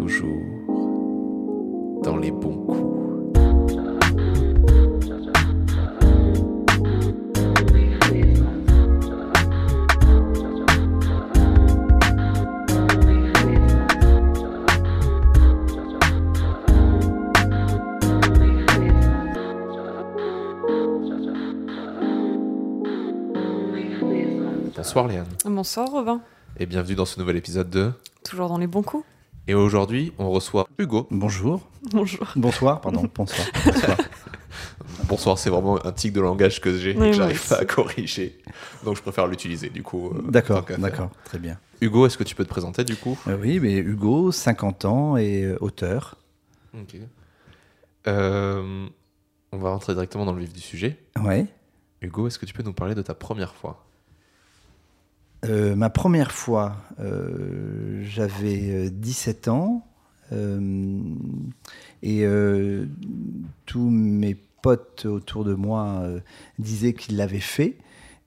toujours 0.00 0.40
dans 2.02 2.16
les 2.16 2.30
bons 2.30 2.56
coups. 2.64 2.86
Bonsoir 24.76 25.06
Léane 25.06 25.26
Bonsoir 25.44 25.88
Robin, 25.90 26.20
et 26.58 26.66
bienvenue 26.66 26.96
dans 26.96 27.04
ce 27.04 27.20
nouvel 27.20 27.36
épisode 27.36 27.70
de... 27.70 27.92
toujours 28.24 28.48
dans 28.48 28.58
les 28.58 28.66
bons 28.66 28.82
coups. 28.82 29.04
Et 29.50 29.54
aujourd'hui, 29.54 30.12
on 30.16 30.30
reçoit 30.30 30.68
Hugo. 30.78 31.08
Bonjour. 31.10 31.68
Bonjour. 31.90 32.24
Bonsoir, 32.36 32.80
pardon. 32.80 33.10
Bonsoir. 33.12 33.48
Bonsoir. 33.64 33.96
Bonsoir, 35.08 35.38
c'est 35.38 35.50
vraiment 35.50 35.84
un 35.84 35.90
tic 35.90 36.12
de 36.12 36.20
langage 36.20 36.60
que 36.60 36.78
j'ai 36.78 36.96
Oui, 36.96 37.08
et 37.08 37.10
que 37.10 37.16
j'arrive 37.16 37.48
pas 37.48 37.56
à 37.56 37.64
corriger. 37.64 38.38
Donc 38.84 38.94
je 38.96 39.02
préfère 39.02 39.26
l'utiliser 39.26 39.68
du 39.68 39.82
coup. 39.82 40.10
euh, 40.10 40.22
D'accord, 40.30 40.64
d'accord, 40.78 41.10
très 41.24 41.40
bien. 41.40 41.58
Hugo, 41.80 42.06
est-ce 42.06 42.16
que 42.16 42.22
tu 42.22 42.36
peux 42.36 42.44
te 42.44 42.48
présenter 42.48 42.84
du 42.84 42.94
coup? 42.94 43.18
Euh, 43.26 43.36
oui, 43.40 43.58
mais 43.58 43.74
Hugo, 43.74 44.30
50 44.30 44.84
ans 44.84 45.16
et 45.16 45.42
euh, 45.42 45.58
auteur. 45.60 46.14
Ok. 46.72 46.94
Euh, 48.06 48.86
on 49.50 49.58
va 49.58 49.70
rentrer 49.70 49.94
directement 49.94 50.26
dans 50.26 50.32
le 50.32 50.42
vif 50.42 50.52
du 50.52 50.60
sujet. 50.60 50.96
Ouais. 51.20 51.46
Hugo, 52.02 52.28
est-ce 52.28 52.38
que 52.38 52.46
tu 52.46 52.54
peux 52.54 52.62
nous 52.62 52.72
parler 52.72 52.94
de 52.94 53.02
ta 53.02 53.14
première 53.14 53.56
fois? 53.56 53.84
Euh, 55.44 55.74
ma 55.74 55.88
première 55.88 56.32
fois, 56.32 56.76
euh, 57.00 58.02
j'avais 58.04 58.88
euh, 58.88 58.90
17 58.90 59.48
ans 59.48 59.86
euh, 60.32 61.00
et 62.02 62.24
euh, 62.24 62.86
tous 63.66 63.88
mes 63.88 64.34
potes 64.34 65.06
autour 65.06 65.44
de 65.44 65.54
moi 65.54 66.00
euh, 66.02 66.20
disaient 66.58 66.92
qu'ils 66.92 67.16
l'avaient 67.16 67.40
fait 67.40 67.76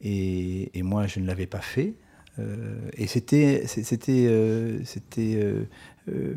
et, 0.02 0.72
moi 0.84 1.08
je 1.08 1.20
ne 1.20 1.28
l'avais 1.28 1.46
pas 1.46 1.62
fait. 1.62 1.94
Euh, 2.40 2.90
et 2.98 3.06
c'était 3.06 3.64
c'était 3.68 4.26
euh, 4.28 4.80
euh, 5.20 5.64
euh, 6.10 6.34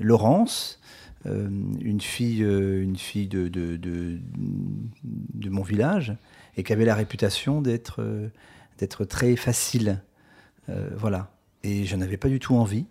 Laurence, 0.00 0.80
euh, 1.26 1.48
une 1.80 2.00
fille 2.00 2.44
euh, 2.44 2.82
une 2.82 2.96
fille 2.96 3.26
de, 3.26 3.48
de, 3.48 3.76
de, 3.76 4.18
de 5.02 5.50
mon 5.50 5.62
village 5.62 6.16
et 6.56 6.62
qui 6.62 6.72
avait 6.72 6.84
la 6.84 6.94
réputation 6.94 7.60
d'être 7.60 8.00
euh, 8.00 8.28
d'être 8.78 9.04
très 9.04 9.34
facile. 9.36 10.00
Euh, 10.68 10.90
voilà. 10.96 11.30
Et 11.62 11.84
je 11.84 11.96
n'avais 11.96 12.16
pas 12.16 12.28
du 12.28 12.38
tout 12.38 12.54
envie, 12.54 12.86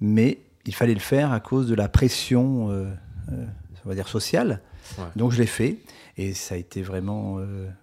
mais 0.00 0.38
il 0.66 0.74
fallait 0.74 0.94
le 0.94 1.00
faire 1.00 1.32
à 1.32 1.40
cause 1.40 1.68
de 1.68 1.74
la 1.74 1.88
pression, 1.88 2.70
euh, 2.70 2.86
euh, 3.32 3.44
on 3.84 3.88
va 3.88 3.94
dire 3.94 4.08
sociale. 4.08 4.60
Ouais. 4.98 5.04
Donc 5.16 5.32
je 5.32 5.38
l'ai 5.38 5.46
fait 5.46 5.78
et 6.16 6.34
ça 6.34 6.54
a 6.54 6.58
été 6.58 6.82
vraiment 6.82 7.38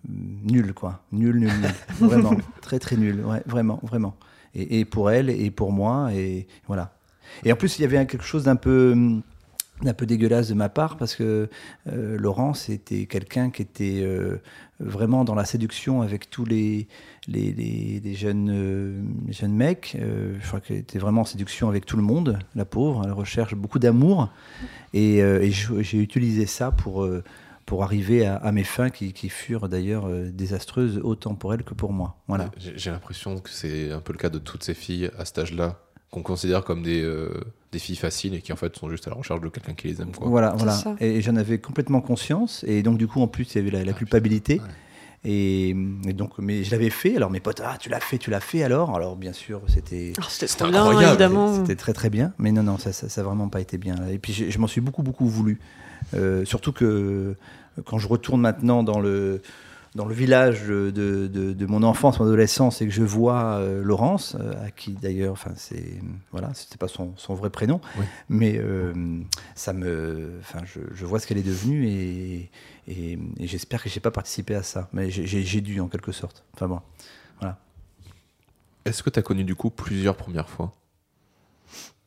nul, 0.07 0.73
quoi. 0.73 1.03
Nul, 1.11 1.39
nul, 1.39 1.51
nul. 1.51 1.71
vraiment, 2.07 2.35
très, 2.61 2.79
très 2.79 2.95
nul. 2.95 3.25
Ouais, 3.25 3.41
vraiment, 3.45 3.79
vraiment. 3.83 4.15
Et, 4.53 4.79
et 4.79 4.85
pour 4.85 5.09
elle 5.09 5.29
et 5.29 5.49
pour 5.49 5.71
moi 5.71 6.13
et 6.13 6.47
voilà. 6.67 6.93
Et 7.43 7.51
en 7.51 7.55
plus, 7.55 7.79
il 7.79 7.81
y 7.81 7.85
avait 7.85 8.05
quelque 8.05 8.25
chose 8.25 8.43
d'un 8.43 8.55
peu 8.55 9.21
d'un 9.83 9.93
peu 9.93 10.05
dégueulasse 10.05 10.47
de 10.47 10.53
ma 10.53 10.69
part 10.69 10.97
parce 10.97 11.15
que 11.15 11.49
euh, 11.91 12.17
Laurence 12.17 12.69
était 12.69 13.05
quelqu'un 13.05 13.49
qui 13.49 13.61
était 13.61 14.01
euh, 14.03 14.41
vraiment 14.81 15.23
dans 15.23 15.35
la 15.35 15.45
séduction 15.45 16.01
avec 16.01 16.29
tous 16.29 16.45
les, 16.45 16.87
les, 17.27 17.51
les- 17.53 18.13
jeunes, 18.15 18.49
euh, 18.51 19.01
jeunes 19.29 19.53
mecs. 19.53 19.95
Euh, 19.99 20.35
je 20.41 20.47
crois 20.47 20.59
qu'elle 20.59 20.77
était 20.77 20.99
vraiment 20.99 21.21
en 21.21 21.25
séduction 21.25 21.69
avec 21.69 21.85
tout 21.85 21.97
le 21.97 22.03
monde, 22.03 22.39
la 22.55 22.65
pauvre. 22.65 23.03
Elle 23.05 23.11
recherche 23.13 23.55
beaucoup 23.55 23.79
d'amour. 23.79 24.29
Et, 24.93 25.21
euh, 25.23 25.49
j'ai 25.81 25.97
utilisé 25.99 26.45
ça 26.45 26.71
pour, 26.71 27.07
pour 27.65 27.83
arriver 27.83 28.25
à, 28.25 28.51
mes 28.51 28.63
fins 28.63 28.89
qui, 28.89 29.13
qui 29.13 29.29
furent 29.29 29.69
d'ailleurs 29.69 30.07
désastreuses 30.31 30.99
autant 31.03 31.35
pour 31.35 31.53
elle 31.53 31.63
que 31.63 31.73
pour 31.73 31.93
moi. 31.93 32.17
Voilà. 32.27 32.51
J'ai 32.57 32.91
l'impression 32.91 33.39
que 33.39 33.49
c'est 33.49 33.91
un 33.91 34.01
peu 34.01 34.13
le 34.13 34.19
cas 34.19 34.29
de 34.29 34.39
toutes 34.39 34.63
ces 34.63 34.73
filles 34.73 35.09
à 35.17 35.25
cet 35.25 35.39
âge-là 35.39 35.79
qu'on 36.11 36.21
considère 36.23 36.63
comme 36.63 36.83
des, 36.83 37.01
euh, 37.01 37.29
des 37.71 37.79
filles 37.79 37.95
faciles 37.95 38.35
et 38.35 38.41
qui 38.41 38.51
en 38.53 38.57
fait 38.57 38.75
sont 38.75 38.89
juste 38.89 39.07
à 39.07 39.11
la 39.11 39.15
recherche 39.15 39.41
de 39.41 39.47
quelqu'un 39.49 39.73
qui 39.73 39.87
les 39.87 40.01
aime. 40.01 40.11
Quoi. 40.11 40.27
Voilà, 40.27 40.53
voilà. 40.57 40.73
ça. 40.73 40.95
Et 40.99 41.21
j'en 41.21 41.35
avais 41.37 41.57
complètement 41.59 42.01
conscience. 42.01 42.63
Et 42.67 42.83
donc, 42.83 42.97
du 42.97 43.07
coup, 43.07 43.21
en 43.21 43.27
plus, 43.27 43.53
il 43.55 43.57
y 43.57 43.61
avait 43.61 43.71
la, 43.71 43.83
la 43.85 43.91
Ah, 43.91 43.97
culpabilité. 43.97 44.59
Ouais. 44.59 44.67
Et, 45.23 45.69
et 45.69 46.13
donc, 46.13 46.31
mais 46.39 46.63
je 46.63 46.71
l'avais 46.71 46.89
fait. 46.89 47.15
Alors, 47.15 47.29
mes 47.29 47.39
potes, 47.39 47.61
ah, 47.63 47.77
tu 47.79 47.89
l'as 47.89 47.99
fait, 47.99 48.17
tu 48.17 48.29
l'as 48.29 48.39
fait 48.39 48.63
alors? 48.63 48.95
Alors, 48.95 49.15
bien 49.15 49.33
sûr, 49.33 49.61
c'était. 49.67 50.13
Oh, 50.19 50.23
C'était 50.27 50.63
incroyable. 50.63 51.03
évidemment. 51.03 51.55
C'était 51.55 51.75
très 51.75 51.93
très 51.93 52.09
bien, 52.09 52.33
mais 52.39 52.51
non, 52.51 52.63
non, 52.63 52.77
ça 52.77 52.91
ça, 52.91 53.07
ça 53.07 53.21
a 53.21 53.23
vraiment 53.23 53.47
pas 53.47 53.61
été 53.61 53.77
bien. 53.77 53.95
Et 54.11 54.17
puis 54.17 54.33
je, 54.33 54.49
je 54.49 54.57
m'en 54.57 54.67
suis 54.67 54.81
beaucoup 54.81 55.03
beaucoup 55.03 55.27
voulu. 55.27 55.59
Euh, 56.15 56.43
surtout 56.43 56.71
que 56.73 57.35
quand 57.85 57.99
je 57.99 58.07
retourne 58.07 58.41
maintenant 58.41 58.81
dans 58.83 58.99
le, 58.99 59.41
dans 59.93 60.05
le 60.05 60.13
village 60.13 60.67
de, 60.67 60.89
de, 60.91 61.27
de 61.27 61.65
mon 61.65 61.83
enfance, 61.83 62.19
mon 62.19 62.25
adolescence, 62.25 62.81
et 62.81 62.85
que 62.87 62.93
je 62.93 63.03
vois 63.03 63.55
euh, 63.59 63.83
Laurence, 63.83 64.37
euh, 64.39 64.53
à 64.65 64.71
qui 64.71 64.93
d'ailleurs, 64.93 65.33
enfin 65.33 65.51
c'est 65.57 65.99
voilà, 66.31 66.53
c'était 66.53 66.77
pas 66.77 66.87
son, 66.87 67.13
son 67.17 67.33
vrai 67.33 67.49
prénom, 67.49 67.81
Oui. 67.99 68.05
mais 68.29 68.57
euh, 68.57 68.93
ça 69.53 69.73
me, 69.73 70.37
enfin 70.39 70.59
je, 70.63 70.79
je 70.93 71.05
vois 71.05 71.19
ce 71.19 71.27
qu'elle 71.27 71.37
est 71.39 71.43
devenue 71.43 71.87
et, 71.87 72.49
et, 72.87 73.19
et 73.37 73.47
j'espère 73.47 73.83
que 73.83 73.89
j'ai 73.89 73.99
pas 73.99 74.11
participé 74.11 74.55
à 74.55 74.63
ça, 74.63 74.87
mais 74.93 75.09
j'ai- 75.11 75.61
dû 75.61 75.81
en 75.81 75.87
quelque 75.89 76.11
sorte. 76.13 76.45
Enfin 76.53 76.67
bon. 76.67 76.79
Est-ce 78.83 79.03
que 79.03 79.11
tu 79.11 79.19
as 79.19 79.21
connu 79.21 79.43
du 79.43 79.53
coup 79.53 79.69
plusieurs 79.69 80.15
premières 80.15 80.49
fois? 80.49 80.73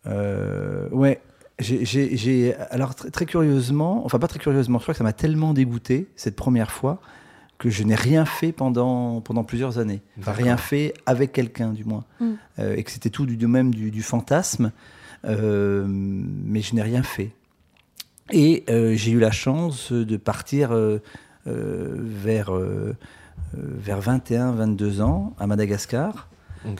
Euh, 0.07 0.89
ouais. 0.91 1.21
J'ai- 1.61 2.55
alors 2.71 2.97
très, 2.97 3.11
très 3.11 3.27
curieusement, 3.27 4.05
enfin 4.05 4.19
pas 4.19 4.27
très 4.27 4.41
curieusement, 4.41 4.79
je 4.79 4.83
crois 4.85 4.93
que 4.95 4.99
ça 4.99 5.05
m'a 5.05 5.13
tellement 5.13 5.55
dégoûté 5.55 6.09
cette 6.17 6.35
première 6.35 6.73
fois 6.73 7.01
que 7.65 7.71
je 7.71 7.83
n'ai 7.83 7.95
rien 7.95 8.27
fait 8.27 8.53
pendant, 8.53 9.23
pendant 9.23 9.43
plusieurs 9.43 9.79
années. 9.79 10.03
Enfin, 10.19 10.33
rien 10.33 10.59
fait 10.59 10.93
avec 11.07 11.33
quelqu'un 11.33 11.73
du 11.73 11.87
moins. 11.87 12.05
Mm. 12.21 12.33
Euh, 12.59 12.77
et 12.77 12.85
que 12.85 12.91
c'était 12.91 13.09
tout 13.09 13.25
du 13.25 13.39
domaine 13.39 13.71
du, 13.71 13.91
du 13.91 14.03
fantasme, 14.03 14.71
euh, 15.25 15.87
mais 15.89 16.61
je 16.61 16.75
n'ai 16.75 16.83
rien 16.83 17.03
fait. 17.03 17.31
Et 18.31 18.65
euh, 18.69 18.95
j'ai 18.97 19.13
eu 19.13 19.19
la 19.19 19.31
chance 19.31 19.93
de 19.93 20.17
partir 20.19 20.73
euh, 20.73 20.99
euh, 21.47 21.95
vers, 21.97 22.53
vers 23.55 24.01
21, 24.03 24.53
22 24.53 25.01
ans 25.01 25.35
à 25.39 25.47
Madagascar. 25.47 26.29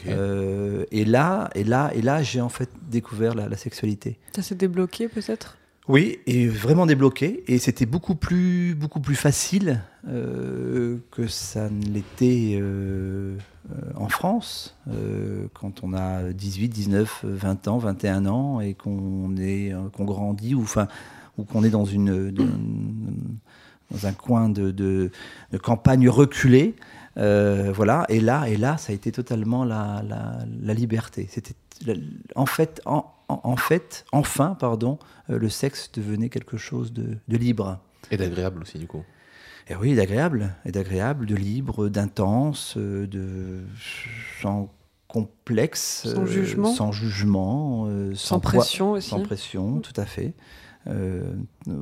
Euh, 0.07 0.85
et 0.91 1.07
là, 1.07 1.49
et 1.55 1.65
là, 1.65 1.93
et 1.95 2.03
là, 2.03 2.23
j'ai 2.23 2.43
en 2.43 2.51
fait 2.51 2.69
découvert 2.91 3.35
la, 3.35 3.49
la 3.49 3.57
sexualité. 3.57 4.19
Ça 4.37 4.43
s'est 4.43 4.55
débloqué 4.55 5.09
peut-être? 5.09 5.57
Oui, 5.87 6.19
et 6.27 6.47
vraiment 6.49 6.87
débloqué. 6.87 7.45
Et 7.47 7.59
c'était 7.59 7.85
beaucoup 7.85 8.15
plus, 8.15 8.75
beaucoup 8.75 9.01
plus 9.01 9.17
facile 9.17 9.83
euh, 10.09 10.97
que 11.11 11.27
ça 11.27 11.69
ne 11.69 11.85
l'était 11.85 12.59
euh, 12.59 13.37
euh, 13.71 13.91
en 13.95 14.09
France, 14.09 14.77
quand 15.53 15.85
on 15.85 15.93
a 15.93 16.33
18, 16.33 16.69
19, 16.69 17.25
20 17.25 17.69
ans, 17.69 17.79
21 17.79 18.27
ans, 18.27 18.61
et 18.61 18.73
qu'on 18.75 19.37
est, 19.37 19.75
qu'on 19.93 20.05
grandit, 20.05 20.55
ou 20.55 20.67
ou 21.37 21.43
qu'on 21.43 21.65
est 21.65 21.71
dans 21.71 21.85
une, 21.85 22.31
dans 22.31 24.07
un 24.07 24.13
coin 24.13 24.49
de, 24.49 25.11
campagne 25.63 26.09
reculée. 26.09 26.77
Voilà, 27.17 28.07
et 28.09 28.21
là, 28.21 28.49
et 28.49 28.57
là, 28.57 28.79
ça 28.79 28.93
a 28.93 28.95
été 28.95 29.13
totalement 29.13 29.65
la, 29.65 30.03
la, 30.09 30.39
la 30.63 30.75
liberté. 30.75 31.27
C'était 31.31 31.55
en 32.37 32.47
fait, 32.47 32.81
en, 32.87 33.14
en- 33.29 33.57
fait, 33.57 34.05
enfin, 34.13 34.57
pardon, 34.59 34.99
euh, 35.31 35.39
le 35.39 35.49
sexe 35.49 35.91
devenait 35.93 36.29
quelque 36.29 36.57
chose 36.57 36.93
de, 36.93 37.17
de 37.29 37.37
libre. 37.37 37.79
Et 38.11 38.17
d'agréable 38.17 38.63
aussi 38.63 38.79
du 38.79 38.87
coup. 38.87 39.03
Et 39.69 39.75
oui, 39.77 39.95
d'agréable, 39.95 40.55
et 40.67 40.73
d'agréable, 40.73 41.25
de 41.25 41.35
libre, 41.37 41.89
d'intense, 41.89 42.75
euh, 42.77 43.07
de 43.07 43.61
sans 44.43 44.69
complexe, 45.09 46.07
Sans 46.13 46.27
jugement. 46.27 46.69
sans 46.69 46.93
jugement, 46.93 47.85
euh, 47.89 48.13
Sans 48.15 48.41
pression 48.41 48.93
aussi. 48.93 49.09
sans 49.09 49.21
pression, 49.21 49.81
tout 49.81 49.99
à 49.99 50.05
fait. 50.05 50.35
Euh, 50.87 51.33
euh, 51.69 51.73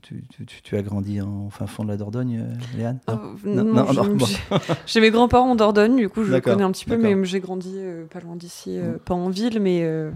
tu, 0.00 0.24
tu- 0.30 0.46
tu- 0.46 0.62
tu 0.62 0.76
as 0.76 0.80
grandi 0.82 1.20
en 1.20 1.50
fin 1.50 1.66
fond 1.66 1.84
de 1.84 1.88
la 1.90 1.98
Dordogne, 1.98 2.38
euh, 2.40 2.76
Léane? 2.78 2.98
Euh, 3.10 3.16
Non, 3.44 3.64
non, 3.64 3.74
non, 3.74 3.86
j'ai- 3.92 3.96
non, 3.96 4.16
bon. 4.16 4.24
j'ai- 4.24 4.38
J'ai 4.86 5.00
mes 5.00 5.10
grands-parents 5.10 5.50
en 5.50 5.56
Dordogne, 5.56 5.96
du 5.96 6.08
coup 6.08 6.24
je 6.24 6.34
connais 6.38 6.62
un 6.62 6.70
petit 6.72 6.86
peu, 6.86 6.96
mais 6.96 7.22
j'ai 7.26 7.40
grandi 7.40 7.74
euh, 7.76 8.06
pas 8.06 8.20
loin 8.20 8.36
d'ici, 8.36 8.78
euh, 8.78 8.94
Mm. 8.94 8.98
pas 9.00 9.14
en 9.14 9.28
ville, 9.28 9.60
mais 9.60 9.80
euh, 9.82 10.10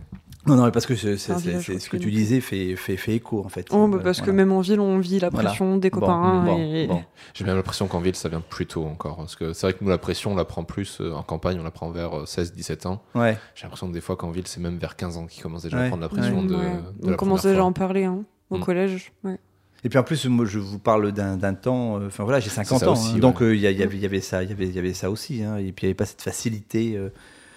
Non, 0.46 0.56
non, 0.56 0.64
mais 0.66 0.70
parce 0.72 0.84
que 0.86 0.94
c'est- 0.94 1.16
c'est- 1.16 1.32
Un 1.32 1.38
c'est- 1.38 1.48
village 1.48 1.64
c'est- 1.66 1.78
ce 1.78 1.88
que 1.88 1.96
tu 1.96 2.10
disais 2.10 2.40
fait, 2.40 2.76
fait, 2.76 2.96
fait 2.96 3.14
écho, 3.14 3.42
en 3.44 3.48
fait. 3.48 3.66
oh, 3.70 3.82
bah, 3.84 3.86
Voilà, 3.88 4.04
parce 4.04 4.20
que 4.20 4.30
même 4.30 4.52
en 4.52 4.60
ville 4.60 4.78
on 4.80 4.98
vit 4.98 5.18
la 5.18 5.30
Voilà. 5.30 5.48
pression 5.48 5.76
des 5.78 5.90
copains. 5.90 6.42
bon, 6.44 6.58
et... 6.58 6.86
bon. 6.86 7.02
J'ai 7.32 7.44
bien 7.44 7.54
l'impression 7.54 7.86
qu'en 7.86 8.00
ville 8.00 8.14
ça 8.14 8.28
vient 8.28 8.42
plus 8.42 8.66
tôt 8.66 8.84
encore. 8.84 9.16
Parce 9.16 9.36
que 9.36 9.52
c'est 9.52 9.66
vrai 9.66 9.72
que 9.74 9.82
nous 9.82 9.90
la 9.90 9.98
pression 9.98 10.32
on 10.32 10.36
la 10.36 10.44
prend 10.44 10.64
plus 10.64 10.98
euh, 11.00 11.12
en 11.12 11.22
campagne, 11.22 11.58
on 11.58 11.64
la 11.64 11.70
prend 11.70 11.90
vers 11.90 12.26
16-17 12.26 12.86
ans. 12.86 13.02
Ouais, 13.14 13.38
J'ai 13.54 13.62
l'impression 13.62 13.88
que 13.88 13.92
des 13.94 14.00
fois 14.02 14.16
qu'en 14.16 14.30
ville 14.30 14.46
c'est 14.46 14.60
même 14.60 14.76
vers 14.78 14.96
15 14.96 15.16
ans 15.16 15.26
qu'ils 15.26 15.42
commencent 15.42 15.62
déjà 15.62 15.80
à 15.80 15.88
prendre 15.88 16.02
la 16.02 16.08
pression 16.08 16.40
Ouais, 16.40 16.46
de, 16.46 16.54
ouais. 16.54 16.60
de 17.00 17.06
on 17.06 17.10
la 17.10 17.16
commence 17.16 17.42
déjà 17.42 17.60
à 17.60 17.64
en 17.64 17.72
parler 17.72 18.04
hein, 18.04 18.24
au 18.50 18.58
Mm. 18.58 18.60
collège. 18.60 19.12
ouais. 19.24 19.38
Et 19.86 19.90
puis 19.90 19.98
en 19.98 20.02
plus, 20.02 20.24
moi, 20.26 20.46
je 20.46 20.58
vous 20.58 20.78
parle 20.78 21.12
d'un 21.12 21.36
d'un 21.36 21.52
temps. 21.52 22.00
euh, 22.00 22.06
Enfin 22.06 22.24
voilà, 22.24 22.40
j'ai 22.40 22.48
50 22.48 22.80
ça 22.80 22.88
ans, 22.88 22.92
aussi, 22.92 23.10
hein, 23.10 23.14
ouais. 23.16 23.20
donc 23.20 23.42
euh, 23.42 23.54
il 23.54 23.60
y, 23.60 23.66
avait, 23.66 23.84
il 23.96 24.00
y 24.00 24.06
avait 24.06 24.22
ça, 24.22 24.42
il 24.42 24.48
y 24.48 24.52
avait, 24.52 24.66
il 24.66 24.74
y 24.74 24.78
avait 24.78 24.94
ça 24.94 25.10
aussi. 25.10 25.42
hein, 25.42 25.58
et 25.58 25.72
puis 25.72 25.84
il 25.84 25.86
n'y 25.86 25.88
avait 25.88 25.94
pas 25.94 26.06
cette 26.06 26.22
facilité. 26.22 26.96
euh, 26.96 27.10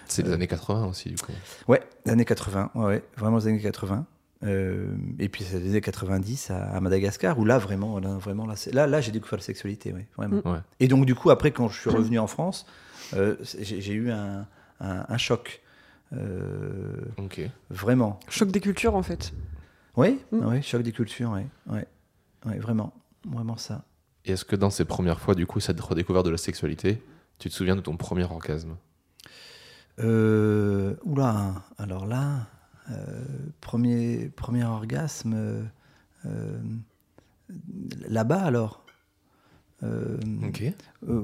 C'est 0.08 0.24
les 0.24 0.32
années 0.32 0.48
80 0.48 0.86
aussi 0.88 1.10
du 1.10 1.16
coup. 1.18 1.32
Ouais, 1.68 1.82
les 2.06 2.12
années 2.12 2.26
80, 2.26 2.72
ouais, 2.76 2.86
ouais, 2.86 3.04
vraiment 3.18 3.38
les 3.38 3.48
années 3.48 3.62
80. 3.62 4.06
Euh, 4.44 4.96
et 5.18 5.30
puis 5.30 5.44
c'est 5.44 5.60
les 5.60 5.70
années 5.72 5.82
90 5.82 6.52
à, 6.52 6.64
à 6.76 6.80
Madagascar 6.80 7.40
où 7.40 7.44
là 7.46 7.58
vraiment, 7.58 8.00
là, 8.00 8.10
vraiment 8.18 8.46
là, 8.46 8.54
là, 8.72 8.86
là 8.86 9.02
j'ai 9.02 9.12
découvert 9.12 9.40
la 9.40 9.44
sexualité, 9.44 9.94
oui, 9.96 10.04
vraiment. 10.16 10.42
Ouais. 10.46 10.60
Et 10.80 10.88
donc 10.88 11.06
du 11.06 11.16
coup 11.16 11.32
après 11.32 11.52
quand 11.52 11.70
je 11.70 11.80
suis 11.80 11.90
revenu 11.90 12.20
en 12.20 12.28
France, 12.28 12.66
euh, 13.14 13.36
j'ai 13.60 13.94
eu 13.94 14.12
un, 14.12 14.46
un- 14.80 15.06
un 15.10 15.18
choc, 15.18 15.62
Euh, 16.14 17.02
Ok. 17.18 17.42
vraiment. 17.70 18.20
Choc 18.30 18.50
des 18.50 18.62
cultures, 18.62 18.96
en 18.96 19.04
fait. 19.04 19.34
Oui, 19.98 20.20
Mm. 20.32 20.46
oui, 20.48 20.62
choc 20.64 20.82
des 20.82 20.92
cultures, 20.94 21.32
oui, 21.34 21.42
ouais, 21.74 21.86
ouais, 22.46 22.58
vraiment, 22.60 22.94
vraiment 23.28 23.58
ça. 23.58 23.84
Et 24.26 24.32
est-ce 24.32 24.46
que 24.46 24.56
dans 24.56 24.70
ces 24.70 24.86
premières 24.86 25.20
fois, 25.20 25.36
du 25.36 25.46
coup, 25.46 25.60
cette 25.60 25.80
redécouverte 25.82 26.26
de 26.26 26.32
la 26.32 26.38
sexualité, 26.38 27.02
tu 27.40 27.50
te 27.50 27.54
souviens 27.54 27.76
de 27.76 27.82
ton 27.82 27.98
premier 27.98 28.24
orgasme? 28.24 28.78
Euh, 30.00 30.96
oula, 31.04 31.54
alors 31.78 32.06
là, 32.06 32.48
euh, 32.92 33.24
premier, 33.62 34.30
premier 34.36 34.64
orgasme, 34.64 35.68
euh, 36.26 36.60
là-bas 38.08 38.42
alors. 38.42 38.84
Euh, 39.84 40.18
Ok. 40.48 40.64
euh, 41.08 41.22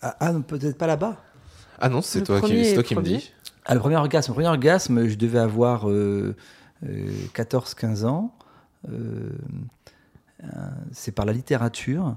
ah, 0.00 0.16
ah, 0.20 0.32
peut-être 0.46 0.78
pas 0.78 0.86
là-bas. 0.86 1.16
Ah 1.78 1.88
non, 1.88 2.00
c'est 2.00 2.22
toi, 2.22 2.40
qui, 2.40 2.74
toi 2.74 2.82
me 2.96 3.02
dis. 3.02 3.32
Ah, 3.64 3.74
le 3.74 3.80
premier 3.80 3.96
orgasme, 3.96 4.32
le 4.32 4.34
premier 4.34 4.48
orgasme, 4.48 5.06
je 5.08 5.16
devais 5.16 5.38
avoir 5.38 5.88
euh, 5.88 6.34
14-15 6.84 8.04
ans. 8.04 8.36
C'est 10.92 11.12
par 11.12 11.24
la 11.24 11.32
littérature. 11.32 12.16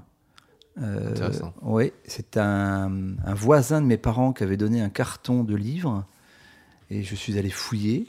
Euh, 0.82 1.88
c'est 2.04 2.36
un, 2.36 2.90
voisin 3.34 3.80
de 3.80 3.86
mes 3.86 3.96
parents 3.96 4.32
qui 4.32 4.42
avait 4.42 4.58
donné 4.58 4.82
un 4.82 4.90
carton 4.90 5.42
de 5.42 5.56
livres 5.56 6.04
et 6.90 7.02
je 7.02 7.14
suis 7.14 7.38
allé 7.38 7.50
fouiller 7.50 8.06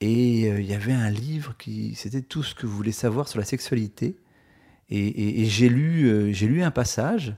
et 0.00 0.50
euh, 0.50 0.60
il 0.60 0.66
y 0.66 0.74
avait 0.74 0.92
un 0.92 1.10
livre 1.10 1.54
qui 1.56 1.94
c'était 1.94 2.22
tout 2.22 2.42
ce 2.42 2.54
que 2.54 2.66
vous 2.66 2.76
voulez 2.76 2.92
savoir 2.92 3.28
sur 3.28 3.38
la 3.38 3.44
sexualité 3.44 4.16
et, 4.90 5.44
j'ai 5.46 5.68
lu 5.68 6.06
euh, 6.08 6.32
j'ai 6.32 6.48
lu 6.48 6.62
un 6.62 6.70
passage 6.72 7.34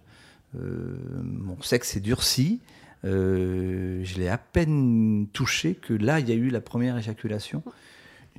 euh, 0.57 0.97
mon 1.23 1.61
sexe 1.61 1.91
s'est 1.91 2.01
durci 2.01 2.61
je 3.03 4.19
l'ai 4.19 4.29
à 4.29 4.39
peine 4.39 5.27
touché 5.35 5.75
que 5.75 5.93
là 5.93 6.21
il 6.21 6.29
y 6.29 6.33
a 6.33 6.35
eu 6.35 6.49
la 6.49 6.63
première 6.63 6.97
éjaculation 6.97 7.63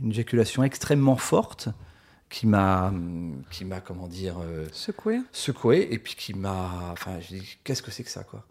une 0.01 0.09
éjaculation 0.09 0.63
extrêmement 0.63 1.17
forte 1.17 1.69
qui 2.29 2.47
m'a 2.47 2.91
qui 3.51 3.65
m'a 3.65 3.79
comment 3.81 4.07
dire 4.07 4.35
euh, 4.41 4.65
Secoué. 4.71 5.21
secoué 5.31 5.87
et 5.91 5.99
puis 5.99 6.15
qui 6.15 6.33
m'a. 6.33 6.89
Enfin, 6.91 7.19
je 7.19 7.35
dis, 7.37 7.57
qu'est-ce 7.63 7.81
que 7.81 7.91
c'est 7.91 8.03
que 8.03 8.09
ça, 8.09 8.23
quoi? 8.23 8.45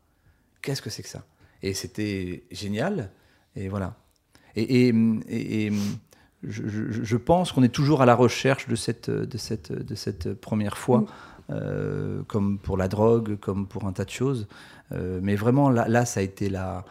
Qu'est-ce 0.63 0.81
que 0.83 0.91
c'est 0.91 1.03
que 1.03 1.09
ça? 1.09 1.25
Et 1.63 1.75
c'était 1.75 2.45
génial. 2.51 3.11
Et 3.57 3.69
voilà. 3.69 3.95
Et, 4.57 4.87
et, 4.89 4.95
et- 5.29 5.67
et 5.67 5.73
je, 6.43 6.69
je- 6.69 7.03
je 7.03 7.17
pense 7.17 7.53
qu'on 7.53 7.63
est 7.63 7.69
toujours 7.75 8.03
à 8.03 8.07
la 8.07 8.15
recherche 8.15 8.69
de 8.69 8.77
cette, 8.77 9.11
de 9.11 9.39
cette, 9.39 9.73
de 9.73 9.95
cette 9.95 10.35
première 10.35 10.77
fois, 10.79 11.01
Mm. 11.01 11.07
euh, 11.51 12.23
comme 12.29 12.59
pour 12.59 12.77
la 12.77 12.89
drogue, 12.89 13.37
comme 13.41 13.67
pour 13.67 13.85
un 13.87 13.93
tas 13.93 14.05
de 14.05 14.11
choses. 14.11 14.47
Euh, 14.93 15.21
mais 15.23 15.37
vraiment, 15.37 15.69
là, 15.71 15.89
là, 15.89 16.05
ça 16.07 16.21
a 16.21 16.23
été 16.23 16.49
la. 16.49 16.85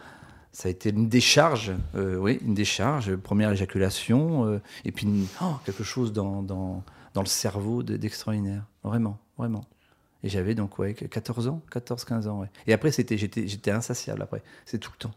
Ça 0.56 0.68
a 0.68 0.70
été 0.70 0.90
une 0.90 1.08
décharge, 1.08 1.72
euh, 1.96 2.14
oui, 2.16 2.38
une 2.40 2.54
décharge, 2.54 3.16
première 3.16 3.50
éjaculation, 3.50 4.46
euh, 4.46 4.60
et 4.84 4.92
puis 4.92 5.04
une- 5.04 5.26
oh, 5.42 5.54
quelque 5.66 5.82
chose 5.82 6.12
dans, 6.12 6.42
dans, 6.44 6.84
dans 7.12 7.22
le 7.22 7.26
cerveau 7.26 7.82
de- 7.82 7.96
d'extraordinaire. 7.96 8.62
Vraiment, 8.84 9.18
vraiment. 9.36 9.64
Et 10.22 10.28
j'avais 10.28 10.54
donc 10.54 10.78
ouais, 10.78 10.94
14 10.94 11.48
ans, 11.48 11.60
14-15 11.72 12.28
ans. 12.28 12.38
ouais. 12.40 12.50
Et 12.68 12.72
après, 12.72 12.92
c'était, 12.92 13.18
j'étais, 13.18 13.48
j'étais 13.48 13.72
insatiable 13.72 14.22
après. 14.22 14.44
C'est 14.64 14.78
tout 14.78 14.92
le 14.92 14.98
temps, 15.08 15.10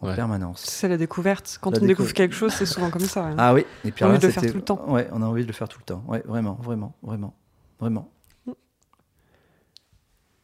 en 0.00 0.06
Ouais. 0.06 0.14
permanence. 0.14 0.62
C'est 0.64 0.86
la 0.88 0.96
découverte. 0.96 1.58
Quand 1.60 1.72
La 1.72 1.78
on 1.82 1.86
découvre 1.86 2.08
décou- 2.08 2.14
quelque 2.16 2.34
chose, 2.36 2.52
c'est 2.54 2.64
souvent 2.64 2.90
comme 2.90 3.00
ça. 3.02 3.26
hein. 3.26 3.34
Ah 3.38 3.52
oui, 3.52 3.66
et 3.84 3.90
puis 3.90 4.04
On 4.04 4.06
a 4.06 4.10
envie 4.10 4.20
de 4.20 4.26
le 4.28 4.32
faire 4.32 4.46
tout 4.46 4.56
le 4.56 4.62
temps. 4.64 4.88
Ouais, 4.88 5.08
on 5.10 5.20
a 5.20 5.26
envie 5.26 5.42
de 5.42 5.48
le 5.48 5.52
faire 5.52 5.68
tout 5.68 5.80
le 5.80 5.84
temps. 5.84 6.04
Ouais, 6.06 6.22
vraiment, 6.24 6.54
vraiment, 6.62 6.94
vraiment, 7.02 7.34
vraiment. 7.80 8.08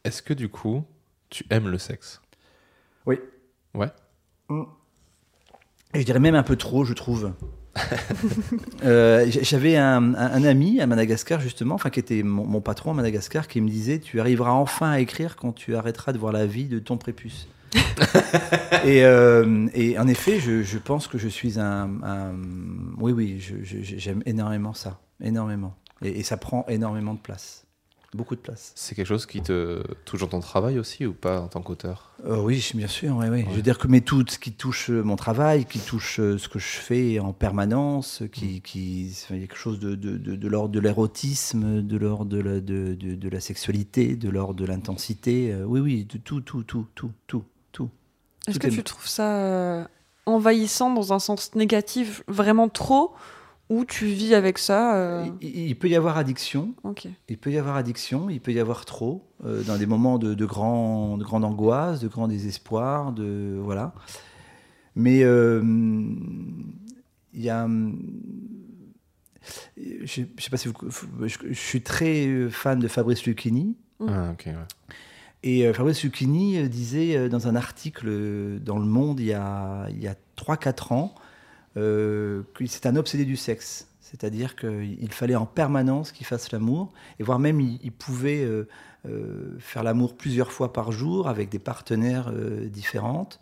Est-ce 0.03 0.21
que 0.21 0.33
du 0.33 0.49
coup, 0.49 0.83
tu 1.29 1.45
aimes 1.49 1.69
le 1.69 1.77
sexe? 1.77 2.21
Oui. 3.05 3.19
Ouais. 3.73 3.89
Et 5.93 6.01
je 6.01 6.05
dirais 6.05 6.19
même 6.19 6.35
un 6.35 6.43
peu 6.43 6.55
trop, 6.55 6.83
je 6.85 6.93
trouve. 6.93 7.31
Euh, 8.83 9.27
J'avais 9.29 9.75
un, 9.77 10.15
un- 10.15 10.31
un 10.33 10.43
ami 10.43 10.81
à 10.81 10.87
Madagascar, 10.87 11.39
justement, 11.39 11.75
enfin, 11.75 11.89
qui 11.91 11.99
était 11.99 12.23
mon, 12.23 12.43
mon 12.45 12.59
patron 12.61 12.91
à 12.91 12.93
Madagascar, 12.95 13.47
qui 13.47 13.61
me 13.61 13.69
disait 13.69 13.99
Tu 13.99 14.19
arriveras 14.19 14.51
enfin 14.51 14.89
à 14.91 14.99
écrire 14.99 15.35
quand 15.35 15.51
tu 15.51 15.75
arrêteras 15.75 16.11
de 16.13 16.17
voir 16.17 16.31
la 16.33 16.45
vie 16.47 16.65
de 16.65 16.79
ton 16.79 16.97
prépuce. 16.97 17.47
et, 18.83 19.03
euh, 19.05 19.67
et 19.75 19.99
en 19.99 20.07
effet, 20.07 20.39
je, 20.39 20.63
je 20.63 20.77
pense 20.79 21.07
que 21.07 21.17
je 21.19 21.27
suis 21.27 21.59
un. 21.59 21.89
un- 22.03 22.35
oui, 22.99 23.11
oui, 23.11 23.39
j'aime 23.63 24.23
énormément 24.25 24.73
ça. 24.73 24.99
Énormément. 25.21 25.75
Et, 26.01 26.19
et 26.19 26.23
ça 26.23 26.37
prend 26.37 26.65
énormément 26.67 27.13
de 27.13 27.19
place. 27.19 27.65
Beaucoup 28.13 28.35
de 28.35 28.39
place. 28.39 28.71
C'est 28.75 28.95
quelque 28.95 29.05
chose 29.07 29.25
qui 29.25 29.41
te 29.41 29.83
touche 30.05 30.21
dans 30.21 30.27
ton 30.27 30.39
travail 30.39 30.79
aussi 30.79 31.05
ou 31.05 31.11
pas 31.13 31.41
en 31.41 31.47
tant 31.49 31.61
qu'auteur? 31.61 32.11
Euh, 32.25 32.37
oui, 32.41 32.65
bien 32.73 32.87
sûr, 32.87 33.15
oui, 33.17 33.27
oui. 33.29 33.45
Je 33.49 33.55
veux 33.55 33.61
dire 33.61 33.77
que 33.77 33.87
mais 33.89 33.99
tout 33.99 34.23
ce 34.29 34.39
qui 34.39 34.53
touche 34.53 34.89
euh, 34.89 35.03
mon 35.03 35.17
travail, 35.17 35.65
qui 35.65 35.79
touche 35.79 36.21
euh, 36.21 36.37
ce 36.37 36.47
que 36.47 36.57
je 36.57 36.65
fais 36.65 37.19
en 37.19 37.33
permanence, 37.33 38.23
qui, 38.31 38.61
qui 38.61 39.07
il 39.29 39.35
y 39.35 39.43
a 39.43 39.47
quelque 39.47 39.57
chose 39.57 39.79
de, 39.79 39.95
de, 39.95 40.17
de, 40.17 40.35
de 40.37 40.47
l'ordre 40.47 40.69
de 40.69 40.79
l'érotisme, 40.79 41.81
de 41.81 41.97
l'ordre 41.97 42.25
de 42.25 42.39
la, 42.39 42.59
de, 42.61 42.93
de, 42.95 43.15
de 43.15 43.29
la 43.29 43.41
sexualité, 43.41 44.15
de 44.15 44.29
l'ordre 44.29 44.53
de 44.55 44.65
l'intensité. 44.65 45.51
euh, 45.53 45.65
oui, 45.65 45.81
oui, 45.81 46.05
de 46.05 46.17
tout, 46.17 46.39
tout, 46.39 46.63
tout, 46.63 46.85
tout, 46.95 47.11
tout, 47.27 47.43
tout. 47.73 47.89
Est-ce 48.47 48.57
que 48.57 48.67
est- 48.67 48.71
tu 48.71 48.83
trouves 48.83 49.07
ça 49.07 49.89
envahissant 50.25 50.93
dans 50.93 51.11
un 51.13 51.19
sens 51.19 51.55
négatif, 51.55 52.23
vraiment 52.29 52.69
trop, 52.69 53.13
ou 53.69 53.83
tu 53.85 54.05
vis 54.05 54.33
avec 54.33 54.57
ça 54.57 54.95
euh, 54.95 55.25
Il, 55.41 55.67
il 55.69 55.75
peut 55.77 55.89
y 55.89 55.95
avoir 55.95 56.17
addiction, 56.17 56.73
Ok. 56.83 57.07
il 57.27 57.37
peut 57.37 57.51
y 57.51 57.57
avoir 57.57 57.75
addiction, 57.75 58.29
il 58.29 58.39
peut 58.39 58.53
y 58.53 58.59
avoir 58.59 58.85
trop, 58.85 59.27
euh, 59.45 59.63
dans 59.63 59.77
des 59.77 59.85
moments 59.85 60.17
de, 60.17 60.33
de, 60.33 60.45
grand, 60.45 61.17
de 61.17 61.23
grande 61.23 61.43
angoisse, 61.43 61.99
de 61.99 62.07
grand 62.07 62.27
désespoir, 62.27 63.11
de 63.11 63.57
voilà. 63.61 63.93
Mais 64.95 65.23
euh, 65.23 65.61
il 67.33 67.41
y 67.41 67.49
a, 67.49 67.67
je, 69.77 69.93
je 70.05 70.11
sais 70.43 70.49
pas 70.49 70.57
si 70.57 70.67
vous, 70.67 70.73
je, 71.27 71.37
je 71.49 71.53
suis 71.53 71.81
très 71.81 72.49
fan 72.49 72.79
de 72.79 72.87
Fabrice 72.87 73.25
Lucchini. 73.25 73.75
Mm. 73.99 74.05
Ah, 74.09 74.31
ok, 74.31 74.43
ouais. 74.47 74.53
Et 75.43 75.67
euh, 75.67 75.73
Fabrice 75.73 76.03
Lucchini 76.03 76.67
disait 76.67 77.15
euh, 77.15 77.29
dans 77.29 77.47
un 77.47 77.55
article 77.55 78.59
dans 78.59 78.79
Le 78.79 78.85
Monde 78.85 79.19
il 79.19 79.27
y 79.27 79.33
a, 79.33 79.87
il 79.91 80.01
y 80.01 80.07
a 80.07 80.15
3-4 80.37 80.93
ans 80.93 81.13
euh, 81.77 82.43
c'est 82.65 82.85
un 82.85 82.95
obsédé 82.95 83.25
du 83.25 83.37
sexe. 83.37 83.87
C'est-à-dire 84.01 84.55
qu'il 84.55 85.11
fallait 85.11 85.35
en 85.35 85.45
permanence 85.45 86.11
qu'il 86.11 86.25
fasse 86.25 86.51
l'amour, 86.51 86.93
et 87.19 87.23
voire 87.23 87.39
même 87.39 87.59
il, 87.59 87.77
il 87.83 87.91
pouvait 87.91 88.41
euh, 88.43 88.67
euh, 89.05 89.55
faire 89.59 89.83
l'amour 89.83 90.15
plusieurs 90.15 90.51
fois 90.51 90.71
par 90.71 90.91
jour 90.91 91.27
avec 91.27 91.49
des 91.49 91.59
partenaires 91.59 92.31
différentes, 92.71 93.39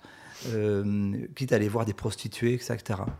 quitte 1.35 1.53
à 1.53 1.55
aller 1.55 1.69
voir 1.69 1.85
des 1.85 1.93
prostituées, 1.93 2.55
etc. 2.55 2.77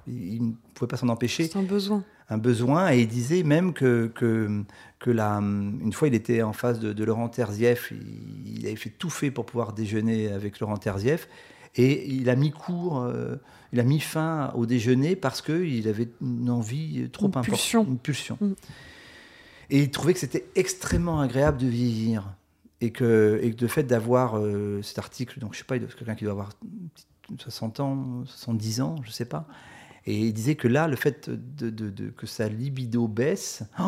Il, 0.08 0.34
il 0.34 0.44
ne 0.44 0.51
pouvait 0.74 0.88
pas 0.89 0.98
s'en 0.98 1.10
empêcher 1.10 1.48
C'est 1.48 1.58
un 1.58 1.63
besoin. 1.63 2.04
un 2.30 2.38
besoin 2.38 2.92
et 2.92 3.01
il 3.01 3.08
disait 3.08 3.44
même 3.44 3.74
que, 3.74 4.08
que, 4.08 4.63
que 5.00 5.12
la, 5.12 5.38
une 5.38 5.94
fois 5.94 6.08
il 6.08 6.16
était 6.16 6.42
en 6.42 6.54
face 6.54 6.80
de, 6.80 6.94
de 6.94 7.04
Laurent 7.04 7.30
Terzieff, 7.30 7.92
il, 7.92 8.60
il 8.60 8.66
avait 8.66 8.75
fait 8.75 8.89
tout 8.89 9.10
fait 9.12 9.32
pour 9.32 9.46
pouvoir 9.46 9.74
déjeuner 9.74 10.32
avec 10.32 10.60
Laurent 10.60 10.78
Terzieff 10.78 11.28
et 11.75 12.08
il 12.08 12.29
a 12.29 12.36
mis 12.36 12.51
court, 12.51 13.01
euh, 13.01 13.36
il 13.74 13.79
a 13.79 13.84
mis 13.84 14.00
fin 14.00 14.51
au 14.55 14.65
déjeuner 14.65 15.15
parce 15.15 15.41
qu'il 15.41 15.88
avait 15.88 16.10
une 16.22 16.50
envie 16.50 17.10
trop 17.12 17.25
Une 17.25 17.29
importante, 17.32 17.46
pulsion. 17.46 17.86
une 17.86 17.98
pulsion. 17.98 18.38
Mm. 18.39 18.53
Et 19.72 19.82
il 19.84 19.91
trouvait 19.91 20.13
que 20.13 20.20
c'était 20.20 20.46
extrêmement 20.55 21.20
agréable 21.20 21.58
de 21.58 21.67
vieillir 21.67 22.34
et 22.82 22.91
que, 22.91 23.39
et 23.41 23.53
que 23.53 23.62
le 23.62 23.67
fait 23.67 23.84
d'avoir 23.84 24.38
euh, 24.38 24.82
cet 24.84 25.00
article, 25.00 25.39
donc 25.39 25.53
je 25.53 25.60
sais 25.60 25.63
pas, 25.63 25.79
quelqu'un 25.79 26.15
qui 26.15 26.24
doit 26.24 26.34
avoir 26.34 26.51
60 27.38 27.79
ans, 27.79 28.24
70 28.25 28.82
ans, 28.82 28.96
je 29.03 29.12
sais 29.12 29.25
pas. 29.25 29.48
Et 30.08 30.20
il 30.20 30.34
disait 30.34 30.54
que 30.56 30.68
là, 30.68 30.88
le 30.88 30.96
fait 30.96 31.30
de, 31.30 31.70
de- 31.72 31.90
de- 31.90 32.10
que 32.10 32.28
sa 32.28 32.48
libido 32.48 33.08
baisse, 33.08 33.64
oh, 33.80 33.84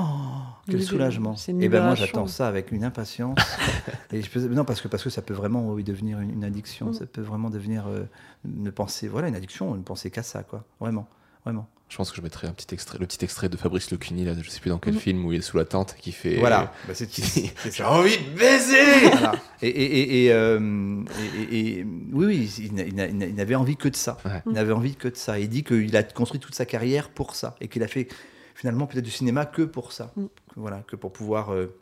quel 0.65 0.75
Libido, 0.77 0.89
soulagement. 0.89 1.35
Et 1.59 1.69
ben 1.69 1.83
moi, 1.83 1.93
j'attends 1.93 2.25
ça 2.25 2.47
avec 2.47 2.71
une 2.71 2.83
impatience. 2.83 3.37
et 4.11 4.23
je 4.23 4.39
non, 4.39 4.65
parce 4.65 4.81
que, 4.81 4.87
parce 4.87 5.03
que 5.03 5.11
ça 5.11 5.21
peut 5.21 5.35
vraiment 5.35 5.71
oui, 5.71 5.83
devenir 5.83 6.19
une, 6.19 6.31
une 6.31 6.43
addiction. 6.43 6.87
Mm. 6.87 6.93
Ça 6.95 7.05
peut 7.05 7.21
vraiment 7.21 7.51
devenir 7.51 7.85
euh, 7.87 8.03
ne 8.45 8.69
penser, 8.71 9.07
voilà, 9.07 9.27
une 9.27 9.35
addiction, 9.35 9.75
ne 9.75 9.83
penser 9.83 10.09
qu'à 10.09 10.23
ça, 10.23 10.41
quoi. 10.41 10.65
Vraiment, 10.79 11.07
vraiment. 11.47 11.67
Je 11.89 11.95
pense 11.95 12.11
que 12.11 12.17
je 12.17 12.21
mettrai 12.21 12.47
un 12.47 12.51
petit 12.51 12.73
extrait, 12.73 12.97
le 12.99 13.05
petit 13.07 13.23
extrait 13.23 13.47
de 13.47 13.55
Fabrice 13.55 13.89
Lucchini, 13.91 14.25
là, 14.25 14.33
je 14.41 14.49
sais 14.49 14.59
plus 14.59 14.69
dans 14.69 14.77
quel 14.77 14.93
Mhm. 14.95 14.99
film, 14.99 15.25
où 15.25 15.31
il 15.31 15.39
est 15.39 15.41
sous 15.41 15.55
la 15.55 15.63
tente 15.63 15.95
et 15.97 16.01
qui 16.01 16.11
fait. 16.11 16.35
Voilà. 16.35 16.73
Bah, 16.85 16.93
c'est 16.93 17.07
qui- 17.07 17.21
c'est 17.63 17.73
J'ai 17.73 17.83
envie 17.83 18.17
de 18.17 18.37
baiser 18.37 19.09
Voilà. 19.09 19.31
Et, 19.61 19.69
et, 19.69 19.99
et, 20.01 20.25
et, 20.25 20.33
euh, 20.33 21.01
et- 21.49 21.55
et- 21.55 21.79
et- 21.79 21.83
oui, 22.11 22.25
oui, 22.25 22.53
il, 22.59 22.73
n'a- 22.73 22.83
il 22.83 22.93
n'a- 22.93 23.07
il 23.07 23.17
n'a- 23.17 23.25
il 23.27 23.35
n'avait 23.35 23.55
envie 23.55 23.77
que 23.77 23.87
de 23.87 23.95
ça. 23.95 24.17
Ouais. 24.25 24.43
Il 24.45 24.51
n'avait 24.51 24.73
envie 24.73 24.95
que 24.95 25.07
de 25.07 25.15
ça. 25.15 25.39
Il 25.39 25.47
dit 25.47 25.63
qu'il 25.63 25.95
a 25.95 26.03
construit 26.03 26.41
toute 26.41 26.55
sa 26.55 26.65
carrière 26.65 27.09
pour 27.09 27.35
ça 27.35 27.55
et 27.61 27.69
qu'il 27.69 27.81
a 27.83 27.87
fait 27.87 28.09
finalement 28.53 28.85
peut-être 28.85 29.05
du 29.05 29.11
cinéma 29.11 29.45
que 29.45 29.61
pour 29.61 29.93
ça. 29.93 30.11
Mm. 30.17 30.25
Voilà, 30.57 30.83
que 30.87 30.97
pour 30.97 31.13
pouvoir 31.13 31.53
euh, 31.53 31.73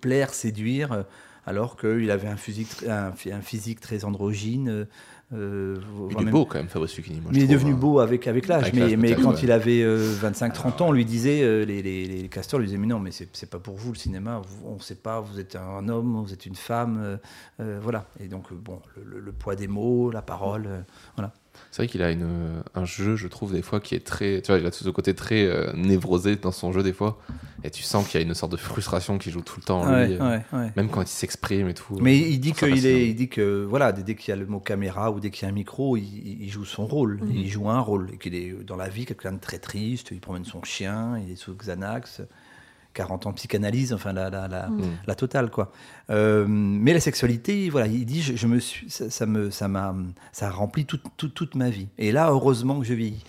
plaire, 0.00 0.32
séduire, 0.32 0.92
euh, 0.92 1.02
alors 1.46 1.76
qu'il 1.76 2.10
avait 2.10 2.28
un 2.28 2.36
physique, 2.38 2.68
un, 2.88 3.12
phy- 3.12 3.32
un 3.32 3.40
physique 3.42 3.80
très 3.80 4.04
androgyne, 4.04 4.68
euh, 4.70 4.84
euh, 5.34 5.76
Il 6.10 6.16
est 6.20 6.24
même- 6.24 6.30
beau 6.32 6.44
quand 6.46 6.58
même, 6.58 6.68
Fabrice 6.68 6.96
Lucchini. 6.96 7.20
moi, 7.20 7.30
il 7.34 7.42
est 7.42 7.46
devenu 7.46 7.72
hein. 7.72 7.76
beau 7.76 7.98
avec, 8.00 8.26
avec 8.26 8.48
l'âge. 8.48 8.72
Mais, 8.72 9.14
quand 9.14 9.32
ouais. 9.32 9.40
il 9.42 9.52
avait 9.52 9.84
25-30 9.84 10.82
ans, 10.82 10.88
on 10.88 10.92
lui 10.92 11.04
disait, 11.04 11.42
euh, 11.42 11.64
les, 11.64 11.82
les, 11.82 12.06
les 12.06 12.28
castors 12.28 12.58
lui 12.60 12.66
disaient, 12.66 12.78
mais 12.78 12.86
non, 12.86 12.98
mais 12.98 13.10
c'est 13.12 13.50
pas 13.50 13.58
pour 13.58 13.76
vous 13.76 13.92
le 13.92 13.98
cinéma, 13.98 14.40
vous- 14.46 14.68
on 14.70 14.74
ne 14.76 14.80
sait 14.80 14.94
pas, 14.94 15.20
vous 15.20 15.38
êtes 15.38 15.56
un 15.56 15.88
homme, 15.88 16.22
vous 16.24 16.32
êtes 16.32 16.46
une 16.46 16.54
femme, 16.54 16.98
euh, 17.02 17.16
euh, 17.60 17.78
voilà. 17.82 18.06
Et 18.20 18.28
donc, 18.28 18.50
euh, 18.52 18.56
bon, 18.56 18.80
le, 18.96 19.04
le- 19.04 19.20
le 19.20 19.32
poids 19.32 19.54
des 19.56 19.68
mots, 19.68 20.10
la 20.10 20.22
parole, 20.22 20.64
euh, 20.66 20.80
voilà. 21.16 21.32
C'est 21.70 21.82
vrai 21.82 21.88
qu'il 21.88 22.02
a 22.02 22.10
une, 22.10 22.62
un 22.74 22.84
jeu, 22.84 23.14
je 23.16 23.28
trouve, 23.28 23.52
des 23.52 23.62
fois, 23.62 23.80
qui 23.80 23.94
est 23.94 24.04
très. 24.06 24.40
Tu 24.42 24.50
vois, 24.50 24.58
il 24.60 24.66
a 24.66 24.72
ce 24.72 24.88
côté 24.90 25.14
très 25.14 25.44
euh, 25.44 25.70
névrosé 25.74 26.36
dans 26.36 26.50
son 26.52 26.72
jeu, 26.72 26.82
des 26.82 26.92
fois. 26.92 27.18
Et 27.64 27.70
tu 27.70 27.82
sens 27.82 28.06
qu'il 28.08 28.20
y 28.20 28.24
a 28.24 28.26
une 28.26 28.34
sorte 28.34 28.52
de 28.52 28.56
frustration 28.56 29.18
qui 29.18 29.30
joue 29.30 29.40
tout 29.42 29.58
le 29.58 29.64
temps 29.64 29.82
en 29.82 29.92
Ouais, 29.92 30.06
lui. 30.08 30.14
euh, 30.14 30.36
ouais, 30.36 30.44
ouais. 30.52 30.72
Même 30.76 30.88
quand 30.88 31.02
il 31.02 31.08
s'exprime 31.08 31.68
et 31.68 31.74
tout. 31.74 31.98
Mais 32.00 32.16
il 32.18 32.38
dit 32.38 32.52
qu'il 32.52 32.86
est, 32.86 33.08
il 33.08 33.14
dit 33.16 33.28
que 33.28 33.64
voilà, 33.68 33.92
dès 33.92 34.02
dès 34.04 34.14
qu'il 34.14 34.30
y 34.30 34.32
a 34.32 34.36
le 34.36 34.46
mot 34.46 34.60
caméra 34.60 35.10
ou 35.10 35.18
dès 35.20 35.30
qu'il 35.30 35.42
y 35.42 35.46
a 35.46 35.48
un 35.48 35.54
micro, 35.54 35.96
il, 35.96 36.04
il- 36.04 36.42
il 36.44 36.50
joue 36.50 36.64
son 36.64 36.86
rôle, 36.86 37.18
Mhm. 37.20 37.30
il 37.32 37.48
joue 37.48 37.68
un 37.68 37.80
rôle, 37.80 38.10
et 38.14 38.18
qu'il 38.18 38.34
est 38.36 38.52
dans 38.64 38.76
la 38.76 38.88
vie 38.88 39.04
quelqu'un 39.06 39.32
de 39.32 39.40
très 39.40 39.58
triste, 39.58 40.08
il 40.12 40.20
promène 40.20 40.44
son 40.44 40.62
chien, 40.62 41.18
il 41.18 41.32
est 41.32 41.36
sous 41.36 41.54
Xanax, 41.54 42.22
40 42.98 43.26
ans 43.26 43.30
de 43.30 43.36
psychanalyse, 43.36 43.92
enfin 43.92 44.12
la, 44.12 44.28
la, 44.28 44.48
la. 44.48 44.68
Mm. 44.68 44.82
la 45.06 45.14
totale 45.14 45.50
quoi. 45.50 45.70
Euh, 46.10 46.44
mais 46.48 46.92
la 46.92 47.00
sexualité, 47.00 47.70
voilà, 47.70 47.86
il 47.86 48.04
dit, 48.04 48.20
je, 48.22 48.34
je 48.34 48.46
me 48.48 48.58
suis, 48.58 48.90
ça, 48.90 49.08
ça 49.08 49.24
me, 49.24 49.50
ça 49.50 49.68
m'a, 49.68 49.94
ça 50.32 50.48
a 50.48 50.50
rempli 50.50 50.84
toute, 50.84 51.02
toute, 51.16 51.32
toute 51.34 51.54
ma 51.54 51.70
vie. 51.70 51.88
Et 51.98 52.10
là, 52.12 52.30
heureusement 52.30 52.78
que 52.80 52.84
je 52.86 52.94
vieillis. 52.94 53.22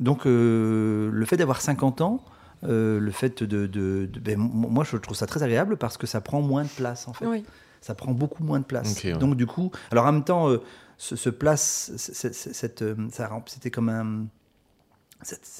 Donc 0.00 0.26
euh, 0.26 1.10
le 1.12 1.26
fait 1.26 1.36
d'avoir 1.36 1.60
50 1.60 2.00
ans. 2.00 2.24
euh, 2.64 2.98
le 3.00 3.10
fait 3.10 3.42
de, 3.42 3.66
de- 3.66 4.06
de- 4.06 4.20
ben, 4.20 4.36
moi 4.38 4.84
je 4.90 4.96
trouve 4.98 5.16
ça 5.16 5.26
très 5.26 5.42
agréable 5.42 5.76
parce 5.76 5.96
que 5.96 6.06
ça 6.06 6.20
prend 6.20 6.40
moins 6.42 6.64
de 6.64 6.68
place 6.80 7.08
en 7.08 7.12
fait 7.14 7.26
Oui. 7.26 7.44
ça 7.80 7.94
prend 7.94 8.12
beaucoup 8.12 8.44
moins 8.44 8.60
de 8.60 8.64
place. 8.66 9.02
Ouais. 9.04 9.12
Donc 9.14 9.34
du 9.36 9.46
coup, 9.46 9.70
alors 9.90 10.04
en 10.06 10.12
même 10.12 10.24
temps, 10.24 10.48
euh, 10.50 10.58
ce, 10.98 11.16
ce 11.16 11.30
place, 11.30 11.90
c- 11.96 12.12
c- 12.14 12.32
c- 12.34 12.52
cette, 12.52 12.82
euh, 12.82 12.94
ça 13.12 13.30
c'était 13.46 13.70
comme 13.70 13.88
un, 13.88 14.26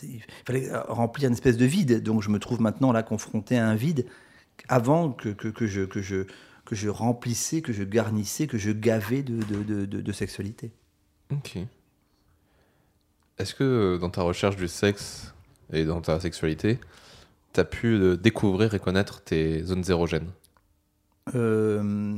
il 0.02 0.22
fallait 0.46 0.70
euh, 0.70 0.82
remplir 0.82 1.28
une 1.28 1.34
espèce 1.34 1.56
de 1.56 1.64
vide. 1.64 2.02
Donc 2.02 2.22
je 2.22 2.30
me 2.30 2.38
trouve 2.38 2.60
maintenant 2.60 2.92
là 2.92 3.02
confronté 3.02 3.58
à 3.58 3.68
un 3.68 3.74
vide 3.74 4.06
avant 4.68 5.12
que, 5.12 5.30
que, 5.30 5.48
que 5.48 5.66
je 5.66 5.82
que 5.82 6.00
je 6.02 6.26
que 6.64 6.76
je 6.76 6.88
remplissais, 6.88 7.62
que 7.62 7.72
je 7.72 7.82
garnissais, 7.82 8.46
que 8.46 8.58
je 8.58 8.70
gavais 8.70 9.22
de, 9.22 9.42
de, 9.42 9.84
de, 9.86 10.00
de- 10.00 10.12
sexualité. 10.12 10.70
Ok. 11.32 11.58
Est-ce 13.38 13.54
que 13.54 13.64
euh, 13.64 13.98
dans 13.98 14.10
ta 14.10 14.22
recherche 14.22 14.56
du 14.56 14.68
sexe 14.68 15.34
et 15.72 15.84
dans 15.84 16.00
ta 16.00 16.20
sexualité, 16.20 16.78
t'as 17.52 17.64
pu 17.64 17.86
euh, 17.88 18.16
découvrir 18.16 18.74
et 18.74 18.78
connaître 18.78 19.22
tes 19.22 19.64
zones 19.64 19.84
érogènes? 19.88 20.30
Euh, 21.34 22.14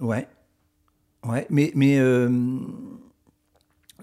ouais. 0.00 0.28
Ouais, 1.24 1.46
mais, 1.48 1.72
mais 1.74 1.98
euh, 1.98 2.28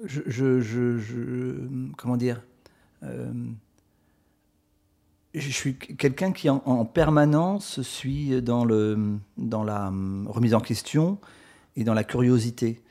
je, 0.05 0.22
je, 0.27 0.62
je- 0.62 0.98
je- 0.98 1.91
Comment 1.98 2.17
dire 2.17 2.41
Euh, 3.03 3.31
Je 5.34 5.50
suis 5.50 5.75
quelqu'un 5.77 6.31
qui, 6.34 6.50
en, 6.50 6.62
en 6.65 6.84
permanence, 6.86 7.81
suis 7.81 8.41
dans, 8.41 8.65
le, 8.65 9.17
dans 9.38 9.63
la 9.63 9.88
remise 10.27 10.53
en 10.53 10.60
question 10.60 11.17
et 11.77 11.84
dans 11.86 11.93
la 11.93 12.03
curiosité. 12.03 12.81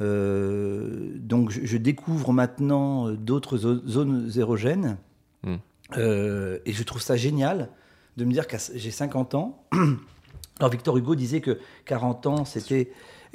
Euh, 0.00 1.10
donc, 1.16 1.50
je, 1.50 1.64
je 1.66 1.76
découvre 1.76 2.32
maintenant 2.32 3.10
d'autres 3.10 3.58
zo- 3.58 3.86
zones 3.86 4.30
érogènes. 4.36 4.96
Hmm. 5.42 5.56
Euh, 5.98 6.58
et 6.64 6.72
je 6.72 6.82
trouve 6.84 7.02
ça 7.02 7.16
génial 7.16 7.68
de 8.16 8.24
me 8.24 8.32
dire 8.32 8.46
que 8.46 8.56
j'ai 8.74 8.90
50 8.90 9.34
ans. 9.34 9.62
Alors 10.58 10.70
Victor 10.70 10.96
Hugo 10.96 11.14
disait 11.14 11.40
que 11.40 11.58
40 11.86 12.26
ans, 12.26 12.44
c'était 12.44 12.92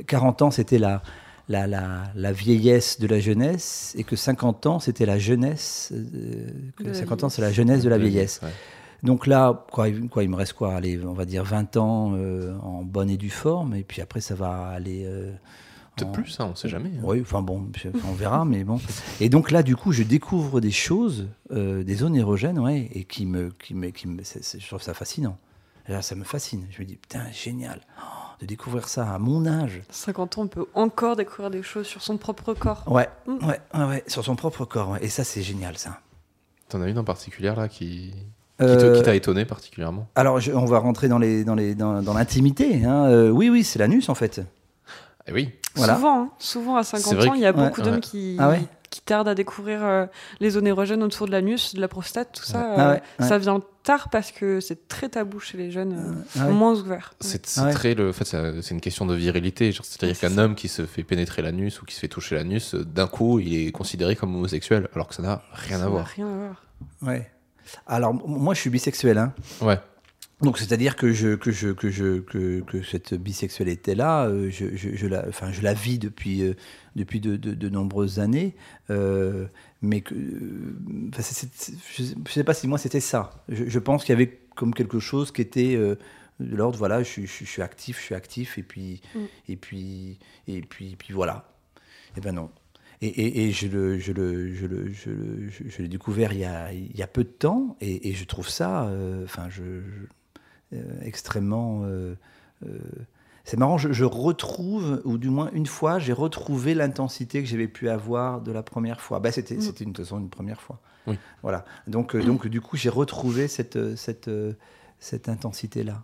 40 0.08 0.42
ans, 0.44 0.51
c'était 0.51 0.77
la, 0.80 1.01
la, 1.50 1.68
la, 1.68 2.04
la 2.16 2.32
vieillesse 2.32 3.00
de 3.00 3.08
la 3.08 3.20
jeunesse 3.20 3.94
et 3.98 4.04
que 4.04 4.16
50 4.16 4.66
ans, 4.66 4.80
c'était 4.80 5.06
la 5.06 5.20
jeunesse. 5.20 5.92
euh, 5.94 6.50
que 6.75 6.84
De 6.84 6.90
la 6.90 6.94
50 6.96 7.24
ans, 7.25 7.30
c'est 7.30 7.42
la 7.42 7.52
jeunesse 7.52 7.84
de 7.84 7.90
la 7.90 7.98
vieillesse. 7.98 8.40
Ouais. 8.44 8.50
Donc 9.04 9.28
là, 9.28 9.66
quoi, 9.72 9.90
il- 9.90 10.10
quoi, 10.10 10.24
il 10.24 10.30
me 10.30 10.36
reste 10.36 10.54
quoi 10.54 10.74
Allez, 10.75 11.00
on 11.06 11.14
va 11.14 11.25
dire 11.25 11.44
20 11.44 11.78
ans 11.78 12.14
euh, 12.16 12.58
en 12.64 12.82
bonne 12.84 13.10
et 13.10 13.18
due 13.18 13.30
forme, 13.30 13.75
et 13.75 13.84
puis 13.84 14.02
après, 14.02 14.22
ça 14.22 14.34
va 14.36 14.68
aller. 14.70 15.04
euh, 15.06 15.32
Peut-être 15.96 16.10
en- 16.10 16.12
plus, 16.14 16.40
hein, 16.40 16.48
on 16.52 16.56
sait 16.56 16.68
jamais. 16.68 16.90
hein. 16.98 17.02
oui, 17.04 17.22
enfin 17.22 17.42
bon, 17.42 17.70
on 18.08 18.14
verra, 18.14 18.44
mais 18.46 18.64
bon. 18.64 18.80
Et 19.22 19.30
donc 19.30 19.52
là, 19.52 19.62
du 19.64 19.75
coup, 19.75 19.92
je 19.92 20.02
découvre 20.04 20.60
des 20.60 20.72
choses, 20.72 21.28
euh, 21.52 21.84
des 21.84 21.96
zones 21.96 22.16
érogènes, 22.16 22.58
ouais, 22.60 22.90
et 22.94 23.04
qui 23.04 23.25
me, 23.28 23.52
qui 23.52 23.75
me, 23.75 23.90
qui 23.92 24.08
me, 24.08 24.22
je 24.24 24.68
trouve 24.68 24.82
ça 24.82 24.94
fascinant. 24.96 25.38
Là, 25.88 26.02
ça 26.02 26.16
me 26.16 26.24
fascine. 26.24 26.66
Je 26.72 26.82
me 26.82 26.86
dis, 26.88 26.96
putain, 26.96 27.22
génial 27.32 27.82
oh, 28.02 28.25
de 28.42 28.46
découvrir 28.46 28.88
ça 28.88 29.13
à 29.13 29.20
mon 29.20 29.46
âge. 29.46 29.82
50 29.89 30.38
ans, 30.38 30.42
on 30.44 30.48
peut 30.48 30.65
encore 30.74 31.15
découvrir 31.15 31.50
des 31.51 31.63
choses 31.63 31.86
sur 31.88 32.01
son 32.01 32.18
propre 32.18 32.54
corps. 32.54 32.84
Ouais, 32.88 33.08
Mm. 33.27 33.46
ouais, 33.48 33.60
ouais, 33.74 33.86
ouais, 33.86 34.04
sur 34.08 34.24
son 34.24 34.36
propre 34.36 34.65
corps. 34.65 34.89
ouais. 34.89 35.00
Et 35.01 35.10
ça, 35.10 35.24
c'est 35.24 35.42
génial, 35.42 35.77
ça. 35.77 36.00
T'en 36.70 36.82
as 36.82 36.88
une 36.89 36.98
en 36.98 37.04
particulier 37.04 37.54
là 37.56 37.68
qui, 37.68 38.12
qui 38.58 38.63
Euh, 38.63 38.96
qui 38.96 39.04
t'a 39.04 39.15
étonné 39.15 39.46
particulièrement? 39.46 40.08
alors, 40.15 40.39
je- 40.39 40.51
on 40.51 40.65
va 40.65 40.80
rentrer 40.80 41.08
dans 41.08 41.20
les, 41.20 41.44
dans 41.44 41.56
les, 41.56 41.75
dans, 41.75 42.01
dans 42.01 42.13
l'intimité. 42.13 42.84
hein. 42.86 43.06
Euh, 43.06 43.30
oui, 43.30 43.50
oui, 43.50 43.63
c'est 43.63 43.80
l'anus 43.80 44.10
en 44.10 44.15
fait. 44.15 44.42
Eh 45.27 45.32
oui, 45.34 45.51
Voilà. 45.75 45.96
Souvent, 45.96 46.20
hein. 46.24 46.30
souvent 46.39 46.75
à 46.77 46.84
50 46.84 47.13
vrai 47.15 47.30
ans, 47.30 47.34
il 47.34 47.42
y 47.42 47.46
a 47.46 47.51
beaucoup 47.51 47.80
ouais, 47.82 47.86
d'hommes 47.86 47.96
ouais. 47.96 48.00
qui, 48.01 48.38
Ah 48.39 48.50
ouais 48.50 48.62
qui 48.92 49.01
tardent 49.01 49.27
à 49.27 49.36
découvrir 49.36 49.84
euh, 49.84 50.06
les 50.39 50.51
zones 50.51 50.68
érogènes 50.68 51.04
autour 51.04 51.25
de 51.27 51.32
l'anus, 51.32 51.75
de 51.75 51.82
la 51.82 51.88
prostate, 51.89 52.30
tout 52.32 52.44
ça. 52.46 52.74
Ah 52.77 52.92
euh. 52.92 53.00
Ça 53.27 53.38
vient 53.38 53.62
tard 53.86 54.10
parce 54.10 54.32
que 54.34 54.60
c'est 54.60 54.89
très 54.89 55.08
tabou 55.08 55.39
chez 55.39 55.58
les 55.58 55.72
jeunes, 55.72 55.94
euh, 55.94 56.39
Ah 56.39 56.48
ouais. 56.48 56.54
moins 56.54 56.74
ouverts. 56.77 57.13
c'est 57.22 57.46
c'est 57.46 57.62
Ah 57.62 57.65
ouais. 57.68 57.74
très 57.74 57.94
le. 57.96 58.10
En 58.10 58.13
fait, 58.13 58.25
c'est 58.25 58.72
une 58.72 58.82
question 58.82 59.06
de 59.06 59.15
virilité. 59.15 59.72
C'est-à-dire 59.72 60.15
C'est 60.18 60.27
qu'un 60.27 60.38
homme 60.38 60.56
qui 60.56 60.68
se 60.68 60.86
fait 60.86 61.04
pénétrer 61.04 61.42
l'anus 61.42 61.82
ou 61.82 61.86
qui 61.86 61.96
se 61.96 62.01
fait 62.01 62.10
toucher 62.10 62.36
l'anus, 62.36 62.75
euh, 62.75 62.84
d'un 62.84 63.08
coup, 63.08 63.39
il 63.39 63.56
est 63.68 63.72
considéré 63.72 64.15
comme 64.18 64.36
homosexuel, 64.36 64.89
alors 64.94 65.08
que 65.08 65.15
ça 65.15 65.22
n'a 65.24 65.42
rien 65.54 65.77
Ça 65.77 65.84
à 65.84 65.86
n'a 65.86 65.89
voir. 65.92 66.06
Rien 66.08 66.27
à 66.27 66.36
voir. 66.36 66.63
Ouais. 67.04 67.32
Alors, 67.88 68.13
moi, 68.13 68.54
je 68.54 68.60
suis 68.60 68.70
bisexuel. 68.70 69.18
Hein. 69.18 69.34
Ouais. 69.62 69.80
Donc, 70.42 70.58
c'est-à-dire 70.58 70.98
que, 70.98 71.13
je, 71.13 71.36
que, 71.36 71.50
je, 71.51 71.70
que, 71.70 71.89
je, 71.89 72.20
que, 72.20 72.60
que 72.62 72.84
cette 72.84 73.13
bisexualité-là, 73.13 74.25
euh, 74.25 74.50
je, 74.51 74.75
je, 74.75 74.89
je 74.94 75.08
la, 75.08 75.25
enfin, 75.30 75.51
je 75.54 75.62
la 75.62 75.74
vis 75.74 75.98
depuis, 75.98 76.44
euh, 76.44 76.54
depuis 76.98 77.22
de, 77.22 77.38
de- 77.38 77.54
de 77.54 77.70
nombreuses 77.70 78.20
années. 78.20 78.54
euh, 78.89 79.46
mais 79.86 80.01
que, 80.01 80.13
euh, 80.13 81.12
je 81.98 82.04
ne 82.15 82.25
sais 82.27 82.44
pas 82.44 82.54
si 82.54 82.68
moi 82.68 82.77
c'était 82.77 83.00
ça. 83.00 83.32
Je, 83.50 83.65
je 83.68 83.80
pense 83.80 84.04
qu'il 84.04 84.13
y 84.13 84.15
avait 84.18 84.39
comme 84.56 84.74
quelque 84.74 85.00
chose 85.00 85.32
qui 85.32 85.42
était 85.42 85.75
euh, 85.75 85.96
de 86.39 86.56
l'ordre, 86.56 86.77
voilà, 86.77 87.01
je, 87.04 87.08
suis- 87.10 87.27
je, 87.27 87.32
suis- 87.32 87.46
je 87.46 87.51
suis 87.51 87.62
actif, 87.62 87.98
je 88.00 88.04
suis 88.04 88.15
actif, 88.15 88.58
et 88.58 88.63
puis, 88.63 89.01
Mm. 89.15 89.20
et 89.50 89.56
puis, 89.56 90.20
et 90.48 90.62
puis, 90.62 90.96
puis 90.98 91.13
voilà. 91.13 91.50
Et 92.18 92.22
ben 92.22 92.34
non. 92.34 92.50
Et, 93.01 93.08
et- 93.08 93.46
et 93.48 93.51
je 93.51 93.68
le, 93.68 94.00
je 94.00 94.12
le, 94.13 94.54
je 94.54 94.65
le, 94.65 94.92
je 94.92 95.10
le- 95.10 95.50
je- 95.50 95.68
je 95.70 95.82
l'ai 95.82 95.88
découvert 95.89 96.32
il 96.34 96.39
y, 96.39 96.46
a, 96.46 96.72
il 96.74 96.96
y 96.96 97.04
a 97.04 97.08
peu 97.08 97.24
de 97.24 97.30
temps, 97.30 97.75
et, 97.82 98.10
et 98.10 98.13
je 98.13 98.24
trouve 98.25 98.48
ça, 98.50 98.88
euh, 98.88 99.24
enfin, 99.25 99.50
je, 99.50 99.63
je- 99.82 100.77
euh, 100.77 100.84
extrêmement. 101.01 101.84
C'est 103.46 103.58
marrant, 103.58 103.78
je, 103.78 103.94
je 103.94 104.04
retrouve, 104.04 105.02
ou 105.06 105.18
du 105.18 105.30
moins 105.30 105.50
une 105.54 105.68
fois, 105.68 106.00
j'ai 106.00 106.14
retrouvé 106.14 106.74
l'intensité 106.74 107.42
que 107.42 107.48
j'avais 107.48 107.68
pu 107.68 107.88
avoir 107.90 108.42
de 108.42 108.52
la 108.52 108.64
première 108.64 109.00
fois. 109.00 109.20
Bah, 109.20 109.32
c'était, 109.32 109.56
Mm. 109.56 109.62
c'était 109.62 109.84
une, 109.86 109.92
de 109.92 109.96
toute 109.96 110.06
façon 110.06 110.20
une 110.20 110.30
première 110.30 110.60
fois. 110.62 110.80
Oui. 111.08 111.18
Voilà. 111.44 111.64
Donc, 111.88 112.16
euh, 112.16 112.24
donc 112.24 112.48
du 112.48 112.60
coup, 112.60 112.75
j'ai 112.75 112.90
retrouvé 112.90 113.48
cette, 113.48 113.75
euh, 113.75 113.96
cette, 113.96 114.28
euh, 114.28 114.54
cette 115.00 115.30
intensité-là. 115.30 116.02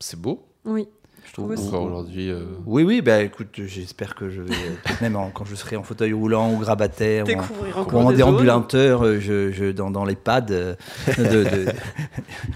C'est 0.00 0.18
beau, 0.20 0.48
Oui, 0.64 0.88
je 1.26 1.32
trouve. 1.32 1.50
aussi. 1.50 1.66
Encore 1.68 1.82
aujourd'hui. 1.82 2.30
euh, 2.30 2.44
Oui, 2.66 2.82
oui, 2.84 3.02
bah 3.02 3.20
écoute, 3.22 3.48
j'espère 3.66 4.14
que 4.14 4.30
je 4.30 4.40
vais, 4.42 4.54
euh, 4.54 4.92
même 5.02 5.16
en- 5.16 5.30
quand 5.30 5.44
je 5.44 5.54
serai 5.54 5.76
en 5.76 5.82
fauteuil 5.82 6.12
roulant 6.12 6.52
ou 6.54 6.58
grabataire, 6.58 7.24
ou 7.24 7.30
en- 7.30 7.42
découvrir 7.42 7.76
ou 7.76 7.80
encore 7.80 8.06
en 8.06 8.10
des 8.10 8.16
déambulateur, 8.16 9.04
euh, 9.04 9.18
je, 9.20 9.50
je- 9.52 9.72
dans, 9.72 9.90
dans 9.90 10.04
les 10.04 10.16
pads. 10.16 10.46
euh, 10.50 10.74
de. 11.18 11.66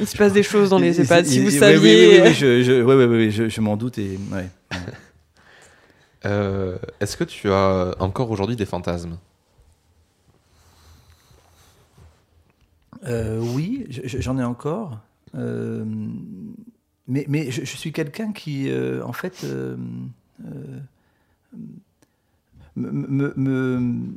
Il 0.00 0.06
se 0.06 0.16
passe 0.16 0.32
des 0.32 0.42
choses 0.42 0.70
dans 0.70 0.78
les 0.78 1.00
EHPAD, 1.00 1.26
si 1.26 1.40
vous 1.40 1.50
saviez. 1.50 1.78
Oui, 1.78 2.18
oui, 2.18 2.22
oui, 2.28 2.34
je, 2.34 2.62
je, 2.62 2.82
oui, 2.82 2.94
oui, 2.94 3.04
oui, 3.04 3.30
je, 3.30 3.48
je 3.48 3.60
m'en 3.60 3.76
doute. 3.76 3.98
Et, 3.98 4.18
ouais. 4.32 4.48
euh, 6.26 6.76
Est-ce 7.00 7.16
que 7.16 7.24
tu 7.24 7.50
as 7.50 7.94
encore 7.98 8.30
aujourd'hui 8.30 8.56
des 8.56 8.66
fantasmes? 8.66 9.16
Euh, 13.06 13.38
oui, 13.54 13.86
je- 13.88 14.02
je- 14.04 14.20
j'en 14.20 14.38
ai 14.38 14.44
encore. 14.44 14.98
Euh, 15.36 15.84
mais 17.10 17.26
mais 17.28 17.50
je, 17.50 17.64
je 17.64 17.76
suis 17.76 17.92
quelqu'un 17.92 18.32
qui, 18.32 18.68
euh, 18.70 19.04
en 19.04 19.12
fait, 19.12 19.42
euh, 19.44 19.76
euh, 20.46 20.80
me- 22.76 22.90
me- 22.90 23.34
me- 23.36 24.12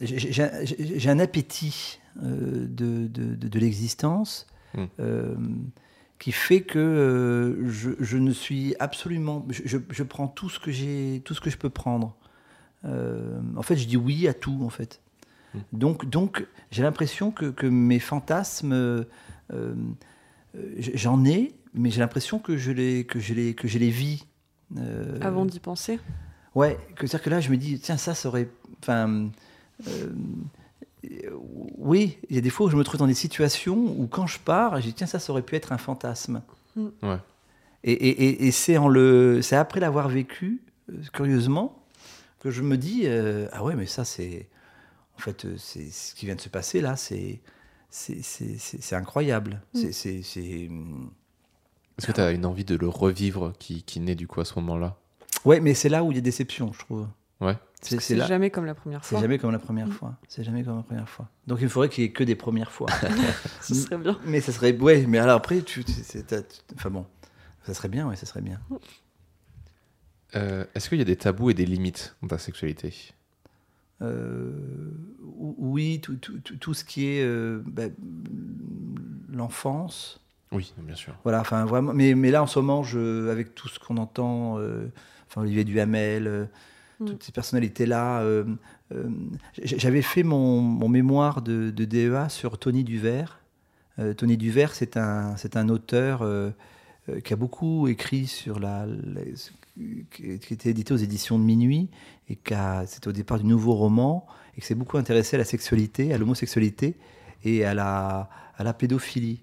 j'ai- 0.00 1.08
un 1.10 1.18
appétit 1.18 2.00
de, 2.20 3.06
de, 3.06 3.34
de- 3.34 3.48
de 3.48 3.58
l'existence 3.58 4.46
Hmm. 4.74 4.84
euh, 5.00 5.34
qui 6.18 6.30
fait 6.30 6.60
que 6.60 6.78
euh, 6.78 7.68
je, 7.70 7.90
je 8.00 8.18
ne 8.18 8.32
suis 8.32 8.74
absolument. 8.80 9.46
Je, 9.50 10.02
prends 10.02 10.28
tout 10.28 10.50
ce 10.50 10.58
que 10.60 10.70
j'ai, 10.70 11.22
tout 11.24 11.32
ce 11.34 11.40
que 11.40 11.48
je 11.48 11.56
peux 11.56 11.70
prendre. 11.70 12.14
Euh, 12.84 13.40
en 13.56 13.62
fait, 13.62 13.76
je 13.76 13.86
dis 13.86 13.96
oui 13.96 14.28
à 14.28 14.34
tout, 14.34 14.58
en 14.62 14.68
fait. 14.68 15.00
Hmm. 15.54 15.58
Donc, 15.72 16.04
donc 16.10 16.46
j'ai 16.70 16.82
l'impression 16.82 17.30
que, 17.30 17.46
que 17.46 17.66
mes 17.66 17.98
fantasmes, 17.98 19.06
j'en 20.94 21.24
ai, 21.24 21.54
mais 21.78 21.90
j'ai 21.90 22.00
l'impression 22.00 22.38
que 22.38 22.56
je 22.56 22.70
les, 22.72 23.04
que 23.04 23.18
je 23.20 23.32
les, 23.34 23.54
que 23.54 23.68
je 23.68 23.78
les 23.78 23.90
vis. 23.90 24.26
euh, 24.76 25.18
Avant 25.22 25.46
d'y 25.46 25.60
penser. 25.60 25.98
Ouais, 26.54 26.76
que 26.96 27.06
c'est-à-dire 27.06 27.22
que 27.24 27.30
là, 27.30 27.40
je 27.40 27.50
me 27.50 27.56
dis, 27.56 27.78
tiens, 27.78 27.96
ça, 27.96 28.14
ça 28.14 28.28
aurait. 28.28 28.48
Enfin. 28.82 29.30
euh, 29.88 30.08
oui, 31.76 32.18
il 32.28 32.36
y 32.36 32.38
a 32.38 32.42
des 32.42 32.50
fois 32.50 32.66
où 32.66 32.70
je 32.70 32.76
me 32.76 32.82
trouve 32.84 32.98
dans 32.98 33.06
des 33.06 33.14
situations 33.14 33.76
où 33.98 34.06
quand 34.08 34.26
je 34.26 34.38
pars, 34.38 34.76
je 34.80 34.86
dis, 34.86 34.94
tiens, 34.94 35.06
ça, 35.06 35.18
ça 35.18 35.32
aurait 35.32 35.42
pu 35.42 35.54
être 35.54 35.72
un 35.72 35.78
fantasme. 35.78 36.42
Ouais. 36.76 37.18
Et, 37.84 37.92
et- 37.92 38.24
et- 38.24 38.46
et 38.46 38.50
c'est 38.50 38.76
en 38.76 38.88
le, 38.88 39.40
c'est 39.42 39.56
après 39.56 39.80
l'avoir 39.80 40.08
vécu, 40.08 40.60
euh, 40.90 40.94
curieusement, 41.12 41.84
que 42.40 42.50
je 42.50 42.62
me 42.62 42.76
dis, 42.76 43.02
euh, 43.04 43.48
ah 43.52 43.62
ouais, 43.64 43.74
mais 43.76 43.86
ça, 43.86 44.04
c'est. 44.04 44.48
En 45.16 45.20
fait, 45.20 45.46
c'est 45.56 45.90
ce 45.90 46.14
qui 46.14 46.26
vient 46.26 46.34
de 46.36 46.40
se 46.40 46.48
passer 46.48 46.80
là, 46.80 46.96
c'est. 46.96 47.40
C'est 47.90 48.22
c'est- 48.22 48.58
c'est- 48.58 48.82
c'est 48.82 48.96
incroyable. 48.96 49.62
C'est- 49.72 49.92
C'est. 50.22 50.68
C'est, 51.98 52.04
Est-ce 52.04 52.06
que 52.06 52.12
tu 52.12 52.20
as 52.20 52.30
une 52.32 52.46
envie 52.46 52.64
de 52.64 52.74
le 52.76 52.88
revivre 52.88 53.52
qui, 53.58 53.82
qui 53.82 54.00
naît 54.00 54.14
du 54.14 54.26
coup 54.26 54.40
à 54.40 54.44
ce 54.44 54.54
moment-là? 54.60 54.96
Ouais, 55.44 55.60
mais 55.60 55.74
c'est 55.74 55.88
là 55.88 56.02
où 56.04 56.10
il 56.12 56.16
y 56.16 56.18
a 56.18 56.20
déception, 56.22 56.72
je 56.72 56.78
trouve. 56.80 57.06
Ouais. 57.40 57.56
C'est 57.80 57.96
c'est 57.96 58.00
C'est 58.00 58.14
là. 58.16 58.26
jamais 58.26 58.50
comme 58.50 58.64
la 58.64 58.74
première 58.74 59.04
C'est 59.04 59.10
fois. 59.10 59.20
jamais 59.20 59.38
comme 59.38 59.52
la 59.52 59.60
première 59.60 59.88
fois. 59.92 60.16
C'est 60.28 60.42
jamais 60.42 60.64
comme 60.64 60.76
la 60.76 60.82
première 60.82 61.08
fois. 61.08 61.28
Donc 61.46 61.60
il 61.62 61.68
faudrait 61.68 61.88
qu'il 61.88 62.02
y 62.02 62.06
ait 62.08 62.10
que 62.10 62.24
des 62.24 62.34
premières 62.34 62.72
fois. 62.72 62.88
Ce 63.60 63.74
serait 63.74 63.98
bien. 63.98 64.18
mais 64.26 64.40
ça 64.40 64.50
serait. 64.52 64.76
Ouais, 64.76 65.04
mais 65.06 65.18
alors 65.18 65.36
après, 65.36 65.62
tu. 65.62 65.84
c'est- 65.86 66.02
c'est- 66.28 66.64
Enfin 66.74 66.90
bon. 66.90 67.06
Ça 67.64 67.74
serait 67.74 67.88
bien, 67.88 68.08
ouais, 68.08 68.16
ça 68.16 68.26
serait 68.26 68.40
bien. 68.40 68.58
Euh, 70.34 70.64
Est-ce 70.74 70.88
qu'il 70.88 70.98
y 70.98 71.02
a 71.02 71.04
des 71.04 71.16
tabous 71.16 71.50
et 71.50 71.54
des 71.54 71.66
limites 71.66 72.16
dans 72.22 72.28
ta 72.28 72.38
sexualité? 72.38 72.94
Euh, 74.02 74.52
ou- 75.22 75.54
oui, 75.58 76.00
tout, 76.00 76.16
tout- 76.16 76.38
tout- 76.40 76.56
tout 76.56 76.74
ce 76.74 76.84
qui 76.84 77.06
est 77.06 77.22
euh, 77.22 77.62
ben, 77.66 77.92
l'enfance. 79.28 80.20
Oui, 80.52 80.72
bien 80.78 80.94
sûr. 80.94 81.14
Voilà, 81.24 81.40
enfin 81.40 81.64
vraiment. 81.66 81.92
Mais, 81.92 82.14
mais 82.14 82.30
là, 82.30 82.42
en 82.42 82.46
ce 82.46 82.58
moment, 82.58 82.82
je, 82.82 83.28
avec 83.28 83.54
tout 83.54 83.68
ce 83.68 83.78
qu'on 83.78 83.96
entend, 83.98 84.58
euh, 84.58 84.86
enfin 85.28 85.42
Olivier 85.42 85.64
Duhamel, 85.64 86.26
euh, 86.26 86.44
Mm. 87.00 87.06
toutes 87.06 87.22
ces 87.22 87.30
personnalités-là, 87.30 88.22
euh, 88.22 88.44
euh, 88.92 89.08
j'avais 89.62 90.02
fait 90.02 90.24
mon, 90.24 90.60
mon 90.60 90.88
mémoire 90.88 91.42
de, 91.42 91.70
de 91.70 91.84
DEA 91.84 92.28
sur 92.28 92.58
Tony 92.58 92.82
Duvert. 92.82 93.38
Euh, 94.00 94.14
Tony 94.14 94.36
Duvert, 94.36 94.74
c'est 94.74 94.96
un, 94.96 95.36
c'est 95.36 95.56
un 95.56 95.68
auteur 95.68 96.22
euh, 96.22 96.50
euh, 97.08 97.20
qui 97.20 97.32
a 97.32 97.36
beaucoup 97.36 97.86
écrit 97.86 98.26
sur 98.26 98.58
la, 98.58 98.84
la- 98.86 99.22
qui 100.10 100.38
qui 100.40 100.52
était 100.54 100.70
édité 100.70 100.92
aux 100.92 100.96
éditions 100.96 101.38
de 101.38 101.44
Minuit 101.44 101.88
et 102.28 102.34
qui 102.34 102.52
a- 102.52 102.84
c'était 102.88 103.06
au 103.06 103.12
départ 103.12 103.38
du 103.38 103.44
nouveau 103.46 103.74
roman 103.74 104.26
et 104.56 104.60
qui 104.60 104.66
s'est 104.66 104.74
beaucoup 104.74 104.98
intéressé 104.98 105.36
à 105.36 105.38
la 105.38 105.44
sexualité, 105.44 106.12
à 106.12 106.18
l'homosexualité 106.18 106.96
et 107.44 107.64
à 107.64 107.74
la, 107.74 108.28
à 108.56 108.64
la 108.64 108.72
pédophilie. 108.74 109.40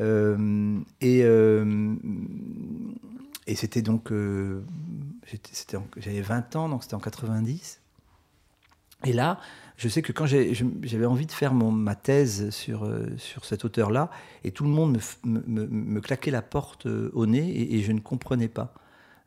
Euh, 0.00 0.80
et 1.00 1.22
euh, 1.24 1.94
et 3.46 3.54
c'était 3.54 3.82
donc, 3.82 4.12
euh, 4.12 4.62
j'avais 5.96 6.20
20 6.20 6.56
ans, 6.56 6.68
donc 6.68 6.82
c'était 6.84 6.94
en 6.94 7.00
90. 7.00 7.80
Et 9.04 9.12
là, 9.12 9.40
je 9.76 9.88
sais 9.88 10.00
que 10.00 10.12
quand 10.12 10.26
j'avais 10.26 11.06
envie 11.06 11.26
de 11.26 11.32
faire 11.32 11.52
mon, 11.52 11.72
ma 11.72 11.96
thèse 11.96 12.50
sur, 12.50 12.88
sur 13.16 13.44
cet 13.44 13.64
auteur-là, 13.64 14.10
et 14.44 14.52
tout 14.52 14.62
le 14.62 14.70
monde 14.70 15.00
me, 15.24 15.66
me, 15.66 16.00
claquait 16.00 16.30
la 16.30 16.40
porte 16.40 16.86
au 16.86 17.26
nez, 17.26 17.74
et, 17.74 17.82
je 17.82 17.90
ne 17.90 17.98
comprenais 17.98 18.46
pas. 18.46 18.74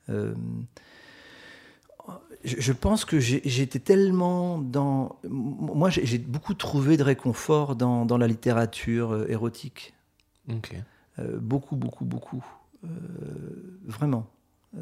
Je, 0.07 0.24
je 2.43 2.72
pense 2.72 3.03
que 3.03 3.19
j'étais 3.19 3.79
tellement 3.79 4.60
dans... 4.60 5.19
Moi, 5.27 5.89
j'ai 5.89 6.19
beaucoup 6.19 6.53
trouvé 6.53 6.95
de 6.95 7.03
réconfort 7.03 7.75
dans, 7.75 8.05
dans 8.05 8.17
la 8.17 8.27
littérature 8.27 9.29
érotique. 9.29 9.94
Ok. 10.49 10.75
Euh, 11.19 11.37
beaucoup, 11.39 11.75
beaucoup, 11.75 12.05
beaucoup. 12.05 12.43
Euh, 12.83 12.87
vraiment. 13.85 14.27
Euh, 14.77 14.81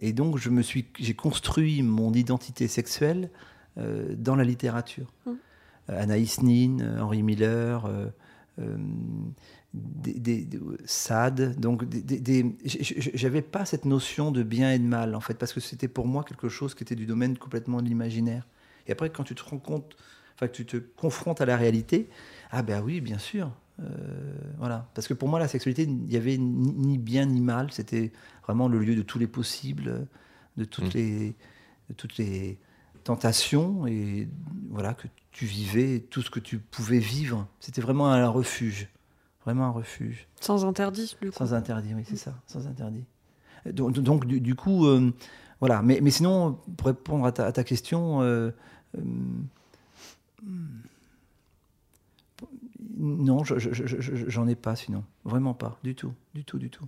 et 0.00 0.12
donc, 0.12 0.36
je 0.38 0.50
me 0.50 0.62
suis, 0.62 0.86
j'ai 0.98 1.14
construit 1.14 1.82
mon 1.82 2.12
identité 2.12 2.68
sexuelle 2.68 3.30
euh, 3.78 4.14
dans 4.16 4.34
la 4.36 4.44
littérature. 4.44 5.12
Euh, 5.26 5.32
Anaïs 5.88 6.42
Nin, 6.42 7.00
Henri 7.00 7.22
Miller, 7.22 7.86
euh, 7.86 8.06
euh, 8.60 8.76
des, 9.72 10.14
des- 10.14 10.44
des- 10.44 10.60
Sade. 10.84 11.58
Donc, 11.60 11.84
des, 11.88 12.56
j'avais 13.14 13.42
pas 13.42 13.64
cette 13.64 13.84
notion 13.84 14.32
de 14.32 14.42
bien 14.42 14.72
et 14.72 14.78
de 14.78 14.84
mal, 14.84 15.14
en 15.14 15.20
fait, 15.20 15.34
parce 15.34 15.52
que 15.52 15.60
c'était 15.60 15.88
pour 15.88 16.06
moi 16.06 16.24
quelque 16.24 16.48
chose 16.48 16.74
qui 16.74 16.82
était 16.82 16.96
du 16.96 17.06
domaine 17.06 17.38
complètement 17.38 17.80
de 17.80 17.86
l'imaginaire. 17.88 18.46
Et 18.86 18.92
après, 18.92 19.10
quand 19.10 19.24
tu 19.24 19.34
te 19.36 19.42
rends 19.42 19.58
compte, 19.58 19.96
enfin, 20.34 20.48
que 20.48 20.52
tu 20.52 20.66
te 20.66 20.76
confrontes 20.76 21.40
à 21.40 21.46
la 21.46 21.56
réalité, 21.56 22.08
ah 22.50 22.62
ben 22.62 22.82
oui, 22.82 23.00
bien 23.00 23.18
sûr. 23.18 23.52
Euh, 23.80 24.34
voilà. 24.58 24.88
Parce 24.94 25.08
que 25.08 25.14
pour 25.14 25.28
moi, 25.28 25.38
la 25.38 25.48
sexualité, 25.48 25.82
il 25.84 25.94
n'y 25.96 26.16
avait 26.16 26.36
ni, 26.36 26.72
ni 26.72 26.98
bien 26.98 27.26
ni 27.26 27.40
mal. 27.40 27.72
C'était 27.72 28.12
vraiment 28.44 28.68
le 28.68 28.78
lieu 28.78 28.94
de 28.94 29.02
tous 29.02 29.18
les 29.18 29.26
possibles, 29.26 30.06
de 30.56 30.64
toutes, 30.64 30.94
Mm. 30.94 30.98
les, 30.98 31.34
de 31.88 31.94
toutes 31.96 32.16
les 32.18 32.58
tentations, 33.04 33.86
et 33.86 34.28
voilà, 34.70 34.92
que 34.94 35.08
tu 35.32 35.46
vivais 35.46 36.00
tout 36.10 36.20
ce 36.22 36.30
que 36.30 36.40
tu 36.40 36.58
pouvais 36.58 36.98
vivre. 36.98 37.46
C'était 37.60 37.80
vraiment 37.80 38.10
un 38.12 38.28
refuge. 38.28 38.88
Vraiment 39.44 39.64
un 39.66 39.70
refuge. 39.70 40.28
Sans 40.40 40.66
interdit, 40.66 41.16
du 41.22 41.30
coup. 41.30 41.36
Sans 41.36 41.54
interdit, 41.54 41.94
oui, 41.94 42.02
c'est 42.06 42.16
ça, 42.16 42.34
sans 42.46 42.66
interdit. 42.66 43.04
Donc, 43.72 43.92
donc, 43.98 44.26
du, 44.26 44.40
du 44.40 44.54
coup, 44.54 44.86
euh, 44.86 45.12
voilà. 45.60 45.80
Mais, 45.80 46.00
mais 46.02 46.10
sinon, 46.10 46.58
pour 46.76 46.88
répondre 46.88 47.24
à 47.24 47.32
ta, 47.32 47.46
à 47.46 47.52
ta 47.52 47.64
question, 47.64 48.20
euh, 48.20 48.50
euh, 48.98 49.02
non, 53.00 53.42
je- 53.44 53.58
je- 53.58 53.72
je- 53.72 54.00
je- 54.00 54.28
j'en 54.28 54.46
ai 54.46 54.54
pas 54.54 54.76
sinon. 54.76 55.02
Vraiment 55.24 55.54
pas, 55.54 55.78
du 55.82 55.94
tout, 55.94 56.12
du 56.34 56.44
tout, 56.44 56.58
du 56.58 56.70
tout. 56.70 56.84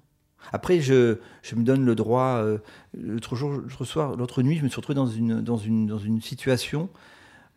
Après, 0.53 0.81
je, 0.81 1.18
je 1.42 1.55
me 1.55 1.62
donne 1.62 1.85
le 1.85 1.94
droit. 1.94 2.40
euh, 2.42 2.59
L'autre 3.01 3.37
jour, 3.37 3.53
l'autre 3.53 3.85
soir, 3.85 4.16
l'autre 4.16 4.42
nuit, 4.42 4.57
je 4.57 4.64
me 4.64 4.68
suis 4.68 4.77
retrouvé 4.77 4.96
dans 4.96 5.07
une, 5.07 5.40
dans 5.40 5.57
une, 5.57 5.87
dans 5.87 5.98
une 5.98 6.20
situation 6.20 6.88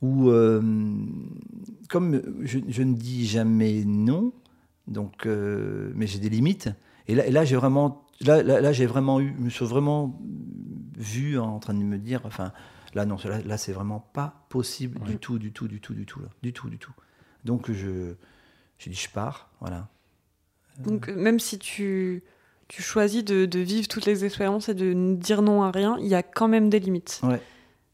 où, 0.02 0.30
euh, 0.30 0.62
comme 1.90 2.22
je, 2.42 2.82
ne 2.84 2.94
dis 2.94 3.26
jamais 3.26 3.84
non, 3.86 4.34
donc, 4.88 5.26
euh, 5.26 5.92
mais 5.96 6.08
j'ai 6.08 6.20
des 6.20 6.30
limites. 6.30 6.70
Et 7.08 7.16
là, 7.16 7.26
et 7.26 7.32
là 7.32 7.44
j'ai 7.46 7.56
vraiment, 7.56 8.06
là, 8.22 8.44
là, 8.44 8.62
là, 8.62 8.72
j'ai 8.72 8.86
vraiment 8.86 9.20
eu, 9.20 9.34
je 9.38 9.44
me 9.44 9.50
suis 9.50 9.66
vraiment 9.66 10.20
vu 10.98 11.38
en 11.40 11.60
train 11.60 11.74
de 11.74 11.80
me 11.80 11.98
dire, 11.98 12.22
enfin, 12.26 12.52
là 12.94 13.06
non, 13.06 13.18
là, 13.26 13.42
là 13.42 13.58
c'est 13.58 13.74
vraiment 13.74 14.00
pas 14.14 14.46
possible 14.50 15.00
du 15.02 15.18
tout, 15.18 15.40
du 15.40 15.52
tout, 15.52 15.68
du 15.68 15.80
tout, 15.82 15.94
du 15.94 16.06
tout, 16.06 16.20
là, 16.20 16.28
du 16.44 16.54
tout, 16.54 16.70
du 16.70 16.78
tout. 16.78 16.94
Donc 17.46 17.72
je, 17.72 18.14
j'ai 18.80 18.90
dit, 18.92 18.96
je 18.98 19.10
pars, 19.10 19.50
voilà. 19.62 19.88
Donc, 20.80 21.08
même 21.10 21.40
si 21.40 21.58
tu, 21.58 22.24
tu 22.68 22.82
choisis 22.82 23.24
de, 23.24 23.46
de 23.46 23.60
vivre 23.60 23.88
toutes 23.88 24.06
les 24.06 24.26
expériences 24.26 24.68
et 24.70 24.74
de 24.74 24.94
ne 24.94 25.16
dire 25.16 25.42
non 25.42 25.64
à 25.64 25.72
rien, 25.72 25.98
il 26.00 26.08
y 26.08 26.16
a 26.16 26.24
quand 26.24 26.48
même 26.48 26.70
des 26.70 26.80
limites. 26.80 27.22
Ouais. 27.24 27.40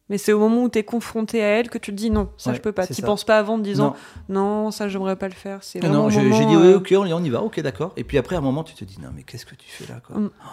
Mais 0.10 0.18
c'est 0.18 0.34
au 0.34 0.40
moment 0.40 0.64
où 0.64 0.70
tu 0.70 0.80
es 0.80 0.84
confronté 0.84 1.42
à 1.42 1.48
elle 1.48 1.70
que 1.70 1.78
tu 1.78 1.92
te 1.92 1.96
dis 1.96 2.10
non, 2.10 2.32
ça 2.38 2.50
Ouais, 2.50 2.58
je 2.58 2.62
peux 2.62 2.74
pas. 2.74 2.86
Tu 2.86 3.02
penses 3.02 3.24
pas 3.24 3.38
avant 3.40 3.54
en 3.54 3.60
disant 3.60 3.96
non, 4.28 4.64
non, 4.66 4.72
ça 4.72 4.90
j'aimerais 4.90 5.16
pas 5.16 5.30
le 5.30 5.34
faire. 5.36 5.64
C'est 5.64 5.80
non, 5.82 5.88
vraiment 5.88 6.04
non, 6.04 6.10
j'ai, 6.10 6.46
dit, 6.48 6.56
euh, 6.56 6.68
oui, 6.70 6.74
ok, 6.74 6.94
on 6.98 7.06
y, 7.06 7.14
on 7.14 7.24
y 7.24 7.30
va, 7.30 7.42
ok, 7.44 7.62
d'accord. 7.62 7.94
Et 7.96 8.04
puis 8.04 8.18
après, 8.18 8.36
à 8.36 8.40
un 8.40 8.42
moment, 8.42 8.64
tu 8.66 8.74
te 8.74 8.84
dis, 8.84 9.00
non, 9.00 9.10
mais 9.16 9.24
qu'est-ce 9.24 9.46
que 9.46 9.56
tu 9.56 9.70
fais 9.70 9.92
là, 9.94 10.02
quoi 10.06 10.18
Mm. 10.18 10.30
Oh, 10.44 10.48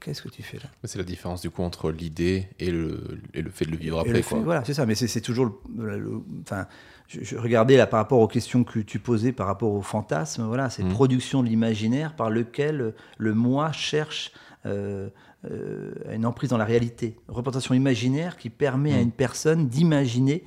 Qu'est-ce 0.00 0.22
que 0.22 0.28
tu 0.28 0.42
fais 0.42 0.56
là 0.58 0.70
C'est 0.84 0.96
la 0.96 1.04
différence 1.04 1.42
du 1.42 1.50
coup 1.50 1.62
entre 1.62 1.90
l'idée 1.90 2.48
et 2.60 2.70
le, 2.70 3.20
et 3.34 3.42
le 3.42 3.50
fait 3.50 3.64
de 3.66 3.70
le 3.72 3.76
vivre 3.76 3.98
Et 3.98 4.00
après. 4.00 4.12
le 4.12 4.22
fait- 4.22 4.36
quoi. 4.36 4.44
voilà, 4.44 4.64
c'est 4.64 4.72
ça. 4.72 4.86
Mais 4.86 4.94
c'est 4.94 5.08
c'est 5.08 5.20
toujours 5.20 5.46
le, 5.76 5.98
le- 5.98 6.22
enfin, 6.42 6.66
je, 7.08 7.24
je 7.24 7.36
regardais 7.36 7.76
là 7.76 7.86
par 7.86 7.98
rapport 7.98 8.20
aux 8.20 8.28
questions 8.28 8.62
que 8.64 8.78
tu 8.78 8.98
posais 9.00 9.32
par 9.32 9.46
rapport 9.48 9.72
au 9.72 9.82
fantasme. 9.82 10.44
Voilà, 10.46 10.70
c'est 10.70 10.82
Mhm. 10.84 10.92
production 10.92 11.42
de 11.42 11.48
l'imaginaire 11.48 12.14
par 12.14 12.30
lequel 12.30 12.94
le 13.18 13.34
moi 13.34 13.72
cherche 13.72 14.30
euh, 14.66 15.08
euh, 15.50 15.92
une 16.12 16.26
emprise 16.26 16.50
dans 16.50 16.58
la 16.58 16.64
réalité. 16.64 17.16
Représentation 17.28 17.74
imaginaire 17.74 18.36
qui 18.36 18.50
permet 18.50 18.92
à 18.92 18.96
Mhm. 18.96 19.02
une 19.02 19.12
personne 19.12 19.68
d'imaginer 19.68 20.42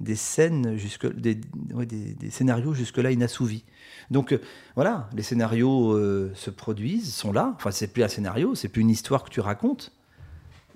des 0.00 0.16
scènes 0.16 0.78
jusque 0.78 1.06
des, 1.14 1.38
ouais, 1.74 1.84
des, 1.84 2.14
des 2.14 2.30
scénarios 2.30 2.72
jusque-là 2.72 3.10
inassouvis. 3.10 3.64
Donc 4.10 4.32
euh, 4.32 4.38
voilà, 4.74 5.10
les 5.14 5.22
scénarios 5.22 5.92
euh, 5.92 6.32
se 6.34 6.48
produisent, 6.50 7.12
sont 7.14 7.32
là. 7.32 7.52
Enfin, 7.56 7.70
c'est 7.70 7.88
plus 7.92 8.02
un 8.02 8.08
scénario, 8.08 8.54
c'est 8.54 8.68
plus 8.68 8.80
une 8.80 8.88
histoire 8.90 9.22
que 9.24 9.30
tu 9.30 9.40
racontes. 9.40 9.92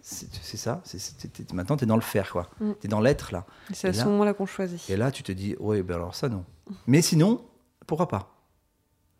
C'est 0.06 0.58
ça. 0.58 0.82
maintenant, 1.54 1.78
tu 1.78 1.84
es 1.84 1.86
dans 1.86 1.96
le 1.96 2.02
faire, 2.02 2.30
quoi. 2.30 2.50
Mm. 2.60 2.72
Tu 2.80 2.86
es 2.86 2.88
dans 2.88 3.00
l'être, 3.00 3.32
là. 3.32 3.46
C'est 3.72 3.88
à 3.88 3.92
ce 3.94 4.00
là- 4.00 4.04
moment-là 4.04 4.34
qu'on 4.34 4.44
choisit. 4.44 4.88
Et 4.90 4.96
là, 4.98 5.10
tu 5.10 5.22
te 5.22 5.32
dis, 5.32 5.56
ouais, 5.58 5.82
ben 5.82 5.94
alors 5.94 6.14
ça, 6.14 6.28
non. 6.28 6.44
Mais 6.86 7.00
sinon, 7.00 7.42
pourquoi 7.86 8.06
pas? 8.08 8.30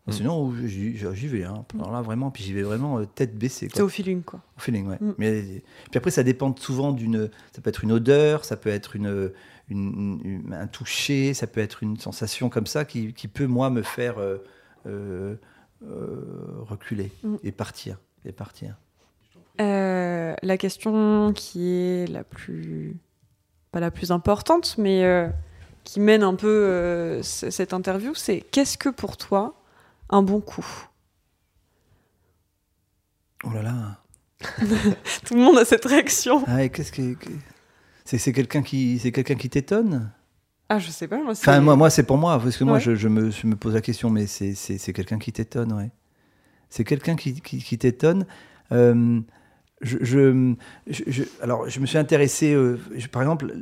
Mm. 0.05 0.11
Sinon, 0.11 0.53
j'y 0.67 1.27
vais. 1.27 1.43
Hein. 1.43 1.65
Alors 1.73 1.91
là, 1.91 2.01
vraiment, 2.03 2.29
puis 2.29 2.43
j'y 2.43 2.53
vais 2.53 2.61
vraiment 2.61 2.99
euh, 2.99 3.05
tête 3.05 3.35
baissée. 3.35 3.67
C'est 3.73 3.81
au 3.81 3.89
feeling, 3.89 4.21
quoi. 4.21 4.41
Au 4.57 4.61
feeling, 4.61 4.87
ouais. 4.87 4.97
Mm. 5.01 5.13
Mais, 5.17 5.41
puis 5.89 5.97
après, 5.97 6.11
ça 6.11 6.21
dépend 6.21 6.55
souvent 6.55 6.91
d'une. 6.91 7.31
Ça 7.55 7.61
peut 7.63 7.69
être 7.71 7.83
une 7.83 7.91
odeur, 7.91 8.45
ça 8.45 8.55
peut 8.55 8.69
être 8.69 8.95
une, 8.95 9.33
une- 9.69 10.21
une- 10.23 10.53
un 10.53 10.67
toucher, 10.67 11.33
ça 11.33 11.47
peut 11.47 11.61
être 11.61 11.81
une 11.81 11.97
sensation 11.97 12.49
comme 12.49 12.67
ça 12.67 12.85
qui, 12.85 13.11
qui 13.13 13.27
peut, 13.27 13.47
moi, 13.47 13.71
me 13.71 13.81
faire 13.81 14.19
euh, 14.19 14.37
euh, 14.85 15.35
reculer 16.61 17.11
Mm. 17.23 17.35
et 17.43 17.51
partir. 17.51 17.97
Et 18.23 18.31
partir. 18.31 18.75
Euh, 19.61 20.35
la 20.41 20.57
question 20.57 21.31
qui 21.33 21.69
est 21.71 22.09
la 22.09 22.23
plus. 22.23 22.95
pas 23.71 23.79
la 23.79 23.91
plus 23.91 24.11
importante, 24.11 24.75
mais 24.77 25.03
euh, 25.03 25.27
qui 25.83 25.99
mène 25.99 26.23
un 26.23 26.35
peu 26.35 26.47
euh, 26.47 27.21
cette 27.23 27.73
interview, 27.73 28.13
c'est 28.15 28.41
qu'est-ce 28.41 28.77
que 28.77 28.89
pour 28.89 29.17
toi 29.17 29.55
un 30.09 30.21
bon 30.23 30.41
coup? 30.41 30.65
Oh 33.43 33.49
là 33.53 33.61
là. 33.61 33.97
Tout 35.25 35.35
le 35.35 35.41
monde 35.41 35.57
a 35.57 35.65
cette 35.65 35.85
réaction. 35.85 36.43
Ah, 36.47 36.67
qu'est-ce 36.67 36.91
que. 36.91 37.15
C'est 38.03 38.17
c'est 38.17 38.33
quelqu'un 38.33 38.61
qui, 38.61 38.99
c'est 38.99 39.11
quelqu'un 39.11 39.35
qui 39.35 39.49
t'étonne? 39.49 40.11
Ah, 40.69 40.79
je 40.79 40.89
sais 40.89 41.07
pas, 41.07 41.21
moi, 41.23 41.35
c'est- 41.35 41.47
Enfin, 41.49 41.61
moi, 41.61 41.75
moi 41.75 41.89
c'est 41.89 42.03
pour 42.03 42.17
moi, 42.17 42.39
parce 42.39 42.57
que 42.57 42.63
moi, 42.63 42.79
je, 42.79 42.95
je 42.95 43.07
me, 43.07 43.29
je 43.29 43.45
me 43.47 43.55
pose 43.55 43.73
la 43.75 43.81
question, 43.81 44.09
mais 44.09 44.25
c'est- 44.27 44.55
c'est 44.55 44.77
c'est 44.77 44.93
quelqu'un 44.93 45.19
qui 45.19 45.31
t'étonne, 45.31 45.73
ouais. 45.73 45.91
C'est 46.69 46.83
quelqu'un 46.83 47.15
qui, 47.15 47.39
qui, 47.41 47.59
qui 47.63 47.77
t'étonne. 47.77 48.25
Euh, 48.71 49.21
je, 49.81 50.53
alors, 51.41 51.69
je 51.69 51.79
me 51.79 51.85
suis 51.85 51.97
intéressé, 51.97 52.53
euh, 52.53 52.79
par 53.11 53.21
exemple, 53.21 53.53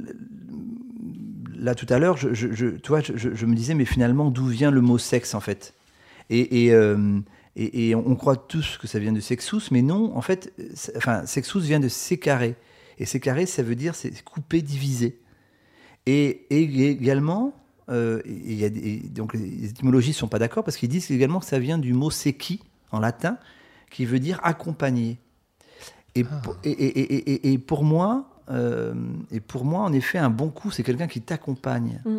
là 1.55 1.75
tout 1.75 1.87
à 1.89 1.99
l'heure, 1.99 2.17
je, 2.17 2.33
je, 2.33 2.47
je- 2.53 3.45
me 3.45 3.55
disais, 3.55 3.73
mais 3.73 3.85
finalement, 3.85 4.31
d'où 4.31 4.45
vient 4.47 4.71
le 4.71 4.81
mot 4.81 4.97
sexe, 4.97 5.33
en 5.33 5.39
fait? 5.39 5.73
Et, 6.29 6.71
euh, 6.73 7.19
on 7.95 8.15
croit 8.15 8.35
tous 8.35 8.77
que 8.77 8.87
ça 8.87 8.99
vient 8.99 9.11
de 9.11 9.19
sexus, 9.19 9.69
mais 9.71 9.81
non, 9.81 10.15
en 10.15 10.21
fait, 10.21 10.53
enfin, 10.95 11.25
sexus 11.25 11.59
vient 11.59 11.79
de 11.79 11.87
sécaré. 11.87 12.55
Et 12.99 13.05
sécaré, 13.05 13.45
ça 13.45 13.63
veut 13.63 13.75
dire 13.75 13.95
c'est 13.95 14.23
couper, 14.23 14.61
diviser. 14.61 15.19
Et, 16.05 16.45
également, 16.49 17.53
euh, 17.89 18.21
donc 19.11 19.33
les 19.33 19.69
étymologistes 19.69 20.19
sont 20.19 20.27
pas 20.27 20.39
d'accord 20.39 20.63
parce 20.63 20.77
qu'ils 20.77 20.89
disent 20.89 21.11
également 21.11 21.39
que 21.39 21.45
ça 21.45 21.59
vient 21.59 21.77
du 21.77 21.93
mot 21.93 22.11
sequi 22.11 22.61
en 22.91 22.99
latin, 22.99 23.37
qui 23.91 24.05
veut 24.05 24.19
dire 24.19 24.39
accompagner. 24.43 25.17
Et, 26.15 26.23
pour, 26.23 26.55
et, 26.63 26.69
et- 26.71 26.99
et- 26.99 27.31
et- 27.33 27.53
et 27.53 27.57
pour 27.57 27.83
moi, 27.83 28.25
euh, 28.51 28.93
et 29.31 29.39
pour 29.39 29.65
moi, 29.65 29.81
en 29.81 29.93
effet, 29.93 30.17
un 30.17 30.29
bon 30.29 30.49
coup, 30.49 30.69
c'est 30.71 30.83
quelqu'un 30.83 31.07
qui 31.07 31.21
t'accompagne. 31.21 32.01
Mm. 32.05 32.17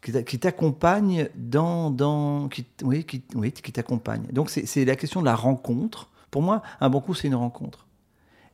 Qui 0.00 0.12
t'a- 0.12 0.22
Qui 0.22 0.38
t'accompagne 0.38 1.28
dans. 1.34 1.90
dans 1.90 2.48
qui, 2.48 2.64
oui, 2.82 3.04
qui, 3.04 3.24
oui, 3.34 3.50
qui 3.52 3.72
t'accompagne. 3.72 4.22
Donc, 4.32 4.48
c'est 4.50 4.64
c'est 4.66 4.84
la 4.84 4.94
question 4.96 5.20
de 5.20 5.26
la 5.26 5.34
rencontre. 5.34 6.08
Pour 6.30 6.42
moi, 6.42 6.62
un 6.80 6.88
bon 6.88 7.00
coup, 7.00 7.14
c'est 7.14 7.26
une 7.26 7.34
rencontre. 7.34 7.86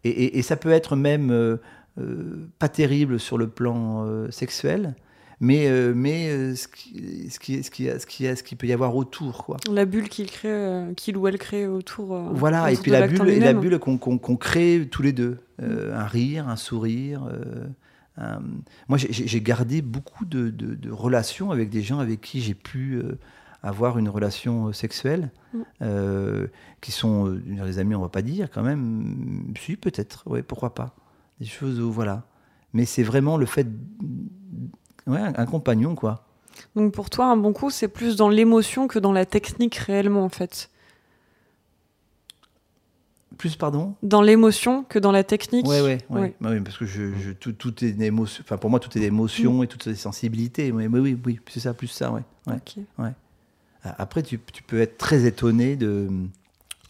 Et, 0.05 0.11
et- 0.11 0.39
et 0.39 0.43
ça 0.43 0.57
peut 0.57 0.71
être 0.71 0.97
même 0.97 1.31
euh, 1.31 1.57
euh, 1.99 2.49
pas 2.59 2.69
terrible 2.71 3.21
sur 3.21 3.37
le 3.37 3.49
plan 3.49 4.05
euh, 4.07 4.31
sexuel, 4.31 4.95
mais, 5.41 5.67
euh, 5.69 5.93
mais 5.95 6.29
euh, 6.31 6.55
ce 6.55 6.69
qui, 6.69 7.29
ce 7.31 7.39
qui, 7.39 7.63
ce 7.63 7.71
qui, 7.71 7.85
ce 7.87 8.07
qui, 8.07 8.25
ce 8.37 8.43
qui 8.43 8.57
peut 8.57 8.67
y 8.67 8.73
avoir 8.73 8.95
autour, 8.97 9.45
quoi. 9.45 9.57
La 9.71 9.85
bulle 9.85 10.09
qu'il 10.09 10.31
crée, 10.31 10.49
euh, 10.51 10.95
qu'il 10.95 11.17
ou 11.17 11.27
elle 11.29 11.39
crée 11.39 11.67
autour. 11.67 12.17
Voilà, 12.33 12.71
et 12.73 12.77
puis 12.77 12.91
la 12.91 13.07
bulle, 13.07 13.29
et 13.29 13.41
la 13.41 13.53
bulle 13.55 13.79
qu'on 13.79 13.99
qu'on- 13.99 14.19
qu'on 14.19 14.37
crée 14.37 14.87
tous 14.91 15.03
les 15.03 15.13
deux. 15.13 15.39
Un 15.61 16.05
rire, 16.07 16.49
un 16.49 16.57
sourire. 16.57 17.29
un- 18.17 18.43
Moi, 18.89 18.97
j'ai- 18.99 19.41
gardé 19.41 19.83
beaucoup 19.83 20.25
de, 20.25 20.51
de- 20.51 20.75
de 20.75 20.91
relations 20.91 21.51
avec 21.51 21.69
des 21.71 21.83
gens 21.83 21.99
avec 21.99 22.21
qui 22.21 22.41
j'ai 22.41 22.55
pu 22.55 23.03
avoir 23.63 23.99
une 23.99 24.09
relation 24.09 24.73
sexuelle, 24.73 25.31
Mm. 25.53 25.59
euh, 25.83 26.47
qui 26.81 26.93
sont 26.93 27.29
euh, 27.29 27.43
des 27.65 27.79
amis, 27.79 27.95
on 27.95 28.01
va 28.03 28.09
pas 28.11 28.23
dire 28.23 28.51
quand 28.53 28.63
même. 28.63 29.53
Si, 29.59 29.77
peut-être, 29.77 30.23
ouais, 30.29 30.43
pourquoi 30.43 30.75
pas. 30.75 30.95
Des 31.41 31.47
choses 31.47 31.81
où, 31.81 31.91
voilà. 31.91 32.25
Mais 32.73 32.85
c'est 32.85 33.03
vraiment 33.03 33.37
le 33.37 33.47
fait. 33.47 33.67
Ouais, 35.07 35.21
un 35.21 35.47
compagnon, 35.47 35.95
quoi. 35.95 36.25
Donc 36.77 36.93
pour 36.93 37.11
toi, 37.11 37.27
un 37.27 37.37
bon 37.37 37.53
coup, 37.53 37.71
c'est 37.71 37.89
plus 37.89 38.17
dans 38.17 38.29
l'émotion 38.29 38.87
que 38.89 38.99
dans 38.99 39.13
la 39.13 39.27
technique 39.27 39.75
réellement, 39.77 40.25
en 40.25 40.29
fait. 40.29 40.71
Plus, 43.37 43.57
pardon? 43.57 43.97
Dans 44.03 44.23
l'émotion 44.23 44.85
que 44.85 44.99
dans 44.99 45.11
la 45.11 45.25
technique? 45.25 45.67
Ouais, 45.67 45.81
ouais, 45.81 45.99
ouais. 46.09 46.21
Ouais. 46.21 46.35
Bah 46.41 46.51
oui, 46.53 46.61
parce 46.61 46.79
que 46.79 46.87
je, 46.87 47.13
je- 47.17 47.33
tout, 47.33 47.53
tout 47.53 47.85
est 47.85 47.91
une 47.91 48.03
émotion. 48.03 48.45
Enfin, 48.47 48.57
pour 48.59 48.71
moi, 48.71 48.79
tout 48.79 48.97
est 48.97 49.03
émotion 49.03 49.63
et 49.65 49.67
toutes 49.67 49.87
les 49.87 49.97
sensibilités. 49.97 50.71
Oui, 50.71 50.87
oui, 50.87 51.01
oui, 51.01 51.19
oui, 51.27 51.41
c'est 51.49 51.59
ça, 51.61 51.75
plus 51.75 51.89
ça, 51.89 52.13
ouais. 52.13 52.23
ouais. 52.47 52.55
Ok. 52.55 52.85
Après, 53.83 54.23
tu, 54.23 54.39
tu 54.53 54.63
peux 54.63 54.81
être 54.81 54.97
très 54.99 55.25
étonné 55.27 55.75
de. 55.77 56.09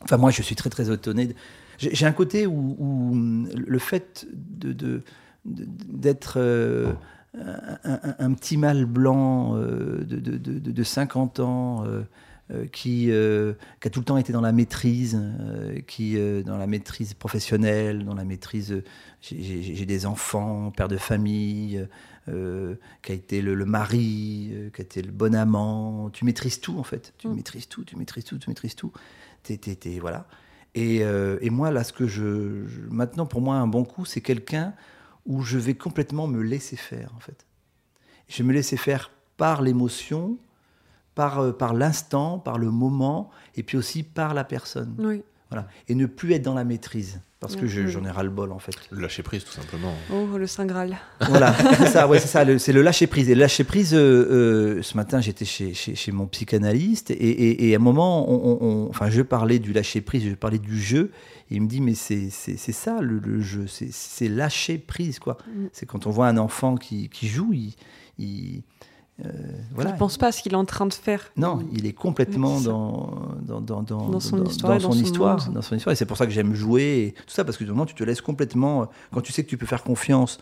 Enfin, 0.03 0.19
moi, 0.19 0.31
je 0.31 0.43
suis 0.43 0.55
très, 0.55 0.69
très 0.71 0.93
étonné. 0.93 1.29
de- 1.29 1.35
J'ai 1.79 2.05
un 2.07 2.13
côté 2.13 2.47
où, 2.47 2.77
où 2.79 3.15
le 3.57 3.79
fait 3.81 4.27
de- 4.33 5.03
d'être 5.45 6.35
euh, 6.37 6.93
un, 7.35 8.15
un- 8.19 8.33
petit 8.35 8.57
mâle 8.57 8.85
blanc 8.85 9.57
euh, 9.57 10.05
de, 10.05 10.17
de, 10.17 10.37
de- 10.39 10.71
de 10.71 10.83
50 10.83 11.41
ans 11.41 11.85
euh, 11.87 12.03
euh, 12.53 12.67
qui, 12.67 13.11
euh, 13.11 13.55
qui 13.81 13.89
a 13.89 13.91
tout 13.91 14.01
le 14.01 14.05
temps 14.05 14.17
été 14.19 14.33
dans 14.33 14.41
la 14.41 14.53
maîtrise, 14.53 15.19
euh, 15.41 15.81
qui 15.87 16.17
dans 16.45 16.57
la 16.59 16.67
maîtrise 16.67 17.15
professionnelle, 17.15 18.05
dans 18.05 18.15
la 18.15 18.25
maîtrise. 18.25 18.83
j'ai- 19.21 19.87
des 19.87 20.07
enfants, 20.07 20.71
père 20.71 20.89
de 20.89 20.97
famille, 20.99 21.87
qui 22.27 23.13
a 23.13 23.15
été 23.15 23.43
le, 23.43 23.55
le 23.55 23.65
mari, 23.67 24.53
qui 24.75 24.81
a 24.81 24.85
été 24.85 25.03
le 25.03 25.11
bon 25.13 25.35
amant. 25.35 26.11
Tu 26.11 26.25
maîtrises 26.25 26.61
tout 26.61 26.79
en 26.79 26.83
fait. 26.85 27.13
Tu 27.19 27.29
Mm. 27.29 27.35
maîtrises 27.35 27.69
tout, 27.69 27.85
tu 27.85 27.97
maîtrises 27.97 28.25
tout, 28.25 28.39
tu 28.39 28.49
maîtrises 28.51 28.75
tout. 28.77 28.93
Voilà. 30.01 30.27
Et, 30.75 30.97
et 30.99 31.51
moi, 31.51 31.71
là, 31.71 31.85
ce 31.85 31.93
que 31.93 32.07
je, 32.07 32.67
je- 32.67 32.81
maintenant, 32.91 33.27
pour 33.27 33.41
moi, 33.41 33.57
un 33.57 33.67
bon 33.67 33.85
coup, 33.85 34.05
c'est 34.05 34.21
quelqu'un 34.21 34.73
où 35.27 35.43
je 35.43 35.59
vais 35.59 35.75
complètement 35.75 36.27
me 36.27 36.43
laisser 36.43 36.77
faire, 36.77 37.13
en 37.17 37.21
fait. 37.21 37.47
Je 38.29 38.39
vais 38.39 38.49
me 38.49 38.53
laisser 38.53 38.77
faire 38.77 39.11
par 39.37 39.63
l'émotion, 39.63 40.39
par, 41.15 41.41
euh, 41.41 41.53
par 41.53 41.75
l'instant, 41.75 42.39
par 42.39 42.59
le 42.59 42.71
moment, 42.71 43.31
et 43.55 43.63
puis 43.63 43.77
aussi 43.77 44.03
par 44.03 44.35
la 44.35 44.45
personne. 44.45 44.95
Oui. 44.99 45.23
Voilà. 45.55 45.69
Et 45.89 45.95
ne 45.95 46.07
plus 46.07 46.33
être 46.33 46.43
dans 46.43 46.55
la 46.55 46.65
maîtrise, 46.65 47.21
parce 47.41 47.55
que 47.57 47.67
je- 47.67 47.83
Mhm. 47.83 47.89
j'en 47.89 48.05
ai 48.05 48.11
ras 48.11 48.23
le 48.23 48.31
bol, 48.31 48.51
en 48.53 48.59
fait. 48.59 48.75
Lâcher 48.91 49.23
prise, 49.23 49.45
tout 49.45 49.53
simplement. 49.53 49.95
Oh, 50.13 50.37
le 50.37 50.47
Saint 50.47 50.67
Graal. 50.67 50.97
Voilà, 51.29 51.55
c'est 51.79 51.87
ça, 51.87 52.09
ouais, 52.09 52.19
c'est 52.19 52.27
ça, 52.29 52.45
le- 52.45 52.59
c'est 52.59 52.73
le 52.73 52.83
lâcher 52.83 53.07
prise. 53.07 53.29
Et 53.31 53.35
le 53.35 53.41
lâcher 53.41 53.65
prise, 53.65 53.95
euh, 53.95 53.99
euh, 54.79 54.83
ce 54.83 54.97
matin, 54.97 55.21
j'étais 55.21 55.45
chez, 55.45 55.75
chez, 55.75 55.95
chez 55.95 56.13
mon 56.13 56.27
psychanalyste 56.27 57.11
et, 57.11 57.15
et- 57.15 57.69
et 57.69 57.75
à 57.75 57.79
un 57.79 57.81
moment, 57.81 58.31
on, 58.31 58.35
on- 58.35 58.67
on- 58.87 58.89
enfin, 58.91 59.11
je 59.11 59.23
parlais 59.23 59.59
du 59.59 59.73
lâcher 59.73 60.01
prise, 60.01 60.25
je 60.29 60.35
parlais 60.35 60.59
du 60.59 60.81
jeu. 60.81 61.11
Et 61.51 61.57
il 61.57 61.63
me 61.63 61.69
dit, 61.69 61.81
mais 61.83 61.95
c'est 61.95 62.31
ça 62.31 63.01
le, 63.01 63.19
le 63.19 63.41
jeu, 63.41 63.67
c'est- 63.67 63.93
c'est 63.93 64.29
lâcher 64.29 64.79
prise, 64.79 65.19
quoi. 65.19 65.37
Mm. 65.47 65.67
C'est 65.73 65.87
quand 65.87 66.07
on 66.07 66.11
voit 66.11 66.27
un 66.29 66.39
enfant 66.39 66.77
qui, 66.77 67.09
qui 67.11 67.29
joue, 67.29 67.53
il. 67.53 67.75
il 68.19 68.63
euh, 69.25 69.29
voilà. 69.75 69.91
Il 69.91 69.97
pense 69.97 70.19
pas 70.19 70.29
à 70.29 70.33
ce 70.33 70.43
qu'il 70.43 70.53
est 70.53 70.57
en 70.57 70.65
train 70.65 70.87
de 70.87 70.93
faire. 70.93 71.31
Non, 71.37 71.61
il 71.73 71.87
est 71.87 71.93
complètement 71.93 72.57
Oui, 72.57 72.65
dans, 72.65 73.29
dans, 73.43 73.61
dans, 73.61 73.83
dans, 73.83 74.09
Dans 74.09 74.21
son 74.21 74.45
histoire 74.45 74.75
et 74.75 74.79
dans 74.81 74.89
son 74.89 74.93
son 74.93 75.05
histoire, 75.05 75.51
dans 75.51 75.63
son 75.63 75.77
histoire. 75.77 75.93
Et 75.93 75.97
c'est 75.97 76.07
pour 76.07 76.17
ça 76.17 76.27
que 76.27 76.33
j'aime 76.33 76.55
jouer 76.55 77.07
et 77.07 77.13
tout 77.13 77.23
ça, 77.29 77.45
parce 77.45 77.57
que 77.57 77.63
du 77.65 77.71
moment 77.71 77.87
tu 77.87 77.95
te 77.95 78.03
laisses 78.03 78.21
complètement, 78.21 78.83
euh, 78.83 78.87
quand 79.13 79.21
tu 79.21 79.33
sais 79.33 79.45
que 79.45 79.49
tu 79.51 79.57
peux 79.57 79.67
faire 79.67 79.85
confiance 79.85 80.39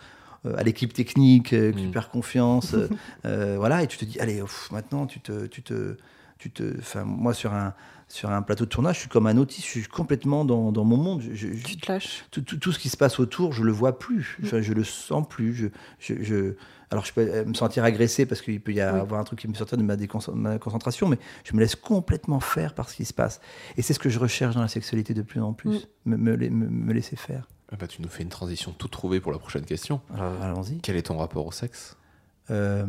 euh, 0.47 0.57
à 0.57 0.63
l'équipe 0.63 0.93
technique, 0.95 1.53
euh, 1.53 1.71
que 1.73 1.79
tu 1.79 1.87
Mm. 1.89 1.93
faire 1.93 2.09
confiance, 2.09 2.75
euh, 3.27 3.57
voilà, 3.59 3.83
et 3.83 3.87
tu 3.87 3.99
te 3.99 4.05
dis, 4.07 4.19
allez, 4.21 4.43
maintenant 4.71 5.07
tu 5.07 5.21
te, 5.21 5.47
tu 5.47 5.63
te, 5.63 5.97
tu 6.39 6.51
te, 6.51 6.77
enfin, 6.79 7.05
moi 7.05 7.35
sur 7.35 7.53
un, 7.53 7.75
sur 8.09 8.31
un 8.31 8.41
plateau 8.43 8.65
de 8.65 8.71
tournage, 8.71 8.97
je 8.97 9.01
suis 9.01 9.09
comme 9.09 9.27
un 9.27 9.37
autiste, 9.37 9.67
je 9.67 9.71
suis 9.71 9.85
complètement 9.85 10.45
dans, 10.47 10.73
dans 10.73 10.85
mon 10.85 10.97
monde. 10.97 11.21
Je- 11.23 11.35
je- 11.35 11.53
je- 11.53 11.63
Tu 11.65 11.77
te 11.77 11.93
lâches. 11.93 12.25
tout, 12.31 12.41
tout- 12.41 12.57
tout 12.57 12.73
ce 12.73 12.79
qui 12.79 12.89
se 12.89 12.97
passe 12.97 13.21
autour, 13.21 13.53
je 13.53 13.63
le 13.63 13.73
vois 13.73 13.99
plus. 13.99 14.39
Enfin, 14.43 14.61
je 14.63 14.73
le 14.73 14.83
sens 14.85 15.27
plus. 15.29 15.55
Je, 15.55 15.67
je, 15.99 16.23
je- 16.23 16.55
alors, 16.93 17.05
je 17.05 17.13
peux 17.13 17.21
euh, 17.23 17.45
me 17.45 17.55
sentir 17.55 17.83
agressé 17.85 18.27
parce 18.27 18.41
qu'il 18.43 18.61
peut 18.61 18.73
y 18.73 18.77
Oui. 18.77 18.81
avoir 18.83 19.21
un 19.21 19.25
truc 19.25 19.41
qui 19.41 19.49
me 19.49 19.55
sortir 19.55 19.79
de 19.79 19.83
ma, 19.83 19.97
concentration, 20.59 21.09
mais 21.09 21.19
je 21.45 21.55
me 21.57 21.61
laisse 21.61 21.75
complètement 21.75 22.39
faire 22.41 22.75
par 22.75 22.89
ce 22.91 22.97
qui 22.97 23.05
se 23.05 23.15
passe. 23.15 23.41
Et 23.77 23.83
c'est 23.83 23.95
ce 23.95 23.99
que 23.99 24.09
je 24.11 24.19
recherche 24.19 24.55
dans 24.55 24.61
la 24.63 24.69
sexualité 24.69 25.15
de 25.15 25.23
plus 25.23 25.41
en 25.41 25.53
plus, 25.55 25.89
me, 26.05 26.17
me, 26.17 26.37
la- 26.37 26.51
me- 26.51 26.69
me 26.69 26.93
laisser 26.93 27.17
faire. 27.17 27.49
Ah 27.73 27.77
bah, 27.81 27.87
tu 27.87 28.03
nous 28.03 28.09
fais 28.09 28.23
une 28.23 28.29
transition 28.29 28.73
toute 28.73 28.91
trouvée 28.91 29.21
pour 29.21 29.33
la 29.33 29.39
prochaine 29.39 29.65
question. 29.65 30.01
Alors, 30.15 30.41
allons-y. 30.43 30.79
Quel 30.83 30.97
est 30.97 31.03
ton 31.03 31.17
rapport 31.17 31.47
au 31.47 31.53
sexe? 31.53 31.97
Euh, 32.51 32.85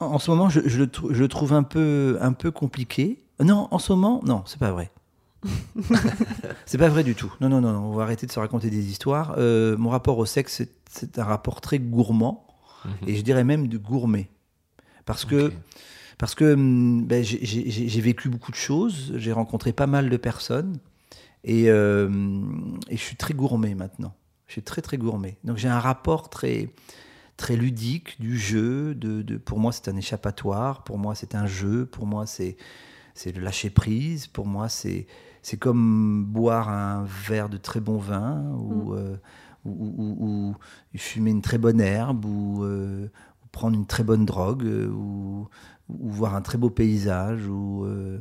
en 0.00 0.18
ce 0.18 0.30
moment, 0.30 0.48
je, 0.48 0.60
je 0.66 0.78
le, 0.78 0.86
trou- 0.88 1.12
je 1.12 1.20
le 1.22 1.28
trouve 1.28 1.52
un 1.52 1.62
peu, 1.62 2.18
un 2.20 2.32
peu 2.32 2.50
compliqué. 2.50 3.22
Non, 3.40 3.68
en 3.70 3.78
ce 3.78 3.92
moment, 3.92 4.20
non, 4.24 4.42
c'est 4.46 4.58
pas 4.58 4.72
vrai. 4.72 4.90
c'est 6.66 6.78
pas 6.78 6.88
vrai 6.88 7.04
du 7.04 7.14
tout. 7.14 7.32
Non, 7.40 7.48
non, 7.48 7.60
non, 7.60 7.70
on 7.78 7.92
va 7.92 8.02
arrêter 8.04 8.26
de 8.26 8.32
se 8.32 8.38
raconter 8.38 8.70
des 8.70 8.90
histoires. 8.90 9.34
Euh, 9.38 9.76
mon 9.76 9.90
rapport 9.90 10.18
au 10.18 10.26
sexe, 10.26 10.62
c'est- 10.90 11.18
un 11.18 11.24
rapport 11.24 11.60
très 11.60 11.78
gourmand, 11.78 12.46
et 13.06 13.16
je 13.16 13.22
dirais 13.22 13.44
même 13.44 13.66
de 13.68 13.78
gourmet. 13.78 14.28
Parce 15.04 15.24
que 15.24 15.52
parce 16.18 16.34
que 16.34 16.54
hum, 16.54 17.04
ben, 17.06 17.22
j'ai- 17.22 18.00
vécu 18.00 18.28
beaucoup 18.28 18.50
de 18.50 18.56
choses, 18.56 19.12
j'ai 19.16 19.32
rencontré 19.32 19.72
pas 19.72 19.86
mal 19.86 20.08
de 20.08 20.16
personnes 20.16 20.78
et, 21.44 21.68
euh, 21.68 22.08
et 22.88 22.96
je 22.96 23.02
suis 23.02 23.16
très 23.16 23.34
gourmet 23.34 23.74
maintenant. 23.74 24.14
Je 24.46 24.52
suis 24.52 24.62
très 24.62 24.80
très 24.82 24.96
gourmet. 24.98 25.36
Donc 25.44 25.58
j'ai 25.58 25.68
un 25.68 25.80
rapport 25.80 26.30
très 26.30 26.70
très 27.36 27.56
ludique 27.56 28.20
du 28.20 28.38
jeu. 28.38 28.94
De, 28.94 29.20
de- 29.22 29.36
pour 29.36 29.58
moi 29.58 29.72
c'est 29.72 29.88
un 29.88 29.96
échappatoire, 29.96 30.84
pour 30.84 30.96
moi 30.98 31.14
c'est 31.14 31.34
un 31.34 31.46
jeu, 31.46 31.84
pour 31.86 32.06
moi 32.06 32.24
c'est 32.26 32.56
c'est 33.14 33.32
le 33.36 33.42
lâcher 33.42 33.70
prise, 33.70 34.26
pour 34.26 34.46
moi 34.46 34.68
c'est 34.68 35.06
c'est 35.48 35.58
comme 35.58 36.24
boire 36.24 36.68
un 36.68 37.04
verre 37.28 37.48
de 37.48 37.56
très 37.56 37.78
bon 37.78 37.98
vin 37.98 38.42
ou, 38.58 38.94
euh, 38.94 39.16
ou, 39.64 39.70
ou- 39.70 40.16
ou- 40.18 40.54
ou 40.94 40.98
fumer 40.98 41.30
une 41.30 41.40
très 41.40 41.56
bonne 41.58 41.80
herbe 41.80 42.24
ou, 42.24 42.64
euh, 42.64 43.04
ou 43.44 43.46
prendre 43.52 43.76
une 43.76 43.86
très 43.86 44.02
bonne 44.02 44.24
drogue 44.24 44.64
euh, 44.64 44.88
ou, 44.88 45.46
ou 45.88 46.08
voir 46.10 46.34
un 46.34 46.42
très 46.42 46.58
beau 46.58 46.68
paysage 46.68 47.46
ou, 47.46 47.84
euh, 47.84 48.18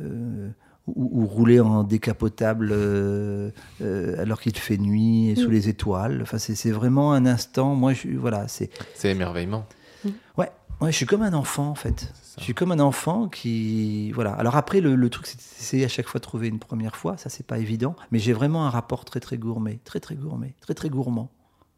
euh, 0.00 0.48
ou, 0.86 1.22
ou 1.22 1.26
rouler 1.26 1.60
en 1.60 1.84
décapotable 1.84 2.70
euh, 2.72 3.50
euh, 3.82 4.18
alors 4.22 4.40
qu'il 4.40 4.56
fait 4.56 4.78
nuit 4.78 5.28
et 5.28 5.36
sous 5.36 5.50
Mm. 5.50 5.52
les 5.52 5.68
étoiles. 5.68 6.18
Enfin, 6.22 6.38
c'est 6.38 6.54
c'est 6.54 6.70
vraiment 6.70 7.12
un 7.12 7.26
instant. 7.26 7.74
Moi, 7.74 7.92
je, 7.92 8.08
voilà, 8.16 8.48
c'est 8.48 8.70
C'est 8.94 9.10
émerveillement. 9.10 9.66
ouais, 10.38 10.50
Ouais, 10.80 10.90
je 10.92 10.96
suis 10.96 11.06
comme 11.06 11.22
un 11.22 11.34
enfant 11.34 11.68
en 11.68 11.74
fait. 11.74 12.10
Je 12.38 12.42
suis 12.42 12.54
comme 12.54 12.72
un 12.72 12.80
enfant 12.80 13.28
qui. 13.28 14.10
Voilà. 14.12 14.32
Alors 14.32 14.56
après, 14.56 14.80
le, 14.80 14.94
le 14.96 15.10
truc, 15.10 15.26
c'est 15.26 15.36
d'essayer 15.38 15.84
à 15.84 15.88
chaque 15.88 16.06
fois 16.08 16.18
de 16.18 16.24
trouver 16.24 16.48
une 16.48 16.58
première 16.58 16.96
fois. 16.96 17.16
Ça, 17.16 17.28
c'est 17.30 17.46
pas 17.46 17.58
évident. 17.58 17.94
Mais 18.10 18.18
j'ai 18.18 18.32
vraiment 18.32 18.66
un 18.66 18.70
rapport 18.70 19.04
très, 19.04 19.20
très 19.20 19.38
gourmet. 19.38 19.78
Très, 19.84 20.00
très 20.00 20.16
gourmet. 20.16 20.54
Très, 20.60 20.74
très 20.74 20.88
gourmand. 20.90 21.30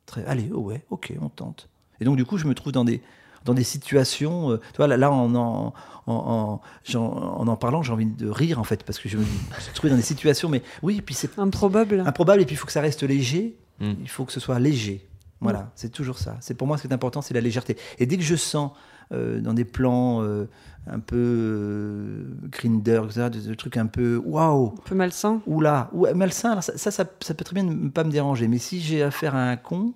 Très... 0.06 0.24
Allez, 0.24 0.50
oh 0.54 0.60
ouais, 0.60 0.84
ok, 0.90 1.12
on 1.20 1.28
tente. 1.28 1.68
Et 2.00 2.04
donc, 2.04 2.16
du 2.16 2.24
coup, 2.24 2.38
je 2.38 2.46
me 2.46 2.54
trouve 2.54 2.72
dans 2.72 2.84
des, 2.84 3.02
dans 3.44 3.54
des 3.54 3.64
situations. 3.64 4.50
euh, 4.52 4.56
tu 4.72 4.76
vois, 4.78 4.86
là, 4.86 4.96
là 4.96 5.10
en, 5.10 5.34
en, 5.34 5.74
en, 6.06 6.12
en, 6.14 6.60
en 6.94 7.46
en 7.48 7.56
parlant, 7.56 7.82
j'ai 7.82 7.92
envie 7.92 8.06
de 8.06 8.28
rire 8.28 8.58
en 8.58 8.64
fait. 8.64 8.82
Parce 8.84 8.98
que 8.98 9.08
je 9.08 9.18
me 9.18 9.24
suis 9.58 9.72
trouvé 9.74 9.90
dans 9.90 9.96
des 9.96 10.02
situations. 10.02 10.48
Mais 10.48 10.62
oui, 10.82 11.02
puis 11.02 11.14
c'est 11.14 11.38
Improbable. 11.38 12.00
improbable. 12.06 12.40
Et 12.42 12.46
puis, 12.46 12.54
il 12.54 12.58
faut 12.58 12.66
que 12.66 12.72
ça 12.72 12.80
reste 12.80 13.02
léger. 13.02 13.56
Mm. 13.80 13.92
Il 14.00 14.08
faut 14.08 14.24
que 14.24 14.32
ce 14.32 14.40
soit 14.40 14.58
léger. 14.58 15.06
Voilà, 15.42 15.70
c'est 15.74 15.90
toujours 15.92 16.18
ça. 16.18 16.38
C'est 16.40 16.54
pour 16.54 16.66
moi 16.66 16.78
ce 16.78 16.82
qui 16.82 16.88
est 16.88 16.94
important, 16.94 17.20
c'est 17.20 17.34
la 17.34 17.42
légèreté. 17.42 17.76
Et 17.98 18.06
dès 18.06 18.16
que 18.16 18.22
je 18.22 18.36
sens 18.36 18.70
euh, 19.12 19.40
dans 19.40 19.54
des 19.54 19.64
plans 19.64 20.22
euh, 20.22 20.46
un 20.88 20.98
peu 21.00 21.16
euh, 21.18 22.22
grinder, 22.50 23.02
etc., 23.04 23.28
des, 23.30 23.40
des 23.40 23.56
trucs 23.56 23.76
un 23.76 23.86
peu 23.86 24.20
waouh, 24.24 24.74
Un 24.78 24.88
peu 24.88 24.94
malsain. 24.94 25.40
oula, 25.46 25.88
ou 25.92 26.06
malsain, 26.14 26.50
alors 26.52 26.62
ça, 26.62 26.76
ça, 26.76 26.90
ça, 26.90 27.04
ça 27.20 27.34
peut 27.34 27.44
très 27.44 27.54
bien 27.54 27.64
ne 27.64 27.88
pas 27.88 28.04
me 28.04 28.10
déranger. 28.10 28.48
Mais 28.48 28.58
si 28.58 28.80
j'ai 28.80 29.02
affaire 29.02 29.34
à 29.34 29.42
un 29.50 29.56
con 29.56 29.94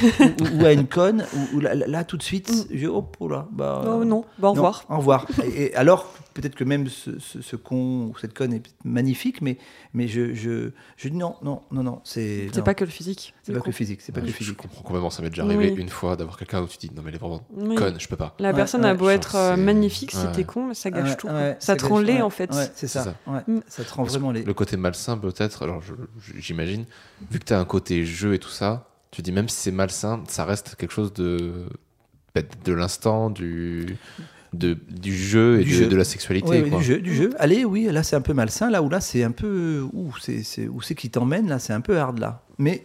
ou, 0.00 0.06
ou- 0.06 0.62
ou 0.62 0.64
à 0.66 0.72
une 0.72 0.86
conne, 0.86 1.24
ou, 1.34 1.56
ou 1.56 1.60
là, 1.60 2.04
tout 2.04 2.16
de 2.16 2.22
suite, 2.22 2.50
Mm. 2.70 2.74
je 2.76 2.86
oh, 2.86 3.04
là, 3.28 3.46
bah, 3.50 3.82
Oh 3.86 4.04
non, 4.04 4.24
bah, 4.38 4.48
au 4.50 4.54
non, 4.54 4.62
revoir. 4.62 4.84
Au 4.88 4.96
revoir. 4.98 5.26
Et, 5.44 5.64
et 5.64 5.74
alors, 5.76 6.06
peut-être 6.40 6.54
que 6.54 6.64
même 6.64 6.88
ce, 6.88 7.18
ce- 7.18 7.42
ce 7.42 7.56
con 7.56 8.06
ou 8.06 8.14
cette 8.20 8.34
conne 8.34 8.52
est 8.52 8.62
magnifique, 8.84 9.40
mais, 9.42 9.58
mais 9.94 10.08
je, 10.08 10.34
je, 10.34 10.70
je 10.96 11.08
dis 11.08 11.16
non, 11.16 11.36
non, 11.42 11.62
non, 11.70 11.82
non, 11.82 12.00
c'est. 12.04 12.48
Pas 12.64 12.74
que 12.74 12.84
le 12.84 12.90
physique. 12.90 13.34
C'est 13.42 13.52
pas 13.52 13.60
que 13.60 13.66
le 13.66 13.72
physique, 13.72 14.00
c'est 14.02 14.12
pas 14.12 14.20
que 14.20 14.26
je, 14.26 14.32
le 14.32 14.34
je 14.34 14.38
physique. 14.38 14.56
comprends 14.56 14.82
complètement. 14.82 15.10
Ça 15.10 15.22
m'est 15.22 15.30
déjà 15.30 15.44
arrivé 15.44 15.70
Oui. 15.74 15.80
une 15.80 15.88
fois 15.88 16.16
d'avoir 16.16 16.36
quelqu'un 16.38 16.62
où 16.62 16.66
tu 16.68 16.78
dis 16.78 16.90
non, 16.94 17.02
mais 17.02 17.08
elle 17.10 17.16
est 17.16 17.18
vraiment 17.18 17.42
Oui. 17.52 17.74
conne, 17.74 17.98
je 18.00 18.08
peux 18.08 18.16
pas. 18.16 18.34
La 18.38 18.50
Ouais, 18.50 18.54
personne 18.56 18.82
ouais. 18.82 18.88
a 18.90 18.94
beau 18.94 19.06
Genre, 19.06 19.10
être 19.12 19.36
euh, 19.36 19.56
magnifique, 19.56 20.10
si 20.12 20.18
ouais. 20.18 20.32
t'es 20.32 20.44
con, 20.44 20.72
ça 20.74 20.90
gâche 20.90 21.10
Ouais, 21.10 21.16
tout. 21.16 21.26
ouais, 21.28 21.56
ça 21.60 21.76
te 21.76 21.84
rend 21.84 22.00
laid 22.00 22.22
en 22.22 22.30
fait. 22.30 22.52
c'est 22.74 22.86
ça. 22.88 23.04
ça. 23.04 23.14
ça 23.68 23.84
te 23.84 23.92
rend 23.94 24.04
vraiment 24.04 24.30
les. 24.32 24.42
Le 24.42 24.54
côté 24.54 24.76
malsain, 24.76 25.18
peut-être, 25.18 25.62
alors 25.62 25.80
je- 25.82 25.94
je- 26.20 26.38
j'imagine, 26.40 26.84
vu 27.30 27.38
que 27.38 27.44
tu 27.44 27.52
as 27.52 27.58
un 27.60 27.64
côté 27.64 28.04
jeu 28.04 28.34
et 28.34 28.38
tout 28.38 28.48
ça, 28.50 28.88
tu 29.10 29.22
dis 29.22 29.32
même 29.32 29.48
si 29.48 29.56
c'est 29.56 29.72
malsain, 29.72 30.22
ça 30.28 30.44
reste 30.44 30.76
quelque 30.76 30.92
chose 30.92 31.12
de, 31.12 31.66
de 32.64 32.72
l'instant, 32.72 33.28
du, 33.30 33.96
de, 34.52 34.74
du 34.88 35.16
jeu 35.16 35.60
et 35.60 35.64
Du 35.64 35.70
de, 35.70 35.76
jeu. 35.76 35.86
de 35.88 35.96
la 35.96 36.04
sexualité. 36.04 36.48
Ouais, 36.48 36.62
oui, 36.62 36.70
quoi. 36.70 36.78
du 36.78 36.84
jeu, 36.84 36.98
du 37.00 37.14
jeu. 37.14 37.30
Allez, 37.38 37.64
oui, 37.64 37.84
là 37.84 38.02
c'est 38.02 38.16
un 38.16 38.20
peu 38.20 38.32
malsain, 38.34 38.70
là 38.70 38.82
où 38.82 38.88
là 38.88 39.00
c'est 39.00 39.22
un 39.22 39.30
peu. 39.30 39.86
Où 39.92 40.12
c'est, 40.20 40.42
c'est- 40.42 40.68
où 40.68 40.80
c'est 40.82 40.94
qui 40.94 41.10
t'emmène, 41.10 41.48
là 41.48 41.58
c'est 41.58 41.72
un 41.72 41.80
peu 41.80 41.98
hard 41.98 42.18
là. 42.18 42.42
Mais 42.58 42.84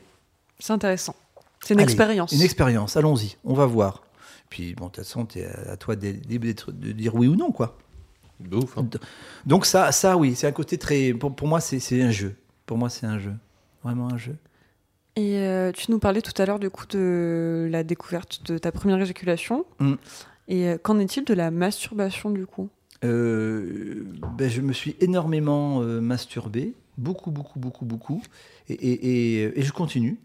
C'est 0.60 0.74
intéressant. 0.74 1.16
C'est 1.64 1.74
une 1.74 1.80
Allez, 1.80 1.92
expérience. 1.92 2.32
une 2.32 2.42
expérience, 2.42 2.96
allons-y, 2.98 3.38
on 3.44 3.54
va 3.56 3.66
voir. 3.66 4.04
Puis 4.50 4.76
bon, 4.76 4.86
de 4.86 4.92
toute 4.92 5.04
façon, 5.04 5.26
t'es 5.26 5.46
à 5.46 5.72
à 5.72 5.78
toi 5.78 5.96
de, 5.96 6.12
dire 6.12 7.16
oui 7.16 7.28
ou 7.28 7.36
non, 7.36 7.52
quoi. 7.52 7.78
De 8.40 8.58
ouf, 8.58 8.78
hein. 8.78 8.88
Donc 9.46 9.66
ça, 9.66 9.92
ça 9.92 10.18
oui, 10.18 10.36
c'est 10.36 10.46
un 10.48 10.52
côté 10.52 10.78
très. 10.78 11.14
Pour, 11.14 11.36
pour 11.36 11.48
moi, 11.48 11.60
c'est, 11.62 11.80
c'est 11.80 12.02
un 12.02 12.12
jeu. 12.12 12.36
Pour 12.66 12.78
moi, 12.78 12.90
c'est 12.90 13.06
un 13.08 13.18
jeu. 13.18 13.34
Vraiment 13.84 14.12
un 14.12 14.18
jeu. 14.18 14.36
Et 15.16 15.38
euh, 15.40 15.72
tu 15.72 15.90
nous 15.92 16.00
parlais 16.00 16.22
tout 16.22 16.40
à 16.42 16.46
l'heure 16.46 16.60
du 16.60 16.70
coup 16.70 16.86
de 16.88 17.68
la 17.72 17.84
découverte 17.84 18.42
de 18.46 18.58
ta 18.58 18.72
première 18.72 19.00
éjaculation. 19.00 19.66
Mm. 19.80 19.94
Et 20.48 20.68
euh, 20.68 20.78
qu'en 20.78 21.00
est-il 21.00 21.24
de 21.26 21.34
la 21.34 21.52
masturbation 21.52 22.30
du 22.30 22.46
coup? 22.46 22.70
Euh, 23.04 24.04
ben, 24.38 24.50
je 24.50 24.62
me 24.62 24.74
suis 24.74 24.96
énormément 25.00 25.82
euh, 25.82 26.02
masturbé, 26.02 26.74
beaucoup, 26.98 27.32
beaucoup, 27.32 27.60
beaucoup, 27.60 27.86
beaucoup, 27.86 28.22
et, 28.70 28.74
et- 28.74 29.42
et- 29.44 29.60
et 29.60 29.62
je 29.64 29.72
continue. 29.72 30.18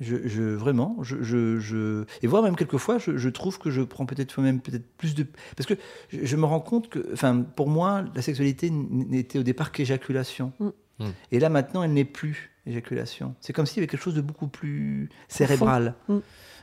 Je, 0.00 0.16
je- 0.26 0.42
vraiment, 0.42 0.96
je, 1.02 1.22
je, 1.22 1.60
je- 1.60 2.04
et 2.22 2.26
voire 2.26 2.42
même 2.42 2.56
quelquefois, 2.56 2.98
je, 2.98 3.16
je 3.16 3.28
trouve 3.28 3.58
que 3.60 3.70
je 3.70 3.82
prends 3.82 4.04
peut-être 4.04 4.40
même 4.40 4.60
peut-être 4.60 4.86
plus 4.96 5.14
de, 5.14 5.24
parce 5.56 5.66
que 5.66 5.74
je, 6.08 6.24
je 6.24 6.36
me 6.36 6.44
rends 6.44 6.58
compte 6.60 6.88
que, 6.88 7.06
enfin, 7.12 7.40
pour 7.54 7.68
moi, 7.68 8.04
la 8.16 8.22
sexualité 8.22 8.70
n'était 8.70 9.38
au 9.38 9.44
départ 9.44 9.70
qu'éjaculation, 9.70 10.52
Mm. 10.58 10.70
Mm. 10.98 11.10
et 11.30 11.38
là 11.38 11.48
maintenant, 11.50 11.82
elle 11.84 11.92
n'est 11.92 12.04
plus 12.04 12.50
éjaculation. 12.66 13.34
C'est 13.40 13.52
comme 13.52 13.64
s'il 13.66 13.76
y 13.76 13.80
avait 13.80 13.86
quelque 13.86 14.02
chose 14.02 14.14
de 14.14 14.20
beaucoup 14.20 14.48
plus 14.48 15.08
cérébral. 15.28 15.94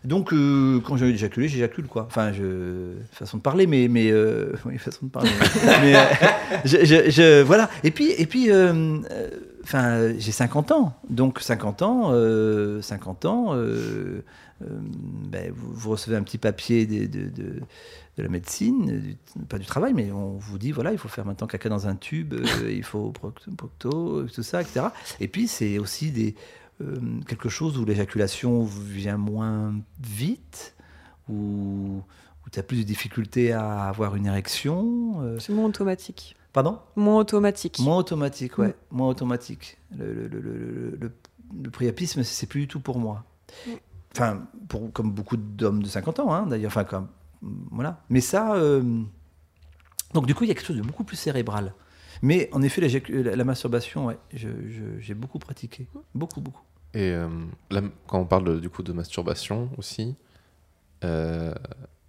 Donc, 0.05 0.31
euh, 0.33 0.79
quand 0.85 0.95
j'ai 0.97 1.07
éjaculé, 1.09 1.47
j'éjacule, 1.47 1.85
quoi. 1.87 2.05
Enfin, 2.05 2.31
je... 2.31 2.93
façon 3.11 3.37
de 3.37 3.41
parler, 3.41 3.67
mais... 3.67 3.87
mais 3.89 4.09
euh, 4.11 4.53
Oui, 4.65 4.77
façon 4.77 5.05
de 5.07 5.11
parler. 5.11 5.29
mais, 5.81 5.95
euh, 5.95 6.03
je, 6.65 6.77
je- 6.85 7.09
je- 7.09 7.41
Voilà. 7.43 7.69
Et 7.83 7.91
puis, 7.91 8.11
et 8.17 8.25
puis 8.25 8.49
enfin, 9.63 10.13
j'ai 10.17 10.31
50 10.31 10.71
ans. 10.71 10.93
Donc, 11.09 11.39
50 11.41 11.81
ans, 11.81 12.09
euh, 12.13 12.81
50 12.81 13.25
ans, 13.25 13.55
ben, 14.61 15.51
vous, 15.55 15.73
vous 15.73 15.89
recevez 15.91 16.15
un 16.17 16.23
petit 16.23 16.37
papier 16.37 16.85
de, 16.85 17.05
de, 17.05 17.29
de- 17.29 17.59
de 18.17 18.23
la 18.23 18.29
médecine, 18.29 18.99
du- 18.99 19.17
pas 19.47 19.57
du 19.57 19.65
travail, 19.65 19.93
mais 19.93 20.11
on 20.11 20.31
vous 20.37 20.57
dit, 20.57 20.71
voilà, 20.73 20.91
il 20.91 20.97
faut 20.97 21.07
faire 21.07 21.25
maintenant 21.25 21.47
caca 21.47 21.69
dans 21.69 21.87
un 21.87 21.95
tube, 21.95 22.33
euh, 22.33 22.69
il 22.71 22.83
faut 22.83 23.11
proc- 23.13 23.55
procto, 23.55 24.23
tout 24.23 24.43
ça, 24.43 24.61
etc. 24.61 24.87
Et 25.21 25.29
puis, 25.29 25.47
c'est 25.47 25.77
aussi 25.79 26.11
des 26.11 26.35
quelque 27.27 27.49
chose 27.49 27.77
où 27.77 27.85
l'éjaculation 27.85 28.63
vient 28.63 29.17
moins 29.17 29.75
vite, 30.01 30.75
où, 31.29 32.01
où 32.45 32.49
tu 32.51 32.59
as 32.59 32.63
plus 32.63 32.77
de 32.77 32.83
difficultés 32.83 33.51
à 33.51 33.83
avoir 33.83 34.15
une 34.15 34.25
érection. 34.25 35.21
euh, 35.21 35.39
C'est 35.39 35.53
moins 35.53 35.65
automatique. 35.65 36.35
Pardon? 36.53 36.79
Moins 36.95 37.17
automatique. 37.19 37.79
Moins 37.79 37.97
automatique, 37.97 38.57
ouais. 38.57 38.69
Mm. 38.69 38.73
Moins 38.97 39.09
automatique. 39.09 39.77
Le, 39.97 40.13
le, 40.13 40.27
le, 40.27 40.39
le, 40.41 40.97
le- 40.99 41.11
le 41.63 41.69
priapisme, 41.71 42.21
c'est 42.23 42.45
plus 42.47 42.61
du 42.61 42.67
tout 42.67 42.79
pour 42.79 42.99
moi. 42.99 43.23
Mm. 43.67 43.71
Enfin, 44.13 44.47
pour, 44.67 44.91
comme 44.91 45.11
beaucoup 45.11 45.37
d'hommes 45.37 45.83
de 45.83 45.87
50 45.87 46.19
ans, 46.19 46.33
hein, 46.33 46.47
d'ailleurs. 46.47 46.69
Enfin, 46.71 46.83
comme, 46.83 47.07
voilà. 47.71 48.01
Mais 48.09 48.21
ça. 48.21 48.55
euh, 48.55 48.81
donc, 50.13 50.25
du 50.25 50.33
coup, 50.33 50.43
il 50.43 50.47
y 50.47 50.51
a 50.51 50.55
quelque 50.55 50.65
chose 50.65 50.77
de 50.77 50.81
beaucoup 50.81 51.03
plus 51.03 51.17
cérébral. 51.17 51.73
Mais 52.21 52.49
en 52.51 52.61
effet, 52.63 52.81
la, 52.81 53.35
la 53.35 53.43
masturbation, 53.43 54.07
ouais, 54.07 54.17
j'ai 54.33 55.13
beaucoup 55.13 55.39
pratiqué. 55.39 55.87
Beaucoup, 56.15 56.41
beaucoup. 56.41 56.61
Et 56.93 57.11
euh, 57.11 57.27
là, 57.69 57.81
quand 58.07 58.19
on 58.19 58.25
parle 58.25 58.45
de- 58.45 58.59
du 58.59 58.69
coup 58.69 58.81
de 58.83 58.93
masturbation 58.93 59.69
aussi, 59.77 60.15
euh, 61.03 61.53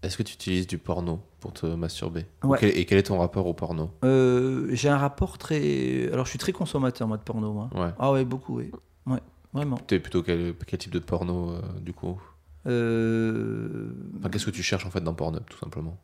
est-ce 0.03 0.17
que 0.17 0.23
tu 0.23 0.35
utilises 0.35 0.67
du 0.67 0.79
porno 0.79 1.21
pour 1.41 1.53
te 1.53 1.67
masturber 1.67 2.25
Ou 2.45 2.49
Ouais. 2.49 2.59
quel- 2.59 2.77
Et 2.79 2.87
quel 2.87 2.99
est 2.99 3.03
ton 3.05 3.19
rapport 3.19 3.47
au 3.47 3.53
porno? 3.55 3.91
Euh, 4.05 4.69
j'ai 4.73 4.89
un 4.89 4.97
rapport 4.97 5.37
très. 5.39 6.11
Alors, 6.13 6.25
je 6.25 6.31
suis 6.31 6.39
très 6.39 6.53
consommateur, 6.53 7.07
moi, 7.09 7.19
de 7.19 7.23
porno. 7.23 7.53
moi. 7.53 7.71
Ouais. 7.75 7.91
Ah, 7.99 8.11
ouais, 8.13 8.25
beaucoup, 8.25 8.57
oui. 8.59 8.71
Ouais, 9.07 9.21
vraiment. 9.53 9.77
T'es 9.77 9.99
plutôt 10.01 10.23
quel, 10.23 10.55
quel 10.67 10.79
type 10.79 10.93
de 10.93 10.99
porno 10.99 11.51
euh, 11.51 11.61
du 11.81 11.93
coup? 11.93 12.21
Euh, 12.67 13.91
Enfin, 14.19 14.29
Qu'est-ce 14.31 14.47
que 14.47 14.51
tu 14.51 14.63
cherches 14.63 14.87
en 14.87 14.91
fait 14.91 15.01
dans 15.03 15.15
Pornhub 15.15 15.45
tout 15.49 15.59
simplement? 15.59 15.99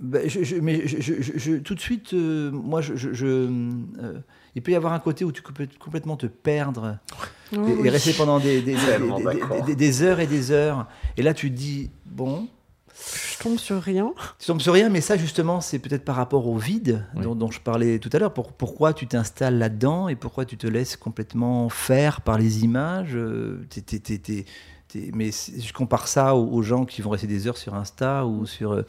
Ben, 0.00 0.28
je, 0.28 0.44
je- 0.44 0.56
mais 0.56 0.86
je, 0.86 1.00
je- 1.20 1.56
tout 1.58 1.74
de 1.74 1.80
suite, 1.80 2.14
euh, 2.14 2.52
moi, 2.52 2.80
je, 2.80 2.94
euh, 3.24 4.20
il 4.54 4.62
peut 4.62 4.72
y 4.72 4.76
avoir 4.76 4.92
un 4.92 4.98
côté 4.98 5.24
où 5.24 5.32
tu 5.32 5.42
peux 5.42 5.66
complètement 5.78 6.16
te 6.16 6.26
perdre 6.26 6.98
et, 7.52 7.56
oui. 7.58 7.88
rester 7.88 8.12
pendant 8.12 8.38
des, 8.40 8.60
des, 8.62 8.74
des- 8.74 8.80
Tellement 8.80 9.18
des- 9.18 9.24
d'accord. 9.24 9.64
des- 9.64 9.76
des 9.76 10.02
heures 10.02 10.20
et 10.20 10.26
des 10.26 10.50
heures. 10.50 10.86
Et 11.16 11.22
là, 11.22 11.32
tu 11.34 11.50
te 11.50 11.56
dis, 11.56 11.90
bon, 12.06 12.48
Je 12.94 13.38
tombe 13.42 13.58
sur 13.58 13.80
rien. 13.80 14.12
tu 14.38 14.46
tombes 14.46 14.60
sur 14.60 14.72
rien, 14.72 14.88
mais 14.88 15.00
ça, 15.00 15.16
justement, 15.16 15.60
c'est 15.60 15.78
peut-être 15.78 16.04
par 16.04 16.16
rapport 16.16 16.46
au 16.46 16.56
vide 16.56 17.04
Oui. 17.14 17.22
dont, 17.22 17.34
dont 17.34 17.50
je 17.50 17.60
parlais 17.60 17.98
tout 17.98 18.10
à 18.12 18.18
l'heure. 18.18 18.34
Pour- 18.34 18.52
pourquoi 18.52 18.92
tu 18.92 19.06
t'installes 19.06 19.58
là-dedans 19.58 20.08
et 20.08 20.16
pourquoi 20.16 20.44
tu 20.44 20.56
te 20.56 20.66
laisses 20.66 20.96
complètement 20.96 21.68
faire 21.68 22.20
par 22.22 22.36
les 22.38 22.64
images 22.64 23.14
euh, 23.14 23.64
t'es- 23.70 23.82
t'es- 24.00 24.44
Mais 25.14 25.30
c'est- 25.30 25.60
je 25.60 25.72
compare 25.72 26.08
ça 26.08 26.34
aux, 26.34 26.48
aux 26.50 26.62
gens 26.62 26.84
qui 26.86 27.02
vont 27.02 27.10
rester 27.10 27.26
des 27.26 27.46
heures 27.46 27.58
sur 27.58 27.74
Insta 27.74 28.24
ou 28.26 28.46
sur, 28.46 28.82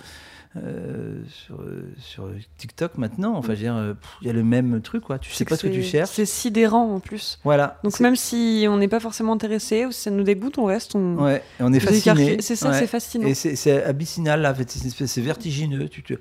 euh, 0.56 0.60
euh, 0.60 1.22
sur, 1.30 1.62
euh, 1.62 1.88
sur 2.00 2.30
TikTok 2.58 2.98
maintenant. 2.98 3.36
Enfin, 3.36 3.50
je 3.50 3.54
veux 3.54 3.64
dire, 3.64 3.76
euh, 3.76 3.94
il 4.22 4.28
y 4.28 4.30
a 4.30 4.34
le 4.34 4.44
même 4.44 4.82
truc, 4.82 5.04
quoi. 5.04 5.20
Tu 5.20 5.32
sais 5.32 5.46
pas 5.46 5.56
ce 5.56 5.68
que 5.68 5.72
tu 5.74 5.84
cherches. 5.84 6.10
C'est 6.12 6.26
sidérant 6.26 6.96
en 6.96 7.00
plus. 7.00 7.40
Voilà. 7.44 7.80
Donc 7.84 8.00
même 8.00 8.16
si 8.16 8.66
on 8.68 8.78
n'est 8.78 8.88
pas 8.88 9.00
forcément 9.00 9.34
intéressé 9.34 9.86
ou 9.86 9.92
si 9.92 10.02
ça 10.02 10.12
nous 10.12 10.24
dégoûte, 10.24 10.58
on 10.58 10.66
reste, 10.66 10.96
on 10.96 11.18
Ouais, 11.18 11.44
et 11.60 11.64
on 11.64 11.72
est 11.72 11.80
fasciné. 11.80 12.42
C'est 12.42 12.56
ça, 12.56 12.70
Ouais. 12.72 12.80
c'est 12.80 12.88
fascinant. 12.88 13.28
Et 13.28 13.34
c'est 13.36 13.84
abyssinal, 13.84 14.42
là, 14.42 14.52
en 14.52 14.56
fait, 14.56 14.70
c'est 14.70 15.22
vertigineux. 15.22 15.88
Tu 15.88 16.02
te... 16.04 16.14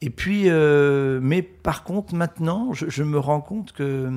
Et 0.00 0.10
puis, 0.10 0.50
euh, 0.50 1.18
mais 1.22 1.40
par 1.42 1.82
contre, 1.84 2.14
maintenant, 2.14 2.72
je, 2.74 2.86
je 2.90 3.02
me 3.02 3.18
rends 3.18 3.40
compte 3.40 3.72
que, 3.72 4.10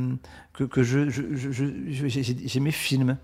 que, 0.53 0.63
que 0.65 0.83
je, 0.83 1.09
j'ai 1.09 2.59
mes 2.59 2.71
films. 2.71 3.17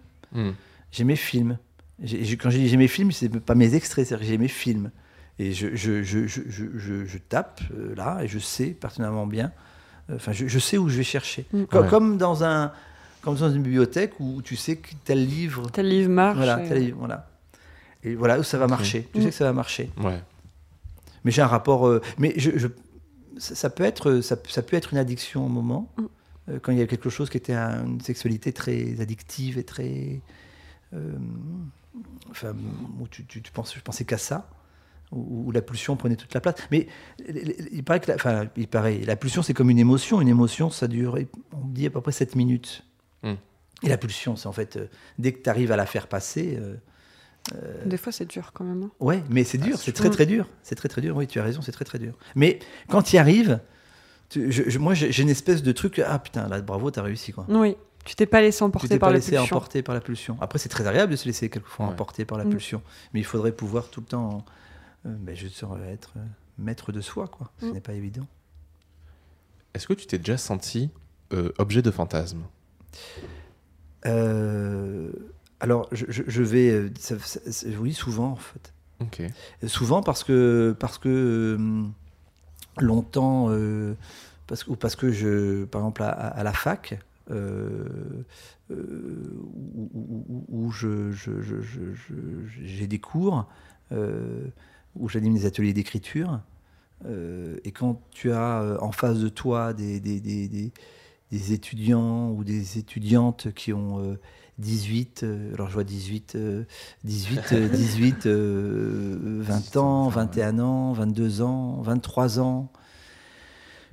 J'ai 0.92 1.04
mes 1.04 1.16
films. 1.16 1.58
Quand 2.02 2.50
je 2.50 2.58
dis 2.58 2.68
j'ai 2.68 2.78
mes 2.78 2.88
films, 2.88 3.12
c'est 3.12 3.30
pas 3.30 3.56
mes 3.56 3.76
extraits, 3.76 4.08
c'est 4.08 4.24
j'ai 4.24 4.38
mes 4.38 4.48
films. 4.48 4.92
Et 5.40 5.52
je, 5.54 5.76
je, 5.76 6.04
je, 6.04 6.28
je, 6.28 6.42
je- 6.48 6.78
je- 6.78 7.06
je 7.06 7.18
tape 7.18 7.62
euh, 7.74 7.96
là 7.96 8.20
et 8.24 8.28
je 8.28 8.38
sais 8.40 8.68
particulièrement 8.68 9.26
bien. 9.28 9.52
euh, 10.10 10.16
Enfin, 10.16 10.32
je, 10.32 10.48
je 10.48 10.60
sais 10.60 10.78
où 10.78 10.90
je 10.90 10.98
vais 10.98 11.04
chercher. 11.04 11.46
Mm. 11.54 11.60
Ouais. 11.74 11.88
Comme, 11.90 12.18
dans 12.18 12.44
un, 12.44 12.72
comme 13.22 13.36
dans 13.36 13.50
une 13.52 13.64
bibliothèque 13.64 14.20
où 14.20 14.42
tu 14.42 14.56
sais 14.56 14.76
que 14.78 14.90
tel 15.06 15.26
livre 15.26 15.70
Tel 15.72 15.88
livre 15.90 16.10
marche. 16.12 16.38
voilà, 16.38 16.64
et- 16.64 16.68
tel 16.68 16.80
livre, 16.84 16.98
voilà. 17.00 17.30
Et 18.04 18.16
voilà 18.16 18.38
où 18.40 18.44
ça 18.44 18.58
va 18.58 18.68
marcher. 18.68 19.08
Tu 19.14 19.20
Mm. 19.20 19.24
sais 19.24 19.30
que 19.30 19.36
ça 19.36 19.46
va 19.46 19.54
marcher. 19.54 19.90
Ouais. 20.04 20.22
Mais 21.24 21.32
j'ai 21.32 21.42
un 21.42 21.48
rapport. 21.48 21.88
euh, 21.88 22.02
mais 22.20 22.34
je, 22.38 22.52
je- 22.58 22.68
ça, 23.38 23.56
ça 23.56 23.70
peut 23.72 23.84
être, 23.84 24.20
ça, 24.22 24.36
ça 24.48 24.62
peut 24.62 24.76
être 24.78 24.92
une 24.94 25.00
addiction 25.00 25.46
au 25.46 25.50
moment. 25.50 25.92
Mm. 25.98 26.04
euh, 26.50 26.60
quand 26.62 26.72
il 26.74 26.78
y 26.78 26.82
a 26.82 26.88
quelque 26.88 27.10
chose 27.10 27.30
qui 27.32 27.38
était 27.38 27.54
un- 27.54 27.86
une 27.86 28.02
sexualité 28.02 28.54
très 28.54 29.00
addictive 29.02 29.58
et 29.58 29.64
très. 29.64 30.20
euh, 30.94 31.12
enfin, 32.30 32.54
où 33.00 33.08
tu, 33.08 33.26
tu, 33.26 33.42
tu 33.42 33.52
penses, 33.52 33.74
je 33.76 33.80
pensais 33.82 34.04
qu'à 34.06 34.18
ça. 34.20 34.48
Où, 35.14 35.46
où 35.48 35.52
la 35.52 35.62
pulsion 35.62 35.96
prenait 35.96 36.16
toute 36.16 36.34
la 36.34 36.42
place. 36.42 36.56
Mais 36.72 36.88
il 37.72 37.84
paraît 37.84 38.00
que 38.00 38.10
la, 38.10 38.16
enfin, 38.16 38.46
il 38.58 38.68
paraît, 38.68 39.00
la 39.06 39.16
pulsion, 39.16 39.42
c'est 39.42 39.54
comme 39.54 39.70
une 39.70 39.80
émotion. 39.80 40.22
Une 40.22 40.28
émotion, 40.28 40.70
ça 40.70 40.88
dure, 40.88 41.18
on 41.54 41.68
dit 41.68 41.86
à 41.86 41.90
peu 41.90 42.02
près 42.02 42.12
7 42.12 42.36
minutes. 42.36 42.84
Hmm. 43.24 43.34
Et 43.84 43.90
la 43.90 43.98
pulsion, 43.98 44.36
c'est 44.36 44.48
en 44.48 44.52
fait, 44.54 44.78
euh, 44.78 44.88
dès 45.20 45.32
que 45.34 45.42
tu 45.44 45.50
arrives 45.50 45.72
à 45.72 45.76
la 45.76 45.86
faire 45.86 46.08
passer. 46.08 46.58
euh, 46.60 46.76
Des 47.86 47.98
fois, 47.98 48.12
c'est 48.12 48.26
dur 48.30 48.52
quand 48.54 48.64
même. 48.64 48.84
hein. 48.84 48.92
Ouais, 49.00 49.24
mais 49.30 49.44
c'est 49.44 49.58
dur, 49.58 49.74
Ah, 49.76 49.78
c'est 49.78 49.86
sûr. 49.86 49.94
très 49.94 50.10
très 50.10 50.26
dur. 50.26 50.48
C'est 50.64 50.76
très 50.76 50.90
très 50.90 51.02
dur, 51.02 51.16
oui, 51.18 51.28
tu 51.28 51.40
as 51.40 51.44
raison, 51.44 51.62
c'est 51.62 51.74
très 51.74 51.86
très 51.86 52.00
dur. 52.00 52.18
Mais 52.36 52.60
quand 52.90 53.02
tu 53.02 53.16
y 53.16 53.20
arrives, 53.20 53.60
tu- 54.30 54.52
je- 54.52 54.70
je- 54.70 54.80
moi 54.80 54.94
j'ai 54.94 55.22
une 55.22 55.30
espèce 55.30 55.62
de 55.62 55.72
truc, 55.74 56.02
ah 56.06 56.18
putain, 56.20 56.48
là 56.48 56.62
bravo, 56.62 56.90
t'as 56.92 57.02
réussi 57.02 57.34
quoi. 57.34 57.46
Oui. 57.50 57.76
Tu 58.06 58.16
t'es 58.16 58.26
pas 58.26 58.42
laissé 58.42 58.58
Tu 58.60 58.64
emporter 58.66 58.88
t'es 58.90 59.00
par 59.00 59.08
pas 59.10 59.14
la 59.14 59.20
laissé 59.20 59.32
pulsion. 59.32 59.56
emporter 59.56 59.82
par 59.82 59.96
la 59.96 60.02
pulsion. 60.02 60.38
Après, 60.42 60.60
c'est 60.60 60.68
très 60.70 60.86
agréable 60.88 61.12
de 61.12 61.16
se 61.18 61.26
laisser 61.26 61.50
quelquefois 61.50 61.86
Ouais. 61.86 61.92
emporter 61.94 62.26
par 62.26 62.38
la 62.38 62.44
Mm. 62.46 62.50
pulsion, 62.50 62.82
mais 63.14 63.20
il 63.22 63.24
faudrait 63.26 63.54
pouvoir 63.54 63.90
tout 63.90 64.02
le 64.02 64.08
temps 64.08 64.44
euh, 65.06 65.16
ben, 65.20 65.36
juste 65.36 65.64
être 65.88 66.14
euh, 66.18 66.26
maître 66.58 66.92
de 66.92 67.02
soi, 67.02 67.28
quoi. 67.28 67.52
Ce 67.60 67.66
Mm. 67.66 67.72
n'est 67.74 67.82
pas 67.82 67.94
évident. 67.94 68.28
Est-ce 69.74 69.88
que 69.88 69.94
tu 69.94 70.06
t'es 70.06 70.18
déjà 70.18 70.38
senti 70.38 70.90
euh, 71.32 71.52
objet 71.58 71.82
de 71.82 71.90
fantasme 71.92 72.44
Euh, 74.06 75.12
alors, 75.60 75.88
je, 75.92 76.06
je- 76.10 76.24
je 76.28 76.44
vais, 76.44 76.70
euh, 76.72 76.90
ça- 77.00 77.18
ça- 77.20 77.40
ça- 77.52 77.68
oui, 77.80 77.94
souvent 77.94 78.32
en 78.32 78.36
fait. 78.36 78.74
Ok. 79.00 79.24
Souvent 79.68 80.04
parce 80.04 80.24
que, 80.24 80.76
parce 80.80 80.98
que 80.98 81.58
longtemps, 82.80 83.48
euh, 83.50 83.96
parce, 84.48 84.64
que- 84.64 84.72
ou 84.72 84.76
parce 84.76 84.96
que 84.96 85.12
je, 85.12 85.64
par 85.66 85.82
exemple, 85.82 86.04
à, 86.04 86.10
à 86.10 86.44
la 86.44 86.54
fac, 86.54 87.00
euh, 87.32 87.86
euh, 88.72 89.40
où, 89.56 89.90
où- 89.94 90.26
où- 90.30 90.46
où 90.66 90.72
je- 90.72 91.12
je- 91.12 91.42
je- 91.42 91.62
je- 91.62 91.94
je- 91.94 92.64
j'ai 92.66 92.88
des 92.88 93.00
cours, 93.00 93.48
euh, 93.92 94.48
où 94.96 95.10
j'anime 95.10 95.34
des 95.34 95.46
ateliers 95.46 95.74
d'écriture, 95.74 96.40
euh, 97.06 97.58
et 97.66 97.72
quand 97.72 98.02
tu 98.12 98.32
as 98.32 98.62
euh, 98.62 98.78
en 98.80 98.92
face 98.92 99.20
de 99.20 99.30
toi 99.30 99.74
des, 99.74 100.00
des, 100.00 100.20
des- 100.20 100.48
des- 100.48 100.72
des 101.32 101.52
étudiants 101.54 102.30
ou 102.30 102.44
des 102.44 102.78
étudiantes 102.78 103.52
qui 103.54 103.74
ont 103.74 104.00
euh, 104.00 104.20
18, 104.60 105.24
euh, 105.24 105.54
alors 105.56 105.68
je 105.70 105.74
vois 105.74 105.84
18, 105.84 106.36
euh, 106.36 106.64
18, 107.06 107.54
euh, 107.54 107.68
18 107.76 108.26
euh, 108.28 109.40
20 109.42 109.78
ans, 109.78 110.10
21 110.10 110.60
ans, 110.60 110.94
22 110.94 111.42
ans, 111.42 111.82
23 111.82 112.40
ans, 112.40 112.72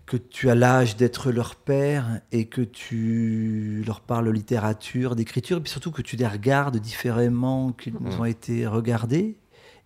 que 0.07 0.17
tu 0.19 0.51
as 0.51 0.55
l'âge 0.55 0.97
d'être 0.97 1.31
leur 1.33 1.55
père 1.57 2.21
et 2.33 2.45
que 2.47 2.61
tu 2.63 3.83
leur 3.87 4.01
parles 4.01 4.29
littérature, 4.31 5.15
d'écriture, 5.17 5.59
et 5.59 5.61
puis 5.61 5.71
surtout 5.71 5.93
que 5.93 6.03
tu 6.03 6.17
les 6.17 6.27
regardes 6.27 6.77
différemment 6.79 7.73
qu'ils 7.73 7.95
Mhm. 7.95 8.21
ont 8.21 8.25
été 8.25 8.67
regardés. 8.67 9.37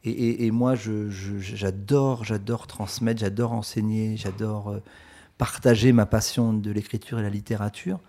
Et, 0.05 0.11
et- 0.11 0.47
et 0.47 0.51
moi, 0.51 0.75
j'adore, 0.75 2.25
j'adore 2.25 2.67
transmettre, 2.67 3.21
j'adore 3.21 3.53
enseigner, 3.53 4.17
j'adore 4.17 4.69
euh, 4.71 4.81
partager 5.39 5.93
ma 5.93 6.07
passion 6.07 6.53
de 6.53 6.71
l'écriture 6.71 7.19
et 7.19 7.23
la 7.23 7.31
littérature. 7.31 8.01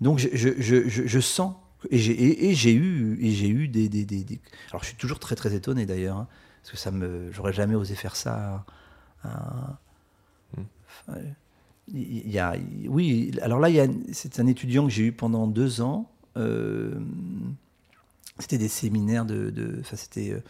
Donc, 0.00 0.18
je, 0.18 0.28
je- 0.32 0.60
je- 0.60 0.88
je- 0.88 1.06
je 1.06 1.20
sens 1.20 1.54
et 1.90 1.98
j'ai 1.98 2.74
eu 2.74 3.18
et 3.22 3.30
j'ai 3.32 3.48
eu 3.48 3.66
des, 3.66 3.88
des- 3.88 4.04
des- 4.04 4.22
des- 4.22 4.38
alors 4.70 4.82
je 4.82 4.88
suis 4.88 4.96
toujours 4.98 5.18
très 5.18 5.34
très 5.34 5.54
étonné 5.54 5.86
d'ailleurs 5.86 6.18
hein, 6.18 6.28
parce 6.60 6.72
que 6.72 6.76
ça 6.76 6.90
me 6.90 7.32
j'aurais 7.32 7.54
jamais 7.54 7.74
osé 7.74 7.94
faire 7.94 8.16
ça 8.16 8.66
à- 9.24 9.28
à- 9.28 9.78
Mm. 10.58 10.62
enfin, 11.08 11.18
il 11.88 12.30
y 12.30 12.38
a 12.38 12.54
oui 12.86 13.32
alors 13.40 13.60
là 13.60 13.70
il 13.70 13.76
y 13.76 13.80
a 13.80 13.86
c'est 14.12 14.40
un 14.40 14.46
étudiant 14.46 14.84
que 14.84 14.90
j'ai 14.92 15.04
eu 15.06 15.12
pendant 15.12 15.46
deux 15.46 15.80
ans 15.80 16.10
euh, 16.36 17.00
c'était 18.38 18.58
des 18.58 18.68
séminaires 18.68 19.24
de, 19.24 19.48
de 19.48 19.78
enfin 19.80 19.96
c'était 19.96 20.32
euh, 20.32 20.40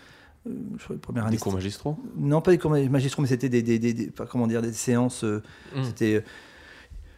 je 0.47 0.85
crois, 0.85 0.97
première 0.97 1.27
année 1.27 1.37
Des 1.37 1.43
cours 1.43 1.53
magistraux 1.53 1.99
non 2.17 2.41
pas 2.41 2.51
des 2.53 2.59
cours 2.59 2.71
magistraux 2.71 3.23
mais 3.23 3.29
c'était 3.29 3.49
des, 3.49 3.63
des, 3.63 3.79
des- 3.79 3.93
des- 3.93 4.07
pas 4.11 4.27
comment 4.27 4.47
dire 4.47 4.63
des 4.63 4.73
séances 4.73 5.23
euh, 5.25 5.43
Mm. 5.77 5.85
c'était 5.85 6.15
euh, 6.15 6.21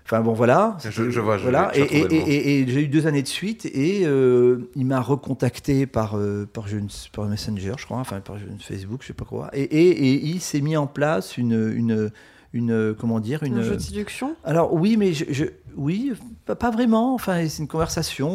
Enfin 0.04 0.20
bon, 0.20 0.32
voilà. 0.32 0.76
Je- 0.85 1.11
je 1.11 1.20
vois, 1.20 1.38
je- 1.38 1.44
voilà. 1.44 1.70
j'ai 1.74 1.82
Et, 1.82 1.98
et- 1.98 2.02
mot. 2.02 2.08
et- 2.11 2.58
et 2.61 2.66
j'ai 2.68 2.82
eu 2.82 2.88
deux 2.88 3.06
années 3.06 3.22
de 3.22 3.28
suite 3.28 3.66
et 3.66 4.02
euh, 4.04 4.68
il 4.74 4.85
m'a 4.85 5.00
recontacté 5.00 5.87
par, 5.87 6.18
euh, 6.18 6.44
par, 6.52 6.66
je 6.66 6.76
Messenger, 7.28 7.74
je 7.78 7.85
crois, 7.85 7.98
enfin 7.98 8.20
par 8.20 8.37
je- 8.37 8.44
Facebook, 8.58 9.02
je 9.02 9.06
sais 9.06 9.12
pas 9.12 9.24
quoi. 9.24 9.48
Et, 9.52 9.62
et- 9.62 9.90
et 9.90 10.14
il 10.26 10.40
s'est 10.40 10.61
mis 10.61 10.76
en 10.76 10.88
place 10.88 11.38
une, 11.38 11.72
une, 11.72 12.11
une 12.53 12.95
comment 12.99 13.21
dire, 13.21 13.43
une. 13.43 13.59
Un 13.59 13.62
jeu 13.62 13.77
de 13.77 13.81
séduction 13.81 14.37
Alors 14.45 14.75
oui, 14.75 14.97
mais 14.97 15.12
je, 15.15 15.25
je- 15.31 15.45
oui, 15.77 16.12
pas, 16.45 16.55
pas 16.55 16.71
vraiment. 16.71 17.15
Enfin, 17.15 17.49
c'est 17.49 17.62
une 17.62 17.69
conversation 17.69 18.31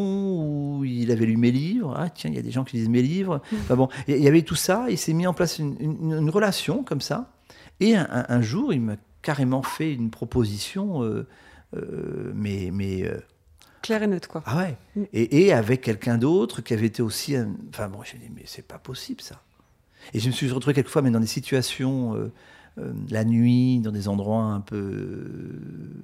où 0.80 0.84
il 0.86 1.12
avait 1.12 1.26
lu 1.28 1.38
mes 1.38 1.52
livres. 1.52 1.94
Ah 1.98 2.10
tiens, 2.10 2.30
il 2.32 2.36
y 2.36 2.40
a 2.40 2.42
des 2.42 2.52
gens 2.52 2.64
qui 2.64 2.78
lisent 2.78 2.90
mes 2.90 3.02
livres. 3.04 3.42
Enfin 3.54 3.76
bon, 3.76 3.90
il 4.08 4.18
y 4.18 4.28
avait 4.28 4.42
tout 4.42 4.56
ça. 4.56 4.88
Il 4.90 4.98
s'est 4.98 5.14
mis 5.14 5.28
en 5.28 5.34
place 5.34 5.60
une, 5.60 5.76
une- 5.80 6.14
une 6.14 6.30
relation 6.30 6.84
comme 6.84 7.02
ça. 7.02 7.32
Et 7.80 7.96
un, 7.96 8.42
jour, 8.42 8.74
il 8.74 8.82
m'a 8.82 8.96
carrément 9.22 9.62
fait 9.62 9.94
une 9.94 10.10
proposition, 10.10 11.04
euh, 11.04 11.28
euh, 11.76 12.32
mais 12.34 12.70
mais 12.74 13.04
euh, 13.04 13.20
Claire 13.84 14.02
et 14.02 14.08
nette, 14.08 14.28
quoi. 14.28 14.42
ah 14.48 14.58
ouais. 14.58 14.78
Mm. 14.96 15.04
Et, 15.14 15.46
et 15.46 15.54
avec 15.54 15.82
quelqu'un 15.82 16.18
d'autre 16.18 16.62
qui 16.62 16.74
avait 16.74 16.88
été 16.88 17.04
aussi. 17.04 17.36
un- 17.36 17.54
Enfin 17.70 17.88
bon, 17.88 18.00
j'ai 18.04 18.18
dit 18.18 18.32
mais 18.36 18.42
c'est 18.46 18.68
pas 18.68 18.80
possible 18.80 19.22
ça. 19.22 19.42
Et 20.16 20.20
je 20.20 20.28
me 20.28 20.32
suis 20.34 20.50
retrouvé 20.50 20.74
quelquefois, 20.74 21.04
mais 21.04 21.12
dans 21.12 21.20
des 21.20 21.28
situations 21.28 22.16
euh, 22.78 22.94
la 23.10 23.24
nuit, 23.24 23.80
dans 23.80 23.92
des 23.92 24.08
endroits 24.08 24.44
un 24.44 24.62
peu 24.62 24.76
euh, 24.76 26.02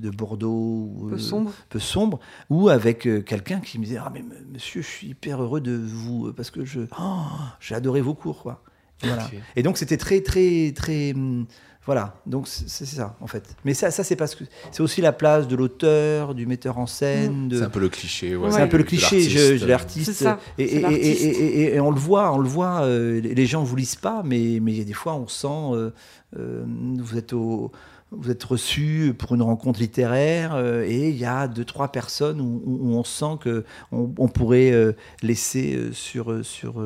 de 0.00 0.10
Bordeaux, 0.10 0.92
Un 1.00 1.04
ou, 1.04 1.08
peu 1.08 1.14
euh, 1.16 1.18
sombre. 1.18 1.52
peu 1.68 1.78
sombre, 1.78 2.20
ou 2.50 2.68
avec 2.68 3.06
euh, 3.06 3.20
quelqu'un 3.20 3.60
qui 3.60 3.78
me 3.78 3.84
disait 3.84 3.98
ah 3.98 4.10
mais 4.12 4.20
m- 4.20 4.32
monsieur, 4.52 4.80
je 4.82 4.86
suis 4.86 5.08
hyper 5.08 5.42
heureux 5.42 5.60
de 5.60 5.72
vous 5.76 6.32
parce 6.34 6.50
que 6.50 6.64
je 6.64 6.80
oh, 7.00 7.22
j'ai 7.60 7.74
adoré 7.74 8.00
vos 8.00 8.14
cours 8.14 8.42
quoi. 8.42 8.62
Voilà. 9.02 9.28
Et 9.56 9.62
donc 9.62 9.76
c'était 9.78 9.96
très 9.96 10.20
très 10.22 10.72
très 10.74 11.12
hum, 11.14 11.46
voilà. 11.88 12.12
Donc 12.26 12.46
c'est 12.48 12.84
ça 12.84 13.16
en 13.22 13.26
fait. 13.26 13.44
Mais 13.64 13.72
ça 13.72 13.90
ça 13.90 14.04
c'est 14.04 14.14
parce 14.14 14.34
que 14.34 14.44
c'est 14.72 14.82
aussi 14.82 15.00
la 15.00 15.12
place 15.12 15.48
de 15.48 15.56
l'auteur, 15.56 16.34
du 16.34 16.44
metteur 16.44 16.76
en 16.76 16.86
scène, 16.86 17.48
de 17.48 17.56
C'est 17.56 17.64
un 17.64 17.70
peu 17.70 17.80
le 17.80 17.88
cliché. 17.88 18.36
ouais, 18.36 18.50
c'est 18.52 18.60
un 18.60 18.66
peu 18.68 18.76
le 18.76 18.84
cliché, 18.84 19.22
je, 19.22 19.64
l'artiste. 19.64 20.10
Et, 20.10 20.12
c'est 20.12 20.26
et- 20.58 20.76
et- 20.76 20.80
l'artiste. 20.82 21.22
et- 21.22 21.28
et- 21.62 21.74
et 21.76 21.80
on 21.80 21.90
le 21.90 21.98
voit, 21.98 22.30
on 22.34 22.38
le 22.38 22.48
voit. 22.48 22.82
euh, 22.82 23.20
les 23.22 23.46
gens 23.46 23.64
vous 23.64 23.74
lisent 23.74 23.96
pas, 23.96 24.22
mais 24.22 24.58
mais 24.60 24.72
il 24.72 24.78
y 24.78 24.82
a 24.82 24.84
des 24.84 24.92
fois 24.92 25.14
on 25.14 25.28
sent 25.28 25.46
euh, 25.48 25.90
euh, 26.38 26.62
vous 26.98 27.16
êtes 27.16 27.32
au 27.32 27.72
vous 28.10 28.30
êtes 28.30 28.44
reçu 28.44 29.14
pour 29.18 29.34
une 29.34 29.42
rencontre 29.42 29.80
littéraire 29.80 30.54
euh, 30.54 30.84
et 30.86 31.08
il 31.08 31.16
y 31.16 31.24
a 31.24 31.48
deux 31.48 31.64
trois 31.64 31.88
personnes 31.88 32.40
où, 32.42 32.62
on 32.94 33.04
sent 33.04 33.36
que 33.40 33.64
on, 33.92 34.10
on 34.18 34.28
pourrait 34.28 34.72
euh, 34.72 34.92
laisser 35.22 35.74
euh, 35.74 35.92
sur 35.92 36.32
euh, 36.32 36.42
sur 36.42 36.82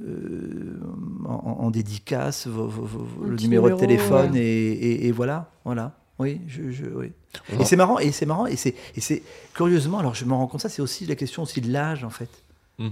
euh, 0.00 0.80
en, 1.26 1.56
en 1.60 1.70
dédicace 1.70 2.46
vos- 2.46 2.66
vos- 2.68 2.84
vos- 2.84 3.24
Un 3.24 3.28
le 3.28 3.36
numéro 3.36 3.68
de 3.70 3.74
téléphone 3.76 4.32
ouais. 4.32 4.40
et, 4.40 4.72
et- 4.72 5.06
et 5.06 5.12
voilà 5.12 5.50
voilà 5.64 5.92
oui 6.18 6.40
je, 6.46 6.70
je- 6.70 6.84
oui 6.86 7.12
et 7.60 7.64
c'est 7.64 7.76
marrant, 7.76 7.98
et 7.98 8.10
c'est 8.10 8.26
marrant, 8.26 8.46
et 8.46 8.56
c'est, 8.56 8.74
et 8.96 9.00
c'est 9.00 9.22
curieusement, 9.54 9.98
alors 9.98 10.14
je 10.14 10.24
me 10.24 10.32
rends 10.32 10.46
compte 10.46 10.62
ça, 10.62 10.68
c'est 10.70 10.82
aussi 10.82 11.04
la 11.06 11.14
question 11.14 11.42
aussi 11.42 11.60
de 11.60 11.70
l'âge 11.70 12.02
en 12.04 12.10
fait. 12.10 12.30
Mm. 12.78 12.88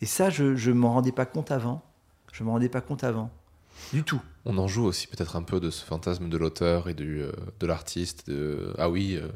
Et 0.00 0.06
ça, 0.06 0.30
je, 0.30 0.54
je 0.54 0.70
m'en 0.70 0.92
rendais 0.94 1.12
pas 1.12 1.26
compte 1.26 1.50
avant. 1.50 1.82
Je 2.32 2.42
m'en 2.44 2.52
rendais 2.52 2.68
pas 2.70 2.80
compte 2.80 3.02
avant, 3.04 3.30
du 3.92 4.04
tout. 4.04 4.20
On 4.46 4.56
en 4.58 4.68
joue 4.68 4.84
aussi 4.84 5.06
peut-être 5.08 5.34
un 5.36 5.42
peu 5.42 5.58
de 5.60 5.68
ce 5.70 5.84
fantasme 5.84 6.28
de 6.30 6.36
l'auteur 6.38 6.88
et 6.88 6.94
du, 6.94 7.20
euh, 7.20 7.32
de 7.58 7.66
l'artiste. 7.66 8.30
De 8.30 8.72
ah 8.78 8.88
oui, 8.88 9.18
euh, 9.20 9.28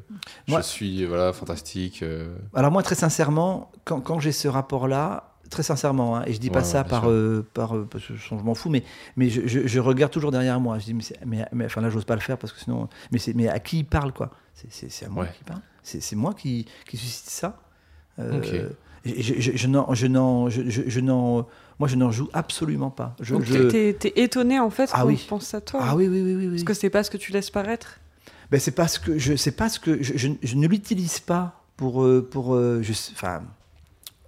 Moi- 0.49 0.61
je 0.63 0.67
suis 0.67 1.05
voilà 1.05 1.33
fantastique. 1.33 2.03
euh, 2.03 2.35
Alors 2.55 2.71
moi, 2.71 2.83
très 2.85 2.95
sincèrement, 2.95 3.71
quand, 3.85 4.01
quand 4.01 4.21
j'ai 4.21 4.33
ce 4.33 4.49
rapport-là, 4.49 5.34
très 5.51 5.63
sincèrement, 5.63 6.17
hein, 6.17 6.25
et 6.27 6.33
je 6.33 6.39
dis 6.41 6.51
pas 6.51 6.61
Ouais, 6.61 6.65
ça 6.65 6.85
par, 6.85 7.09
euh, 7.11 7.45
par 7.55 7.77
euh, 7.77 7.87
parce 7.91 8.07
que 8.07 8.15
je 8.17 8.35
m'en 8.35 8.55
fous, 8.55 8.71
mais, 8.71 8.83
mais 9.17 9.29
je, 9.29 9.47
je- 9.47 9.67
je 9.67 9.81
regarde 9.81 10.13
toujours 10.13 10.31
derrière 10.31 10.59
moi. 10.61 10.79
Je 10.79 10.85
dis, 10.87 10.95
mais, 10.95 11.03
mais, 11.27 11.47
mais- 11.53 11.65
enfin 11.67 11.81
là, 11.81 11.91
j'ose 11.91 12.05
pas 12.05 12.15
le 12.15 12.21
faire 12.21 12.39
parce 12.39 12.53
que 12.53 12.61
sinon, 12.61 12.89
mais, 13.13 13.19
c'est, 13.19 13.35
mais 13.35 13.49
à 13.49 13.59
qui 13.61 13.79
il 13.81 13.85
parle 13.85 14.13
quoi? 14.13 14.31
C'est, 14.55 15.05
à 15.05 15.09
moi 15.09 15.25
Ouais. 15.25 15.31
qui 15.37 15.45
parle. 15.45 15.61
C'est, 15.83 16.01
c'est 16.01 16.17
moi 16.17 16.33
qui, 16.35 16.67
qui 16.89 16.97
suscite 16.97 17.29
ça. 17.31 17.59
Euh, 18.19 18.69
je, 19.05 19.35
je- 19.39 19.53
je 19.57 19.67
n'en, 19.67 19.93
je 19.93 20.07
n'en, 20.07 20.49
je, 20.49 21.01
n'en- 21.01 21.47
moi, 21.79 21.89
je 21.89 21.97
n'en 21.97 22.11
joue 22.11 22.29
absolument 22.33 22.91
pas. 22.91 23.15
Je, 23.21 23.35
Donc 23.35 23.45
je- 23.45 23.65
t'es 23.69 23.93
t'es 23.99 24.13
étonné 24.17 24.59
en 24.61 24.71
fait 24.71 24.89
Ah 24.95 25.03
qu'on 25.03 25.09
oui. 25.09 25.27
pense 25.29 25.53
à 25.53 25.61
toi. 25.61 25.81
Ah 25.83 25.95
oui, 25.97 26.09
oui, 26.09 26.23
oui, 26.23 26.35
oui. 26.37 26.47
oui. 26.47 26.51
Parce 26.53 26.63
que 26.65 26.75
c'est 26.75 26.89
pas 26.91 27.03
ce 27.03 27.11
que 27.11 27.17
tu 27.19 27.33
laisses 27.33 27.51
paraître. 27.51 27.99
Ben, 28.51 28.59
c'est 28.61 28.71
parce 28.71 28.99
que 28.99 29.19
je 29.19 29.35
c'est 29.37 29.53
parce 29.53 29.79
que 29.79 30.03
je, 30.03 30.17
je- 30.17 30.29
je 30.43 30.55
ne 30.57 30.67
l'utilise 30.69 31.19
pas 31.21 31.65
pour 31.77 32.07
pour 32.31 32.51
enfin 33.13 33.43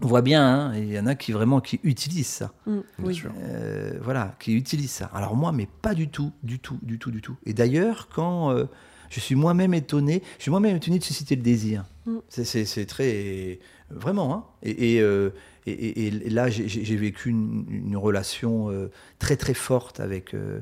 on 0.02 0.06
voit 0.06 0.22
bien 0.22 0.44
hein, 0.46 0.76
il 0.76 0.92
y 0.92 0.98
en 0.98 1.06
a 1.06 1.14
qui 1.14 1.32
vraiment 1.32 1.60
qui 1.60 1.80
utilisent 1.82 2.26
ça 2.26 2.52
Mm, 2.66 2.78
oui. 2.98 3.22
Euh, 3.40 3.98
voilà 4.02 4.36
qui 4.38 4.54
utilisent 4.54 4.90
ça 4.90 5.06
alors 5.14 5.34
moi 5.36 5.52
mais 5.52 5.66
pas 5.82 5.94
du 5.94 6.08
tout 6.08 6.32
du 6.42 6.58
tout 6.58 6.78
du 6.82 6.98
tout 6.98 7.10
du 7.10 7.20
tout 7.22 7.36
et 7.46 7.54
d'ailleurs 7.54 8.08
quand 8.14 8.50
euh, 8.50 8.64
je 9.10 9.20
suis 9.20 9.34
moi-même 9.34 9.72
étonné 9.74 10.22
je 10.38 10.42
suis 10.42 10.50
moi-même 10.50 10.76
étonné 10.76 10.98
de 10.98 11.04
susciter 11.04 11.36
le 11.36 11.42
désir 11.42 11.84
Mm. 12.06 12.18
c'est, 12.28 12.86
très 12.86 13.58
vraiment 13.90 14.32
hein. 14.32 14.44
et, 14.62 14.94
et, 14.94 15.00
euh, 15.00 15.30
et- 15.66 15.72
et- 15.72 16.06
et 16.06 16.30
là 16.30 16.48
j'ai, 16.48 16.96
vécu 16.96 17.30
une, 17.30 17.66
une 17.68 17.96
relation 17.96 18.70
euh, 18.70 18.92
très 19.18 19.36
très 19.36 19.54
forte 19.54 19.98
avec 19.98 20.32
euh, 20.32 20.60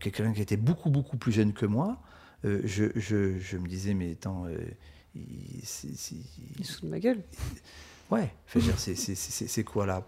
quelqu'un 0.00 0.32
qui 0.32 0.40
était 0.40 0.56
beaucoup 0.56 0.88
beaucoup 0.88 1.18
plus 1.18 1.32
jeune 1.32 1.52
que 1.52 1.66
moi 1.66 2.00
euh, 2.46 2.62
je, 2.64 2.84
je, 2.94 3.38
je 3.38 3.56
me 3.58 3.66
disais, 3.66 3.92
mais 3.94 4.12
attends, 4.12 4.46
euh, 4.46 4.56
il- 5.14 5.62
fout 6.64 6.84
de 6.84 6.88
ma 6.88 7.00
gueule. 7.00 7.22
Ouais, 8.10 8.30
c'est- 8.46 9.64
quoi 9.64 9.84
là? 9.86 10.02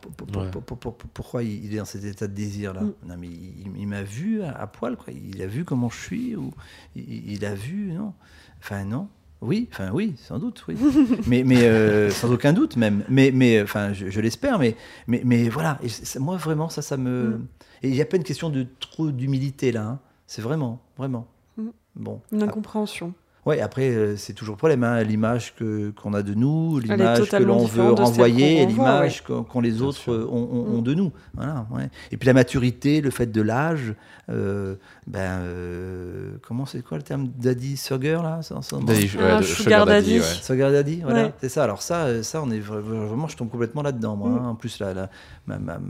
Pourquoi 1.14 1.42
il 1.42 1.72
est 1.74 1.78
dans 1.78 1.84
cet 1.84 2.04
état 2.04 2.26
de 2.26 2.32
désir 2.34 2.74
là? 2.74 2.82
Mm. 2.82 2.92
Non, 3.06 3.16
mais 3.18 3.26
il, 3.28 3.72
il 3.76 3.86
m'a 3.88 4.02
vu 4.02 4.42
à, 4.42 4.52
à 4.52 4.66
poil, 4.66 4.96
quoi. 4.96 5.12
Il 5.12 5.42
a 5.42 5.46
vu 5.46 5.64
comment 5.64 5.90
je 5.90 5.98
suis 5.98 6.36
ou 6.36 6.52
il, 6.94 7.32
il 7.32 7.44
a 7.44 7.54
vu, 7.54 7.92
non? 7.92 8.12
Enfin, 8.60 8.84
non. 8.84 9.08
Oui, 9.40 9.68
enfin 9.72 9.90
oui, 9.92 10.14
sans 10.16 10.38
doute, 10.40 10.64
oui. 10.66 10.76
mais 11.28 11.44
mais 11.44 11.62
euh, 11.64 12.10
sans 12.10 12.30
aucun 12.32 12.52
doute 12.52 12.76
même. 12.76 13.04
Mais 13.08 13.30
mais 13.32 13.62
enfin, 13.62 13.92
je, 13.92 14.10
je 14.10 14.20
l'espère. 14.20 14.58
Mais 14.58 14.76
mais 15.06 15.22
mais 15.24 15.48
voilà. 15.48 15.78
Et 15.82 16.18
moi 16.18 16.36
vraiment 16.36 16.68
ça, 16.68 16.82
ça 16.82 16.96
me. 16.96 17.30
Mm. 17.38 17.46
Et 17.84 17.88
il 17.88 17.94
n'y 17.94 18.00
a 18.00 18.04
pas 18.06 18.16
une 18.16 18.24
question 18.24 18.50
de 18.50 18.66
trop 18.80 19.10
d'humilité 19.12 19.70
là. 19.70 19.82
hein. 19.86 20.00
C'est 20.26 20.42
vraiment, 20.42 20.80
vraiment. 20.96 21.28
Mm. 21.56 21.68
Bon. 21.96 22.20
Une 22.32 22.42
incompréhension. 22.42 23.14
Ouais, 23.48 23.60
après, 23.62 23.88
euh, 23.88 24.16
c'est 24.16 24.34
toujours 24.34 24.54
le 24.54 24.58
problème, 24.58 24.84
hein, 24.84 25.02
l'image 25.02 25.54
que, 25.56 25.88
qu'on 25.90 26.12
a 26.12 26.22
de 26.22 26.34
nous, 26.34 26.78
l'image 26.80 27.30
que 27.30 27.36
l'on 27.36 27.64
veut 27.64 27.92
renvoyer, 27.92 28.66
l'image 28.66 29.24
qu'ont, 29.24 29.42
qu'ont 29.42 29.60
les 29.62 29.80
autres 29.80 30.10
euh, 30.12 30.26
ont, 30.30 30.48
ont- 30.52 30.74
ont 30.76 30.80
Mm. 30.80 30.82
de 30.82 30.94
nous. 30.94 31.12
Voilà, 31.34 31.66
ouais. 31.70 31.88
Et 32.12 32.18
puis 32.18 32.26
la 32.26 32.34
maturité, 32.34 33.00
le 33.00 33.10
fait 33.10 33.26
de 33.32 33.40
l'âge, 33.40 33.94
euh, 34.30 34.74
ben, 35.06 35.40
euh, 35.40 36.32
comment 36.46 36.66
c'est 36.66 36.82
quoi 36.82 36.98
le 36.98 37.02
terme 37.02 37.28
Daddy 37.38 37.76
Sugar, 37.78 38.22
là 38.22 38.42
ça- 38.42 38.60
ça- 38.60 38.76
Daddy- 38.84 39.10
ouais, 39.16 39.42
sugar 39.42 39.86
daddy. 39.86 40.18
ouais. 40.18 40.24
Sugar 40.42 40.70
Daddy, 40.70 41.00
voilà, 41.02 41.22
Ouais. 41.24 41.32
c'est 41.40 41.48
ça. 41.48 41.64
Alors 41.64 41.80
ça, 41.80 42.22
ça, 42.22 42.42
on 42.42 42.50
est 42.50 42.58
vra- 42.60 42.80
vraiment, 42.80 43.28
je 43.28 43.36
tombe 43.38 43.48
complètement 43.50 43.80
là-dedans, 43.82 44.14
moi. 44.16 44.28
Mm. 44.28 44.38
hein. 44.38 44.48
En 44.50 44.54
plus, 44.56 44.78
là, 44.78 44.92
là, 44.92 45.08
ma- 45.46 45.58
ma- 45.58 45.80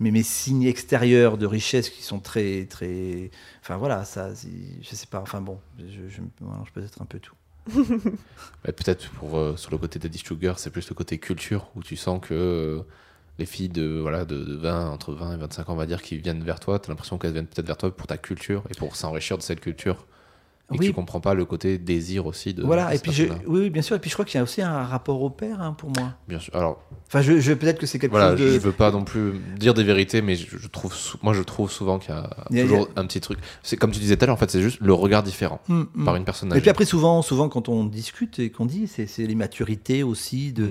enfin, 0.00 0.10
mes, 0.10 0.22
signes 0.22 0.64
extérieurs 0.64 1.38
de 1.38 1.46
richesse 1.46 1.90
qui 1.90 2.02
sont 2.02 2.20
très, 2.20 2.66
très, 2.66 3.30
enfin 3.60 3.76
voilà, 3.76 4.04
ça, 4.04 4.30
je 4.34 4.94
sais 4.94 5.06
pas. 5.06 5.20
Enfin 5.20 5.40
bon, 5.40 5.58
je, 5.78 6.08
je, 6.08 6.80
être 6.80 7.02
un 7.02 7.06
peu 7.06 7.18
tout. 7.18 7.34
Peut-être 8.62 9.10
pour 9.10 9.36
euh, 9.36 9.56
sur 9.56 9.70
le 9.72 9.78
côté 9.78 9.98
Daddy 9.98 10.18
Sugar, 10.18 10.58
c'est 10.58 10.70
plus 10.70 10.88
le 10.88 10.94
côté 10.94 11.18
culture 11.18 11.68
où 11.74 11.82
tu 11.82 11.96
sens 11.96 12.20
que 12.20 12.34
euh, 12.34 12.82
les 13.38 13.46
filles 13.46 13.68
de 13.68 13.98
voilà 14.00 14.24
de, 14.24 14.36
de 14.36 14.54
20 14.56 14.90
entre 14.90 15.12
20 15.12 15.34
et 15.34 15.36
25 15.38 15.68
ans, 15.68 15.72
on 15.72 15.76
va 15.76 15.86
dire, 15.86 16.02
qui 16.02 16.16
viennent 16.18 16.44
vers 16.44 16.60
toi, 16.60 16.78
tu 16.78 16.88
as 16.88 16.92
l'impression 16.92 17.18
qu'elles 17.18 17.32
viennent 17.32 17.46
peut-être 17.46 17.66
vers 17.66 17.76
toi 17.76 17.94
pour 17.94 18.06
ta 18.06 18.18
culture 18.18 18.62
et 18.70 18.74
pour 18.74 18.94
s'enrichir 18.96 19.36
de 19.36 19.42
cette 19.42 19.60
culture. 19.60 20.06
Et 20.72 20.78
que 20.78 20.80
Oui. 20.80 20.86
tu 20.88 20.92
comprends 20.94 21.20
pas 21.20 21.34
le 21.34 21.44
côté 21.44 21.78
désir 21.78 22.26
aussi 22.26 22.52
de. 22.52 22.64
Voilà, 22.64 22.92
et 22.92 22.98
puis 22.98 23.12
je, 23.12 23.22
oui, 23.46 23.60
oui, 23.60 23.70
bien 23.70 23.82
sûr, 23.82 23.94
et 23.94 24.00
puis 24.00 24.10
je 24.10 24.16
crois 24.16 24.24
qu'il 24.24 24.36
y 24.36 24.40
a 24.40 24.42
aussi 24.42 24.62
un 24.62 24.82
rapport 24.82 25.22
au 25.22 25.30
père 25.30 25.60
hein, 25.62 25.74
pour 25.78 25.90
moi. 25.96 26.14
Bien 26.26 26.40
sûr. 26.40 26.56
Alors 26.56 26.82
Enfin, 27.06 27.22
je, 27.22 27.38
je- 27.38 27.52
peut-être 27.52 27.78
que 27.78 27.86
c'est 27.86 28.00
quelque 28.00 28.10
voilà, 28.10 28.30
chose 28.36 28.40
de. 28.40 28.50
je 28.54 28.58
veux 28.58 28.72
pas 28.72 28.90
non 28.90 29.04
plus 29.04 29.34
dire 29.56 29.74
des 29.74 29.84
vérités, 29.84 30.22
mais 30.22 30.34
je, 30.34 30.58
je 30.58 30.66
trouve, 30.66 30.92
moi 31.22 31.34
je 31.34 31.42
trouve 31.42 31.70
souvent 31.70 32.00
qu'il 32.00 32.12
y 32.50 32.58
a 32.60 32.62
toujours 32.64 32.88
un 32.96 33.06
petit 33.06 33.20
truc. 33.20 33.38
C'est 33.62 33.76
comme 33.76 33.92
tu 33.92 34.00
disais 34.00 34.16
tout 34.16 34.24
à 34.24 34.26
l'heure, 34.26 34.34
en 34.34 34.38
fait, 34.38 34.50
c'est 34.50 34.60
juste 34.60 34.78
le 34.80 34.92
regard 34.92 35.22
différent 35.22 35.60
Hum, 35.68 35.86
hum. 35.94 36.04
par 36.04 36.16
une 36.16 36.24
personne 36.24 36.52
Et 36.56 36.60
puis 36.60 36.68
après, 36.68 36.84
souvent, 36.84 37.22
souvent, 37.22 37.48
quand 37.48 37.68
on 37.68 37.84
discute 37.84 38.40
et 38.40 38.50
qu'on 38.50 38.66
dit, 38.66 38.88
c'est 38.88 39.06
c'est 39.06 39.24
l'immaturité 39.24 40.02
aussi 40.02 40.52
de, 40.52 40.64
Mm. 40.64 40.70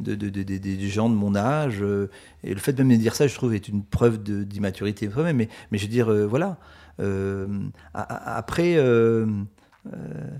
de, 0.00 0.14
de- 0.14 0.30
de- 0.30 0.42
de- 0.42 0.56
des 0.56 0.88
gens 0.88 1.10
de 1.10 1.14
mon 1.14 1.36
âge. 1.36 1.82
euh, 1.82 2.08
et 2.44 2.54
le 2.54 2.60
fait 2.60 2.76
même 2.78 2.88
de 2.88 2.96
dire 2.96 3.14
ça, 3.14 3.26
je 3.26 3.34
trouve, 3.34 3.54
est 3.54 3.68
une 3.68 3.84
preuve 3.84 4.22
d'immaturité. 4.22 5.08
Mais, 5.34 5.48
mais 5.70 5.76
je 5.76 5.82
veux 5.82 5.90
dire, 5.90 6.10
euh, 6.10 6.26
voilà. 6.26 6.56
Euh, 7.00 7.46
après. 7.92 8.76
euh, 8.76 9.26
euh, 9.92 10.30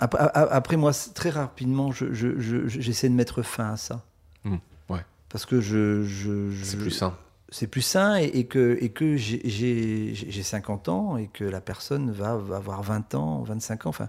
après, 0.00 0.76
moi, 0.76 0.92
très 1.14 1.30
rapidement, 1.30 1.92
je- 1.92 2.12
je- 2.12 2.38
je- 2.40 2.66
j'essaie 2.68 3.08
de 3.08 3.14
mettre 3.14 3.42
fin 3.42 3.72
à 3.72 3.76
ça. 3.76 4.04
Mm, 4.44 4.56
ouais. 4.88 5.04
Parce 5.28 5.44
que 5.44 5.60
je. 5.60 6.04
je- 6.04 6.52
C'est 6.64 6.78
plus 6.78 6.90
sain. 6.90 7.14
c'est 7.50 7.66
plus 7.66 7.82
sain 7.82 8.16
et, 8.18 8.24
et 8.26 8.46
que, 8.46 8.78
et 8.80 8.90
que 8.90 9.16
j'ai- 9.16 9.42
j'ai 9.44 10.14
j'ai 10.14 10.42
50 10.44 10.88
ans 10.88 11.16
et 11.16 11.26
que 11.26 11.44
la 11.44 11.60
personne 11.60 12.10
va, 12.12 12.36
va 12.36 12.56
avoir 12.56 12.82
20 12.82 13.14
ans, 13.14 13.42
25 13.42 13.86
ans. 13.86 13.90
Enfin, 13.90 14.08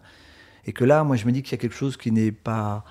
et 0.66 0.74
que 0.74 0.86
là, 0.86 1.04
moi, 1.04 1.16
je 1.18 1.26
me 1.26 1.32
dis 1.32 1.42
qu'il 1.44 1.52
y 1.54 1.56
a 1.56 1.58
quelque 1.58 1.76
chose 1.76 1.98
qui 1.98 2.12
n'est 2.12 2.32
pas, 2.32 2.86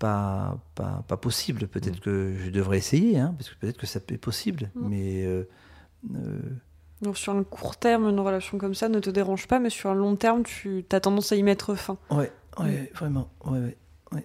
pas, 0.00 0.58
pas, 0.74 1.04
pas 1.06 1.16
possible. 1.18 1.68
Peut-être 1.68 1.98
Mm. 1.98 2.00
que 2.00 2.34
je 2.44 2.50
devrais 2.50 2.78
essayer, 2.78 3.18
hein, 3.18 3.34
parce 3.38 3.50
que 3.50 3.54
peut-être 3.60 3.76
que 3.78 3.86
ça 3.86 4.00
est 4.08 4.16
possible. 4.18 4.70
Mm. 4.74 4.88
Mais 4.88 5.24
euh, 5.26 5.44
Donc 7.02 7.18
sur 7.18 7.34
un 7.34 7.44
court 7.44 7.76
terme, 7.76 8.08
une 8.08 8.20
relation 8.20 8.56
comme 8.58 8.74
ça 8.74 8.88
ne 8.88 9.00
te 9.00 9.10
dérange 9.10 9.46
pas, 9.48 9.58
mais 9.58 9.70
sur 9.70 9.90
un 9.90 9.94
long 9.94 10.16
terme, 10.16 10.42
tu 10.44 10.84
as 10.92 11.00
tendance 11.00 11.30
à 11.32 11.36
y 11.36 11.42
mettre 11.42 11.74
fin. 11.74 11.98
ouais, 12.10 12.32
ouais, 12.58 12.90
vraiment. 12.94 13.28
Ouais, 13.44 13.58
ouais, 13.58 13.76
ouais. 14.12 14.24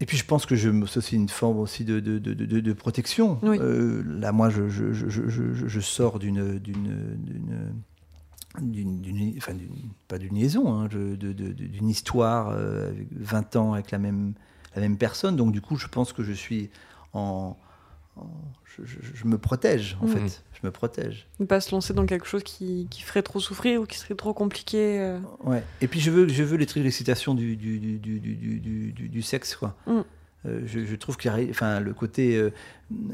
Et 0.00 0.06
puis 0.06 0.16
je 0.16 0.24
pense 0.24 0.46
que 0.46 0.54
je 0.54 0.68
me- 0.70 0.86
c'est 0.86 0.98
aussi 0.98 1.16
une 1.16 1.28
forme 1.28 1.58
aussi 1.58 1.84
de, 1.84 1.98
de, 2.00 2.18
de, 2.20 2.34
de- 2.34 2.60
de 2.60 2.72
protection. 2.72 3.38
Oui. 3.42 3.58
Euh, 3.60 4.02
là, 4.06 4.30
moi, 4.32 4.48
je, 4.48 4.68
je, 4.68 4.92
je, 4.92 5.08
je, 5.08 5.80
sors 5.80 6.18
d'une 6.20 6.58
d'une 6.60 7.18
d'une 8.60 9.00
d'une, 9.00 9.34
enfin, 9.38 9.54
pas 10.08 10.18
d'une 10.18 10.34
liaison, 10.36 10.72
hein, 10.72 10.88
d'une 10.88 11.88
histoire 11.88 12.50
euh, 12.50 12.90
avec 12.90 13.08
20 13.12 13.56
ans 13.56 13.72
avec 13.72 13.90
la 13.90 13.98
même, 13.98 14.34
la 14.76 14.82
même 14.82 14.98
personne. 14.98 15.36
Donc, 15.36 15.52
du 15.52 15.60
coup, 15.60 15.76
je 15.76 15.86
pense 15.88 16.12
que 16.12 16.22
je 16.22 16.32
suis 16.32 16.70
en. 17.12 17.56
En- 18.16 18.26
je, 18.64 18.84
je- 18.84 18.98
je 19.14 19.26
me 19.26 19.38
protège, 19.38 19.96
en 20.00 20.06
Mhm. 20.06 20.12
fait. 20.28 20.42
Je 20.60 20.66
me 20.66 20.70
protège. 20.70 21.26
Ne 21.40 21.46
pas 21.46 21.60
se 21.60 21.70
lancer 21.74 21.92
dans 21.94 22.06
quelque 22.06 22.26
chose 22.26 22.42
qui, 22.42 22.86
qui 22.90 23.02
ferait 23.02 23.22
trop 23.22 23.40
souffrir 23.40 23.80
ou 23.82 23.86
qui 23.86 23.98
serait 23.98 24.14
trop 24.14 24.32
compliqué. 24.34 25.00
euh. 25.00 25.18
Ouais. 25.44 25.62
Et 25.80 25.88
puis, 25.88 26.00
je 26.00 26.10
veux, 26.10 26.28
je 26.28 26.42
veux 26.42 26.56
les 26.56 26.66
trucs 26.66 26.82
du, 27.34 27.56
du, 27.56 27.98
du, 27.98 28.18
du, 28.60 28.92
du, 28.92 29.08
sexe, 29.22 29.56
quoi. 29.56 29.76
Mm. 29.86 30.00
Euh, 30.44 30.60
je, 30.66 30.84
je 30.84 30.96
trouve 30.96 31.16
qu'il 31.16 31.30
y 31.30 31.34
a 31.34 31.50
enfin, 31.50 31.78
le 31.80 31.94
côté, 31.94 32.36
euh, 32.36 32.50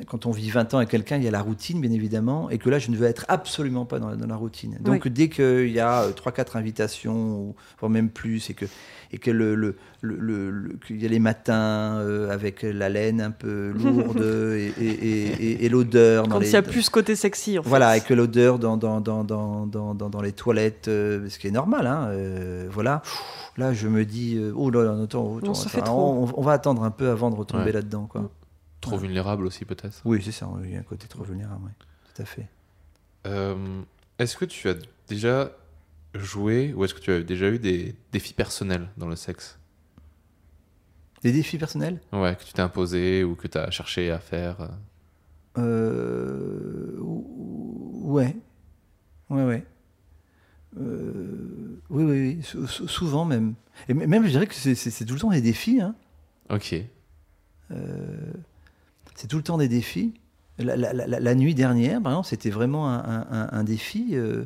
quand 0.06 0.26
on 0.26 0.30
vit 0.30 0.50
20 0.50 0.74
ans 0.74 0.78
avec 0.78 0.88
quelqu'un, 0.90 1.16
il 1.16 1.22
y 1.24 1.28
a 1.28 1.30
la 1.30 1.42
routine, 1.42 1.80
bien 1.80 1.90
évidemment, 1.90 2.50
et 2.50 2.58
que 2.58 2.70
là, 2.70 2.78
je 2.78 2.90
ne 2.90 2.96
veux 2.96 3.06
être 3.06 3.24
absolument 3.28 3.84
pas 3.84 3.98
dans, 3.98 4.08
la- 4.10 4.16
dans 4.16 4.26
la 4.26 4.36
routine. 4.36 4.78
Donc, 4.80 5.08
dès 5.08 5.28
qu'il 5.28 5.70
y 5.70 5.80
a 5.80 6.04
3-4 6.10 6.56
invitations, 6.56 7.14
ou 7.40 7.54
voire 7.80 7.90
même 7.90 8.08
plus, 8.10 8.50
et 8.50 8.54
que, 8.54 8.64
et 9.12 9.18
que 9.18 9.30
le, 9.30 9.54
le, 9.54 9.76
le, 10.02 10.16
le- 10.16 10.50
le- 10.50 10.74
qu'il 10.86 11.02
y 11.02 11.06
a 11.06 11.08
les 11.08 11.18
matins 11.18 11.98
euh, 12.00 12.30
avec 12.30 12.62
la 12.62 12.88
laine 12.88 13.20
un 13.20 13.30
peu 13.30 13.70
lourde 13.76 14.22
et, 14.22 14.72
et, 14.80 14.86
et, 14.86 15.26
et- 15.52 15.64
et 15.64 15.68
l'odeur. 15.68 16.28
Quand 16.28 16.40
il 16.40 16.44
les- 16.44 16.52
y 16.52 16.56
a 16.56 16.62
plus 16.62 16.82
ce 16.82 16.90
côté 16.90 17.16
sexy, 17.16 17.58
en 17.58 17.62
fait. 17.62 17.68
voilà, 17.68 17.96
et 17.96 18.00
que 18.00 18.14
l'odeur 18.14 18.58
dans, 18.58 18.76
dans, 18.76 19.00
dans, 19.00 19.24
dans, 19.24 19.66
dans, 19.66 19.94
dans, 19.94 20.10
dans 20.10 20.20
les 20.22 20.32
toilettes, 20.32 20.88
euh, 20.88 21.28
ce 21.28 21.38
qui 21.38 21.48
est 21.48 21.50
normal, 21.52 21.86
hein, 21.86 22.08
euh, 22.10 22.68
voilà. 22.70 23.02
Là, 23.56 23.72
je 23.72 23.88
me 23.88 24.04
dis, 24.04 24.36
euh, 24.36 24.52
oh 24.54 24.70
là 24.70 24.84
là, 24.84 24.96
attends, 25.02 25.40
fait 25.68 25.82
on, 25.88 26.28
on 26.38 26.42
va 26.42 26.52
attendre 26.52 26.84
un 26.84 26.92
peu 26.92 27.08
avant 27.08 27.30
de 27.30 27.34
retomber 27.34 27.64
Ouais. 27.64 27.72
là-dedans, 27.72 28.06
quoi. 28.08 28.30
Trop 28.80 28.96
Ouais. 28.96 29.02
vulnérable 29.02 29.46
aussi, 29.46 29.64
peut-être. 29.64 30.00
Oui, 30.04 30.20
c'est 30.24 30.32
ça, 30.32 30.48
il 30.64 30.70
y 30.70 30.76
a 30.76 30.78
un 30.80 30.82
côté 30.82 31.08
trop 31.08 31.24
vulnérable, 31.24 31.62
oui, 31.64 31.70
tout 32.14 32.22
à 32.22 32.24
fait. 32.24 32.46
Euh, 33.26 33.82
est-ce 34.18 34.36
que 34.36 34.44
tu 34.44 34.68
as 34.68 34.74
déjà 35.08 35.50
joué 36.14 36.72
ou 36.74 36.84
est-ce 36.84 36.94
que 36.94 37.00
tu 37.00 37.10
as 37.12 37.20
déjà 37.22 37.48
eu 37.50 37.58
des 37.58 37.94
défis 38.12 38.34
personnels 38.34 38.88
dans 38.96 39.08
le 39.08 39.16
sexe? 39.16 39.58
Des 41.22 41.32
défis 41.32 41.58
personnels? 41.58 42.00
Ouais, 42.12 42.36
que 42.36 42.44
tu 42.44 42.52
t'es 42.52 42.62
imposé 42.62 43.24
ou 43.24 43.34
que 43.34 43.48
tu 43.48 43.58
as 43.58 43.70
cherché 43.72 44.10
à 44.12 44.20
faire 44.20 44.60
euh? 44.60 44.68
euh, 45.58 46.96
ou- 47.00 48.12
Ouais, 48.12 48.34
ouais, 49.28 49.44
ouais. 49.44 49.66
Euh, 50.78 51.80
oui, 51.90 52.04
oui, 52.04 52.10
oui, 52.36 52.42
sou- 52.42 52.66
sou- 52.66 52.88
souvent 52.88 53.24
même. 53.24 53.54
Et 53.88 53.94
même, 53.94 54.24
je 54.24 54.30
dirais 54.30 54.46
que 54.46 54.54
c'est 54.54 55.04
tout 55.04 55.14
le 55.14 55.20
temps 55.20 55.30
des 55.30 55.40
défis, 55.42 55.80
hein. 55.80 55.94
Ok. 56.50 56.74
Euh, 57.70 58.32
c'est 59.18 59.26
tout 59.26 59.36
le 59.36 59.42
temps 59.42 59.58
des 59.58 59.66
défis. 59.68 60.14
La, 60.58 60.76
la- 60.76 60.92
la- 60.92 61.06
la 61.20 61.34
nuit 61.34 61.54
dernière, 61.54 62.00
par 62.00 62.12
exemple, 62.12 62.28
c'était 62.28 62.50
vraiment 62.50 62.88
un, 62.88 62.98
un- 62.98 63.26
un- 63.30 63.48
un 63.52 63.64
défi, 63.64 64.10
euh, 64.12 64.44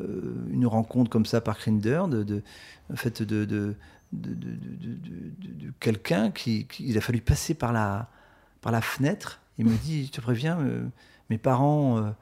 euh, 0.00 0.34
une 0.50 0.66
rencontre 0.66 1.10
comme 1.10 1.26
ça 1.26 1.40
par 1.42 1.58
Grinder, 1.58 2.02
de, 2.10 2.22
de, 2.22 2.42
en 2.92 2.96
fait, 2.96 3.22
de, 3.22 3.74
quelqu'un 5.80 6.30
qui, 6.30 6.66
qui- 6.66 6.86
il 6.88 6.96
a 6.98 7.00
fallu 7.00 7.20
passer 7.20 7.54
par 7.54 7.72
la, 7.72 8.08
par 8.60 8.72
la 8.72 8.80
fenêtre. 8.80 9.40
Il 9.58 9.66
me 9.66 9.76
dit, 9.76 10.06
je 10.06 10.10
te 10.12 10.20
préviens, 10.20 10.58
euh, 10.60 10.84
mes 11.30 11.38
parents 11.38 12.12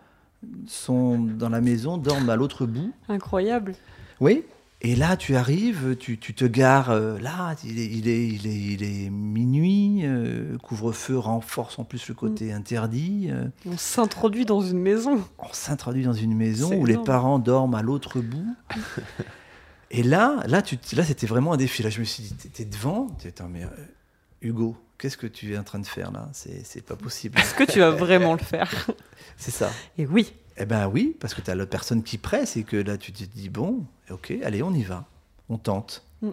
sont 0.67 1.19
dans 1.19 1.49
la 1.49 1.61
maison, 1.61 1.97
dorment 1.99 2.31
à 2.31 2.37
l'autre 2.37 2.67
bout. 2.67 2.93
Incroyable. 3.09 3.75
Oui. 4.21 4.43
Et 4.85 4.97
là, 4.97 5.17
tu 5.17 5.37
arrives, 5.37 5.97
tu, 5.97 6.19
tu 6.19 6.35
te 6.35 6.45
gares 6.45 6.91
euh, 6.91 7.17
là, 7.21 7.55
il 7.65 7.79
est, 7.79 7.87
il 7.87 8.09
est, 8.09 8.27
il 8.27 8.47
est, 8.49 8.59
il 8.75 8.83
est 8.83 9.11
minuit, 9.11 10.01
euh, 10.03 10.59
couvre-feu 10.59 11.17
renforce 11.17 11.79
en 11.79 11.85
plus 11.85 12.09
le 12.09 12.15
côté 12.15 12.53
interdit. 12.53 13.29
euh, 13.31 13.47
On 13.65 13.79
s'introduit 13.79 14.45
dans 14.45 14.61
une 14.61 14.81
maison. 14.81 15.23
on 15.39 15.53
s'introduit 15.53 16.03
dans 16.03 16.13
une 16.13 16.35
maison 16.35 16.75
où 16.75 16.85
les 16.85 16.95
parents 16.99 17.39
dorment 17.39 17.77
à 17.77 17.83
l'autre 17.83 18.21
bout. 18.21 18.57
Et 19.93 20.03
là, 20.03 20.43
là, 20.49 20.63
tu, 20.63 20.77
là, 20.97 21.05
c'était 21.05 21.27
vraiment 21.29 21.53
un 21.53 21.57
défi. 21.59 21.83
Là, 21.83 21.91
je 21.91 22.01
me 22.01 22.05
suis 22.05 22.23
dit, 22.25 22.35
t'es- 22.49 22.65
devant, 22.65 23.07
t'es, 23.23 23.33
mais 23.51 23.65
Hugo, 24.41 24.77
qu'est-ce 24.99 25.17
que 25.19 25.27
tu 25.29 25.53
es 25.55 25.59
en 25.59 25.63
train 25.65 25.79
de 25.79 25.87
faire 25.87 26.11
là? 26.11 26.29
C'est, 26.33 26.65
c'est 26.65 26.81
pas 26.81 26.97
possible. 26.97 27.39
Est-ce 27.39 27.55
que 27.55 27.65
tu 27.65 27.79
vas 27.81 27.91
vraiment 27.91 28.33
le 28.33 28.39
faire? 28.41 28.71
C'est 29.37 29.51
ça. 29.53 29.71
Et 29.99 30.07
oui. 30.07 30.33
Eh 30.57 30.65
ben 30.67 30.87
oui, 30.89 31.17
parce 31.19 31.35
que 31.35 31.41
tu 31.41 31.51
as 31.51 31.55
l'autre 31.55 31.71
personne 31.71 32.03
qui 32.03 32.19
presse 32.19 32.57
et 32.57 32.65
que 32.65 32.77
là 32.77 32.97
tu 32.99 33.13
te 33.13 33.25
dis 33.25 33.49
bon, 33.49 33.85
ok, 34.11 34.33
allez, 34.45 34.63
on 34.63 34.73
y 34.73 34.83
va, 34.83 35.05
on 35.49 35.59
tente. 35.59 36.05
Mm. 36.21 36.31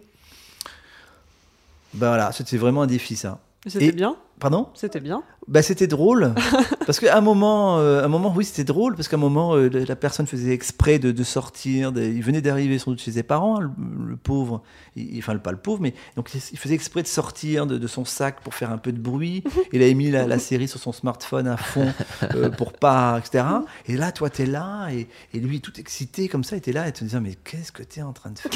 Ben 1.93 2.07
voilà, 2.07 2.31
c'était 2.31 2.57
vraiment 2.57 2.83
un 2.83 2.87
défi 2.87 3.15
ça. 3.15 3.39
C'était 3.65 3.91
bien. 3.91 4.17
Pardon? 4.39 4.69
C'était 4.73 4.99
bien. 5.01 5.21
bah, 5.47 5.61
c'était 5.61 5.87
drôle 5.87 6.33
parce 6.85 6.99
qu'à 6.99 7.17
un 7.17 7.21
moment, 7.21 7.77
euh, 7.79 8.03
un 8.03 8.07
moment, 8.07 8.33
oui, 8.35 8.45
c'était 8.45 8.63
drôle 8.63 8.95
parce 8.95 9.07
qu'à 9.09 9.17
un 9.17 9.19
moment, 9.19 9.55
euh, 9.55 9.69
la 9.69 9.95
personne 9.95 10.27
faisait 10.27 10.53
exprès 10.53 10.97
de, 10.97 11.11
de 11.11 11.23
sortir. 11.23 11.91
de- 11.91 12.01
il 12.01 12.23
venait 12.23 12.41
d'arriver 12.41 12.79
sans 12.79 12.91
doute 12.91 13.01
chez 13.01 13.11
ses 13.11 13.23
parents, 13.23 13.59
le, 13.59 13.69
le 14.07 14.15
pauvre. 14.15 14.61
Il, 14.95 15.17
enfin, 15.19 15.37
pas 15.37 15.51
le 15.51 15.57
pauvre, 15.57 15.81
mais 15.81 15.93
donc 16.15 16.29
il 16.33 16.57
faisait 16.57 16.75
exprès 16.75 17.01
de 17.03 17.07
sortir 17.07 17.65
de, 17.67 17.77
de 17.77 17.87
son 17.87 18.05
sac 18.05 18.41
pour 18.41 18.53
faire 18.55 18.71
un 18.71 18.77
peu 18.77 18.91
de 18.91 18.99
bruit. 18.99 19.43
Il 19.73 19.81
avait 19.83 19.93
mis 19.93 20.09
la, 20.09 20.25
la 20.25 20.39
série 20.39 20.67
sur 20.67 20.79
son 20.79 20.91
smartphone 20.93 21.47
à 21.47 21.57
fond 21.57 21.91
euh, 22.35 22.49
pour 22.49 22.73
pas, 22.73 23.19
etc. 23.19 23.43
Et 23.87 23.97
là, 23.97 24.11
toi, 24.11 24.29
t'es 24.29 24.45
là 24.45 24.89
et, 24.89 25.07
et 25.33 25.39
lui, 25.39 25.59
tout 25.61 25.77
excité 25.79 26.27
comme 26.29 26.43
ça, 26.45 26.55
il 26.55 26.59
était 26.59 26.71
là 26.73 26.87
et 26.87 26.91
te 26.93 27.03
disant 27.03 27.21
mais 27.21 27.35
qu'est-ce 27.35 27.71
que 27.71 27.83
t'es 27.83 28.01
en 28.01 28.13
train 28.13 28.31
de 28.31 28.39
faire? 28.39 28.51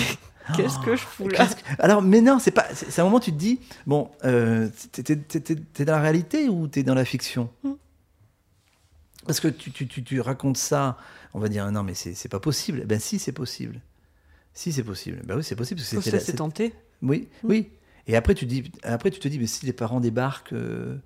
Qu'est-ce 0.57 0.77
que 0.79 0.93
je 0.97 1.01
fous 1.01 1.29
là? 1.29 1.37
Qu'est-ce 1.37 1.55
que- 1.55 1.61
Alors, 1.79 2.01
mais 2.01 2.19
non, 2.19 2.37
c'est 2.37 2.51
pas. 2.51 2.65
C'est 2.73 2.99
un 2.99 3.05
moment 3.05 3.15
où 3.15 3.21
tu 3.21 3.31
te 3.31 3.37
dis, 3.37 3.61
bon, 3.87 4.09
euh, 4.25 4.67
t'es- 5.73 5.85
dans 5.85 5.93
la 5.95 6.01
réalité 6.01 6.49
ou 6.49 6.67
t'es 6.67 6.83
dans 6.83 6.95
la 6.95 7.05
fiction 7.05 7.49
Mm. 7.63 7.71
Parce 9.25 9.39
que 9.39 9.47
tu, 9.47 9.71
tu, 9.71 9.87
tu, 9.87 10.03
tu 10.03 10.19
racontes 10.19 10.57
ça, 10.57 10.97
on 11.33 11.39
va 11.39 11.47
dire, 11.47 11.69
non, 11.71 11.81
mais 11.83 11.93
c'est 11.93 12.27
pas 12.27 12.41
possible. 12.41 12.81
Eh 12.83 12.85
Ben 12.85 12.99
si, 12.99 13.19
c'est 13.19 13.31
possible. 13.31 13.79
Si, 14.53 14.73
c'est 14.73 14.83
possible. 14.83 15.21
Ben 15.23 15.37
oui, 15.37 15.43
c'est 15.45 15.55
possible. 15.55 15.79
parce 15.79 16.03
que 16.05 16.19
c'était 16.19 16.33
tenter. 16.37 16.73
Oui, 17.01 17.29
oui. 17.43 17.69
Et 18.07 18.17
après, 18.17 18.35
tu 18.35 18.45
dis, 18.45 18.69
après, 18.83 19.11
tu 19.11 19.19
te 19.21 19.27
dis, 19.29 19.39
mais 19.39 19.47
si 19.47 19.65
les 19.65 19.71
parents 19.73 20.01
débarquent, 20.01 20.51
euh, 20.53 20.97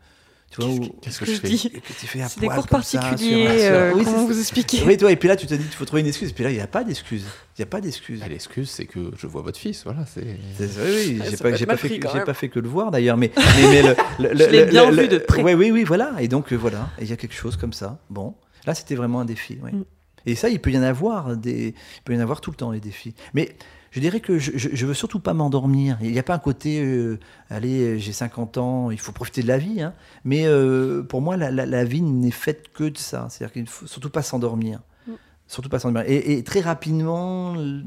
tu 0.49 0.61
vois, 0.61 0.69
ou, 0.71 0.79
Qu'est-ce 1.01 1.19
que 1.19 1.25
que 1.25 1.31
je 1.31 1.35
je 1.35 1.41
fais 1.41 1.47
dis 1.49 1.69
que 1.69 1.93
tu 1.99 2.07
fais 2.07 2.21
à 2.21 2.29
C'est 2.29 2.39
des 2.39 2.47
cours 2.47 2.55
ça, 2.55 2.81
sur 2.81 2.99
particuliers. 2.99 3.47
sur- 3.47 3.55
euh, 3.71 3.91
oui, 3.95 4.03
comment 4.05 4.19
c'est- 4.19 4.25
vous 4.33 4.39
expliquer 4.39 4.83
Oui, 4.85 4.95
toi, 4.97 5.11
et 5.11 5.15
puis 5.17 5.27
là, 5.27 5.35
tu 5.35 5.45
te 5.45 5.53
dis, 5.53 5.63
il 5.63 5.75
faut 5.75 5.83
trouver 5.85 6.01
une 6.01 6.07
excuse. 6.07 6.29
Et 6.29 6.33
puis 6.33 6.43
là, 6.45 6.51
il 6.51 6.55
n'y 6.55 6.61
a 6.61 6.67
pas 6.67 6.83
d'excuse. 6.85 7.25
Il 7.57 7.61
n'y 7.61 7.63
a 7.63 7.65
pas 7.67 7.81
d'excuse. 7.81 8.21
Ah, 8.23 8.29
L'excuse, 8.29 8.69
c'est 8.69 8.85
que 8.85 9.11
je 9.17 9.27
vois 9.27 9.41
votre 9.41 9.59
fils. 9.59 9.83
Voilà, 9.83 10.05
c'est. 10.05 10.21
C'est- 10.57 10.65
Oui, 10.81 10.91
oui, 11.15 11.19
Ah, 11.21 11.25
j'ai 11.29 11.35
ça 11.35 11.43
pas, 11.43 11.49
j'ai 11.55 11.65
fait, 11.65 11.89
que- 11.99 12.03
quand 12.03 12.09
j'ai 12.11 12.15
même. 12.19 12.25
pas 12.25 12.33
fait 12.33 12.49
que 12.49 12.59
le 12.59 12.69
voir 12.69 12.91
d'ailleurs, 12.91 13.17
mais, 13.17 13.31
mais, 13.35 13.67
mais 13.69 13.81
le, 13.83 13.95
le- 14.19 14.29
Je 14.45 14.49
l'ai 14.49 14.65
le- 14.65 14.71
bien 14.71 14.89
le- 14.89 15.01
vu 15.01 15.07
de 15.09 15.17
près. 15.17 15.43
Oui, 15.43 15.53
oui, 15.53 15.71
oui, 15.71 15.83
voilà. 15.83 16.13
Et 16.19 16.27
donc 16.29 16.53
euh, 16.53 16.55
voilà, 16.55 16.89
Et 16.99 17.03
il 17.03 17.09
y 17.09 17.13
a 17.13 17.17
quelque 17.17 17.35
chose 17.35 17.57
comme 17.57 17.73
ça. 17.73 17.99
Bon, 18.09 18.33
là 18.65 18.73
c'était 18.73 18.95
vraiment 18.95 19.19
un 19.19 19.25
défi. 19.25 19.57
oui. 19.61 19.71
Mm. 19.73 19.83
Et 20.25 20.35
ça, 20.35 20.49
il 20.49 20.59
peut 20.59 20.71
y 20.71 20.77
en 20.77 20.81
avoir 20.83 21.37
des, 21.37 21.67
il 21.97 22.01
peut 22.03 22.13
y 22.13 22.17
en 22.17 22.19
avoir 22.19 22.41
tout 22.41 22.51
le 22.51 22.57
temps 22.57 22.71
les 22.71 22.81
défis. 22.81 23.13
Mais 23.33 23.55
je 23.97 24.01
dirais 24.01 24.19
que 24.19 24.37
je, 24.37 24.51
je, 24.55 24.69
je 24.73 24.85
veux 24.85 24.93
surtout 24.93 25.19
pas 25.19 25.33
m'endormir. 25.33 25.97
Il 26.01 26.11
n'y 26.11 26.19
a 26.19 26.23
pas 26.23 26.35
un 26.35 26.39
côté, 26.39 26.83
euh, 26.83 27.17
allez, 27.49 27.97
j'ai 27.99 28.11
50 28.13 28.57
ans, 28.59 28.91
il 28.91 28.99
faut 28.99 29.11
profiter 29.11 29.41
de 29.41 29.47
la 29.47 29.57
vie. 29.57 29.81
hein. 29.81 29.93
Mais 30.23 30.45
euh, 30.45 31.01
pour 31.01 31.21
moi, 31.21 31.35
la, 31.35 31.49
la- 31.51 31.65
la 31.65 31.83
vie 31.83 32.01
n'est 32.03 32.29
faite 32.31 32.71
que 32.73 32.83
de 32.83 32.97
ça. 32.97 33.27
C'est-à-dire 33.29 33.53
qu'il 33.53 33.63
ne 33.63 33.67
faut 33.67 33.87
surtout 33.87 34.09
pas 34.11 34.21
s'endormir. 34.21 34.81
Mm. 35.07 35.11
Surtout 35.47 35.69
pas 35.69 35.79
s'endormir. 35.79 36.09
Et, 36.11 36.33
et 36.37 36.43
très 36.43 36.59
rapidement, 36.61 37.53
on- 37.53 37.81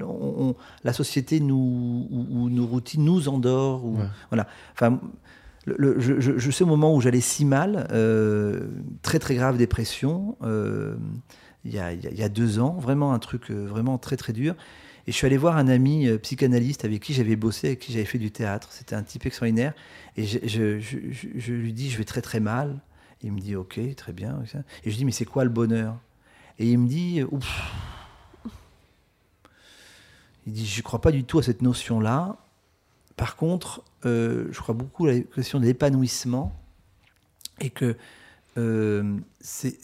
on- 0.48 0.54
la 0.82 0.92
société 0.92 1.38
nous, 1.40 2.08
ou, 2.10 2.26
ou 2.30 2.50
nos 2.50 2.66
routines 2.66 3.04
nous 3.04 3.28
endort. 3.28 3.84
Ou, 3.84 3.96
Ouais. 3.98 4.04
Voilà. 4.30 4.46
Enfin, 4.74 5.00
le- 5.66 5.76
le- 5.78 6.00
je, 6.00 6.18
je- 6.20 6.38
je 6.38 6.50
sais 6.50 6.64
au 6.64 6.66
moment 6.66 6.94
où 6.94 7.00
j'allais 7.00 7.20
si 7.20 7.44
mal, 7.44 7.86
euh, 7.92 8.66
très 9.02 9.18
très 9.20 9.34
grave 9.36 9.56
dépression, 9.58 10.36
euh, 10.42 10.96
il 11.64 11.74
y, 11.74 11.78
a, 11.78 11.92
il 11.92 12.02
y 12.02 12.06
a- 12.06 12.10
il 12.10 12.18
y 12.18 12.22
a 12.22 12.28
deux 12.30 12.58
ans, 12.58 12.78
vraiment 12.80 13.12
un 13.12 13.18
truc 13.18 13.50
euh, 13.50 13.66
vraiment 13.66 13.98
très 13.98 14.16
très 14.16 14.32
dur. 14.32 14.54
Et 15.06 15.12
je 15.12 15.16
suis 15.16 15.26
allé 15.26 15.36
voir 15.36 15.56
un 15.56 15.68
ami 15.68 16.06
euh, 16.06 16.18
psychanalyste 16.18 16.84
avec 16.84 17.02
qui 17.02 17.14
j'avais 17.14 17.36
bossé, 17.36 17.68
avec 17.68 17.80
qui 17.80 17.92
j'avais 17.92 18.04
fait 18.04 18.18
du 18.18 18.30
théâtre. 18.30 18.68
C'était 18.72 18.94
un 18.94 19.02
type 19.02 19.26
extraordinaire. 19.26 19.74
Et 20.16 20.26
je, 20.26 21.50
lui 21.52 21.72
dis, 21.72 21.90
je 21.90 21.98
vais 21.98 22.04
très 22.04 22.22
très 22.22 22.40
mal. 22.40 22.80
Il 23.22 23.32
me 23.32 23.40
dit, 23.40 23.56
ok, 23.56 23.78
très 23.96 24.12
bien. 24.12 24.42
Et 24.84 24.90
je 24.90 24.96
dis, 24.96 25.04
mais 25.04 25.12
c'est 25.12 25.24
quoi 25.24 25.44
le 25.44 25.50
bonheur? 25.50 25.96
Et 26.58 26.70
il 26.70 26.78
me 26.78 26.88
dit, 26.88 27.22
ouf. 27.30 27.72
Il 30.46 30.52
dit, 30.52 30.66
je 30.66 30.82
crois 30.82 31.00
pas 31.00 31.12
du 31.12 31.24
tout 31.24 31.38
à 31.38 31.42
cette 31.42 31.62
notion-là. 31.62 32.36
Par 33.16 33.36
contre, 33.36 33.84
euh, 34.06 34.48
je 34.50 34.60
crois 34.60 34.74
beaucoup 34.74 35.06
à 35.06 35.12
la 35.12 35.20
question 35.20 35.60
de 35.60 35.66
l'épanouissement 35.66 36.58
et 37.60 37.70
que 37.70 37.96
euh, 38.56 39.18
c'est 39.40 39.78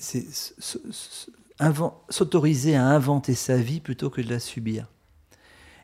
s'autoriser 2.09 2.77
à 2.77 2.87
inventer 2.87 3.35
sa 3.35 3.59
vie 3.59 3.81
plutôt 3.81 4.11
que 4.11 4.21
de 4.21 4.31
la 4.31 4.41
subir. 4.41 4.89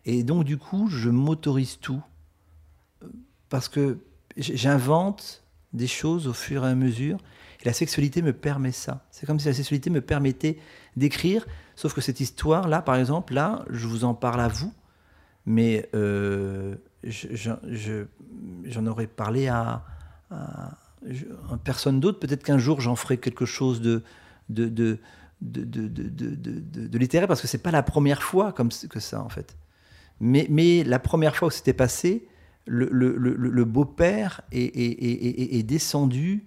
Et 0.05 0.23
donc, 0.25 0.45
du 0.45 0.59
coup, 0.59 0.89
je 0.89 1.09
m'autorise 1.11 1.79
tout 1.81 2.03
parce 3.49 3.69
que 3.69 3.99
j'invente 4.37 5.45
des 5.73 5.87
choses 5.87 6.27
au 6.27 6.33
fur 6.33 6.65
et 6.65 6.69
à 6.69 6.75
mesure. 6.75 7.19
Et 7.61 7.65
la 7.67 7.73
sexualité 7.73 8.23
me 8.23 8.33
permet 8.33 8.73
ça. 8.73 9.05
C'est 9.11 9.27
comme 9.27 9.39
si 9.39 9.47
la 9.47 9.55
sexualité 9.55 9.91
me 9.91 10.01
permettait 10.01 10.59
d'écrire, 10.97 11.47
sauf 11.77 11.95
que 11.95 12.01
cette 12.01 12.21
histoire-là, 12.21 12.83
par 12.83 12.97
exemple, 12.97 13.35
là, 13.35 13.65
je 13.71 13.87
vous 13.87 14.05
en 14.05 14.15
parle 14.15 14.41
à 14.41 14.49
vous, 14.49 14.73
mais 15.47 15.89
euh, 15.95 16.75
je- 17.05 17.29
je- 17.35 17.51
je- 17.69 18.07
j'en 18.65 18.87
aurais 18.87 19.07
parlé 19.07 19.49
à, 19.49 19.85
personne 21.65 22.01
d'autre. 22.01 22.19
Peut-être 22.21 22.43
qu'un 22.43 22.59
jour, 22.59 22.81
j'en 22.81 22.97
ferai 22.97 23.19
quelque 23.19 23.45
chose 23.45 23.81
de, 23.83 24.03
littéraire, 26.99 27.29
parce 27.29 27.41
que 27.43 27.47
c'est 27.49 27.59
pas 27.63 27.71
la 27.71 27.83
première 27.83 28.23
fois 28.23 28.53
comme 28.53 28.71
que 28.71 28.99
ça, 29.01 29.23
en 29.23 29.29
fait. 29.29 29.57
Mais, 30.23 30.47
mais 30.49 30.85
la 30.85 31.01
première 31.01 31.35
fois 31.37 31.49
où 31.49 31.51
c'était 31.51 31.73
passé, 31.73 32.27
le, 32.65 32.89
le- 32.93 33.17
le- 33.19 33.35
le- 33.35 33.51
le 33.51 33.65
beau-père 33.65 34.41
est, 34.53 34.61
est- 34.63 35.05
est- 35.05 35.27
est- 35.27 35.59
est 35.59 35.63
descendu, 35.65 36.45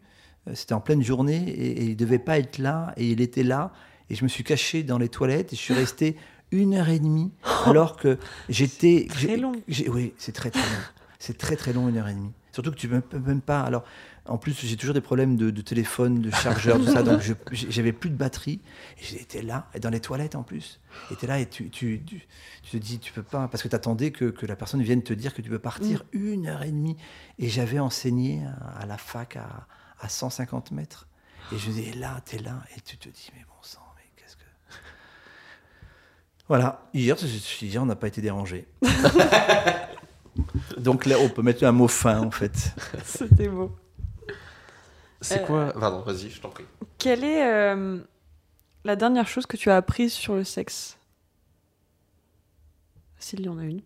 euh, 0.47 0.51
c'était 0.55 0.73
en 0.73 0.79
pleine 0.79 1.03
journée, 1.03 1.43
et, 1.49 1.81
et 1.81 1.83
il 1.83 1.97
devait 1.97 2.17
pas 2.19 2.39
être 2.39 2.57
là, 2.57 2.93
et 2.95 3.09
il 3.09 3.19
était 3.19 3.43
là, 3.43 3.73
et 4.09 4.15
je 4.15 4.23
me 4.23 4.29
suis 4.29 4.45
caché 4.45 4.83
dans 4.83 4.97
les 4.97 5.09
toilettes, 5.09 5.51
et 5.51 5.57
je 5.57 5.61
suis 5.61 5.73
resté 5.73 6.15
une 6.51 6.73
heure 6.73 6.87
et 6.87 6.99
demie, 6.99 7.31
alors 7.65 7.97
que 7.97 8.17
j'étais... 8.47 9.07
Très 9.09 9.35
long. 9.35 9.51
Oui, 9.89 10.13
c'est 10.17 10.31
très 10.31 10.51
très 10.51 10.61
long. 10.61 10.83
C'est 11.19 11.37
très 11.37 11.57
très 11.57 11.73
long, 11.73 11.89
une 11.89 11.97
heure 11.97 12.07
et 12.07 12.13
demie. 12.13 12.31
Surtout 12.53 12.71
que 12.71 12.77
tu 12.77 12.87
ne 12.87 13.01
peux 13.01 13.19
même 13.19 13.41
pas... 13.41 13.59
Alors, 13.61 13.83
en 14.27 14.37
plus, 14.37 14.65
j'ai 14.65 14.75
toujours 14.75 14.95
des 14.95 15.01
problèmes 15.01 15.35
de, 15.35 15.51
de 15.51 15.61
téléphone, 15.61 16.19
de 16.19 16.31
chargeur, 16.31 16.77
tout 16.77 16.87
ça, 16.87 17.03
donc 17.03 17.21
j'avais 17.51 17.91
plus 17.91 18.09
de 18.09 18.15
batterie, 18.15 18.59
et 18.97 19.03
j'étais 19.03 19.43
là, 19.43 19.69
et 19.75 19.79
dans 19.79 19.91
les 19.91 19.99
toilettes 19.99 20.35
en 20.35 20.41
plus. 20.41 20.79
Et 21.11 21.23
es 21.23 21.27
là, 21.27 21.39
et 21.39 21.47
tu, 21.47 21.69
tu, 21.69 22.01
tu, 22.03 22.27
tu 22.63 22.71
te 22.71 22.77
dis, 22.77 22.97
tu 22.97 23.13
peux 23.13 23.21
pas, 23.21 23.47
parce 23.47 23.61
que 23.61 23.67
tu 23.67 23.75
attendais 23.75 24.09
que, 24.11 24.25
que 24.25 24.47
la 24.47 24.55
personne 24.55 24.81
vienne 24.81 25.03
te 25.03 25.13
dire 25.13 25.35
que 25.35 25.43
tu 25.43 25.49
peux 25.49 25.59
partir 25.59 26.03
une 26.11 26.47
heure 26.47 26.63
et 26.63 26.71
demie. 26.71 26.97
Et 27.37 27.49
j'avais 27.49 27.77
enseigné 27.77 28.43
à, 28.45 28.81
à 28.81 28.85
la 28.87 28.97
fac 28.97 29.35
à, 29.35 29.67
à 29.99 30.09
150 30.09 30.71
mètres. 30.71 31.07
Et 31.51 31.59
je 31.59 31.69
dis, 31.69 31.91
là, 31.93 32.19
tu 32.25 32.37
es 32.37 32.39
là, 32.39 32.63
et 32.75 32.81
tu 32.81 32.97
te 32.97 33.09
dis, 33.09 33.29
mais 33.35 33.43
bon 33.43 33.61
sang, 33.61 33.85
mais 33.95 34.03
qu'est-ce 34.15 34.37
que. 34.37 34.43
Voilà, 36.47 36.89
hier, 36.95 37.15
hier 37.61 37.83
on 37.83 37.85
n'a 37.85 37.95
pas 37.95 38.07
été 38.07 38.21
dérangé. 38.21 38.65
Donc 40.79 41.05
là, 41.05 41.17
on 41.19 41.29
peut 41.29 41.43
mettre 41.43 41.63
un 41.63 41.71
mot 41.71 41.87
fin, 41.87 42.19
en 42.21 42.31
fait. 42.31 42.73
C'était 43.05 43.47
beau. 43.47 43.75
C'est 45.25 45.41
Euh, 45.41 45.45
quoi 45.45 45.73
Pardon, 45.73 46.01
vas-y, 46.01 46.29
je 46.29 46.39
t'en 46.41 46.49
prie. 46.49 46.65
Quelle 46.97 47.23
est 47.23 47.43
euh, 47.45 47.99
la 48.83 48.95
dernière 48.95 49.27
chose 49.27 49.45
que 49.45 49.57
tu 49.57 49.69
as 49.69 49.75
apprise 49.77 50.13
sur 50.13 50.35
le 50.35 50.43
sexe? 50.43 50.97
S'il 53.19 53.41
y 53.41 53.49
en 53.49 53.57
a 53.57 53.63
une. 53.63 53.81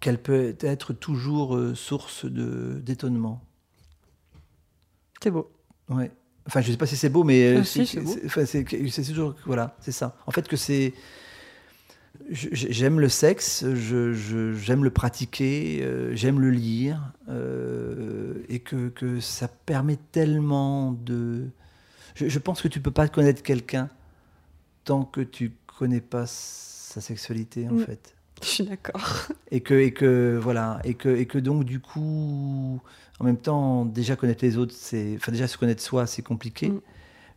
Qu'elle 0.00 0.20
peut 0.20 0.54
être 0.60 0.92
toujours 0.92 1.56
euh, 1.56 1.74
source 1.74 2.24
de- 2.24 2.80
d'étonnement. 2.82 3.42
C'est 5.22 5.30
beau. 5.30 5.50
Ouais. 5.88 6.10
Enfin, 6.46 6.60
je 6.60 6.70
sais 6.70 6.76
pas 6.76 6.86
si 6.86 6.96
c'est 6.96 7.08
beau, 7.08 7.24
mais 7.24 7.58
Ah, 7.58 7.64
c'est 7.64 7.84
toujours 9.04 9.34
voilà, 9.46 9.76
c'est 9.80 9.92
ça. 9.92 10.16
En 10.26 10.30
fait, 10.30 10.48
que 10.48 10.56
c'est 10.56 10.94
j'aime 12.30 13.00
le 13.00 13.08
sexe, 13.08 13.64
je- 13.74 14.12
je- 14.12 14.52
j'aime 14.54 14.84
le 14.84 14.90
pratiquer, 14.90 15.80
euh, 15.82 16.14
j'aime 16.14 16.40
le 16.40 16.50
lire, 16.50 17.12
euh, 17.28 18.34
et 18.48 18.58
que, 18.60 18.88
que 18.88 19.20
ça 19.20 19.48
permet 19.48 19.98
tellement 20.12 20.92
de. 20.92 21.46
Je, 22.14 22.28
je 22.28 22.38
pense 22.38 22.60
que 22.62 22.68
tu 22.68 22.80
peux 22.80 22.90
pas 22.90 23.08
connaître 23.08 23.42
quelqu'un 23.42 23.88
tant 24.84 25.04
que 25.04 25.20
tu 25.20 25.52
connais 25.78 26.00
pas 26.00 26.24
sa 26.26 27.00
sexualité, 27.00 27.68
en 27.68 27.74
Mm. 27.74 27.78
fait 27.84 28.14
Je 28.42 28.46
suis 28.48 28.64
d'accord. 28.64 29.00
et 29.50 29.60
que 29.60 29.74
et 29.74 29.92
que 29.92 30.38
voilà 30.42 30.80
et 30.84 30.94
que 30.94 31.08
et 31.08 31.26
que 31.26 31.38
donc 31.38 31.64
du 31.64 31.80
coup 31.80 32.80
en 33.20 33.24
même 33.24 33.36
temps 33.36 33.84
déjà 33.84 34.14
connaître 34.16 34.44
les 34.44 34.56
autres 34.56 34.74
c'est 34.76 35.14
enfin 35.16 35.32
déjà 35.32 35.48
se 35.48 35.58
connaître 35.58 35.82
soi 35.82 36.06
c'est 36.06 36.22
compliqué 36.22 36.68
Mm. 36.68 36.80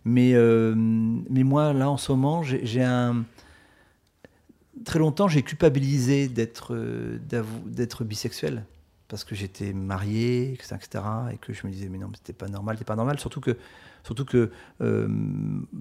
mais 0.05 0.33
euh, 0.35 0.73
mais 0.75 1.43
moi 1.43 1.73
là 1.73 1.89
en 1.89 1.97
ce 1.97 2.11
moment 2.11 2.43
j'ai 2.43 2.83
un 2.83 3.23
très 4.86 4.99
longtemps 4.99 5.27
j'ai 5.27 5.43
culpabilisé 5.43 6.27
d'être 6.27 6.73
euh, 6.73 7.19
d'être 7.65 8.03
bisexuel 8.03 8.65
parce 9.07 9.23
que 9.23 9.36
j'étais 9.36 9.73
marié 9.73 10.53
etc., 10.53 11.03
et 11.34 11.38
que 11.38 11.53
je 11.53 11.67
me 11.67 11.71
disais 11.71 11.89
mais 11.89 11.97
non 11.97 12.09
c'était 12.15 12.34
pas 12.34 12.47
normal 12.47 12.77
c'était 12.77 12.88
pas 12.88 12.95
normal 12.95 13.19
surtout 13.19 13.41
que 13.41 13.57
surtout 14.03 14.25
que 14.25 14.51
euh, 14.82 15.07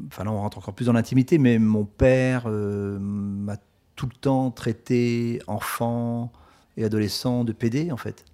enfin 0.09 0.25
là 0.25 0.33
on 0.33 0.39
rentre 0.39 0.59
encore 0.59 0.75
plus 0.75 0.87
dans 0.87 0.93
l'intimité 0.93 1.39
mais 1.39 1.59
mon 1.59 1.85
père 1.85 2.45
euh, 2.47 2.99
m'a 2.99 3.57
tout 3.97 4.07
le 4.07 4.17
temps 4.19 4.51
traité 4.51 5.41
enfant 5.47 6.33
et 6.77 6.85
adolescent 6.85 7.45
de 7.45 7.53
PD 7.53 7.93
en 7.93 7.97
fait. 7.97 8.25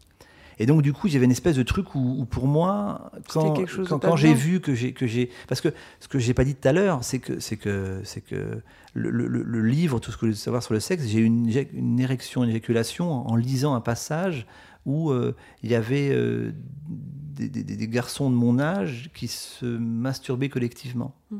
Et 0.59 0.66
donc 0.66 0.82
du 0.82 0.92
coup, 0.92 1.07
avait 1.16 1.24
une 1.26 1.30
espèce 1.30 1.57
de 1.57 1.62
truc 1.62 1.94
où, 1.94 2.16
où 2.20 2.24
pour 2.24 2.46
moi, 2.46 3.11
quand, 3.28 3.54
quand, 3.86 3.98
j'ai 4.16 4.28
vu 4.34 4.61
que 4.61 4.74
j'ai 4.74 4.92
que 4.92 5.07
j'ai 5.07 5.30
parce 5.48 5.61
que 5.61 5.68
ce 6.00 6.09
que 6.09 6.18
j'ai 6.18 6.32
pas 6.34 6.44
dit 6.44 6.54
tout 6.54 6.66
à 6.68 6.72
l'heure, 6.72 7.04
c'est 7.04 7.18
que 7.18 7.40
c'est 7.40 7.57
que 7.59 8.00
c'est 8.04 8.22
que 8.22 8.62
le, 8.94 9.11
le- 9.11 9.26
le- 9.28 9.42
le 9.42 9.62
livre, 9.62 9.98
tout 10.00 10.11
ce 10.11 10.16
que 10.16 10.26
je 10.26 10.30
veux 10.32 10.36
savoir 10.36 10.62
sur 10.62 10.72
le 10.72 10.80
sexe, 10.80 11.04
j'ai 11.07 11.18
eu 11.20 11.24
une, 11.24 12.00
érection, 12.00 12.42
une 12.44 12.50
éjaculation 12.50 13.12
en, 13.12 13.26
en 13.32 13.36
lisant 13.36 13.74
un 13.74 13.82
passage 13.82 14.46
où 14.86 15.11
euh, 15.11 15.34
il 15.62 15.70
y 15.70 15.74
avait 15.74 16.09
euh, 16.12 16.52
des, 16.88 17.48
des- 17.50 17.62
des 17.64 17.88
garçons 17.88 18.30
de 18.30 18.34
mon 18.36 18.59
âge 18.59 19.11
qui 19.14 19.28
se 19.28 19.66
masturbaient 19.66 20.48
collectivement. 20.48 21.14
Mm. 21.30 21.38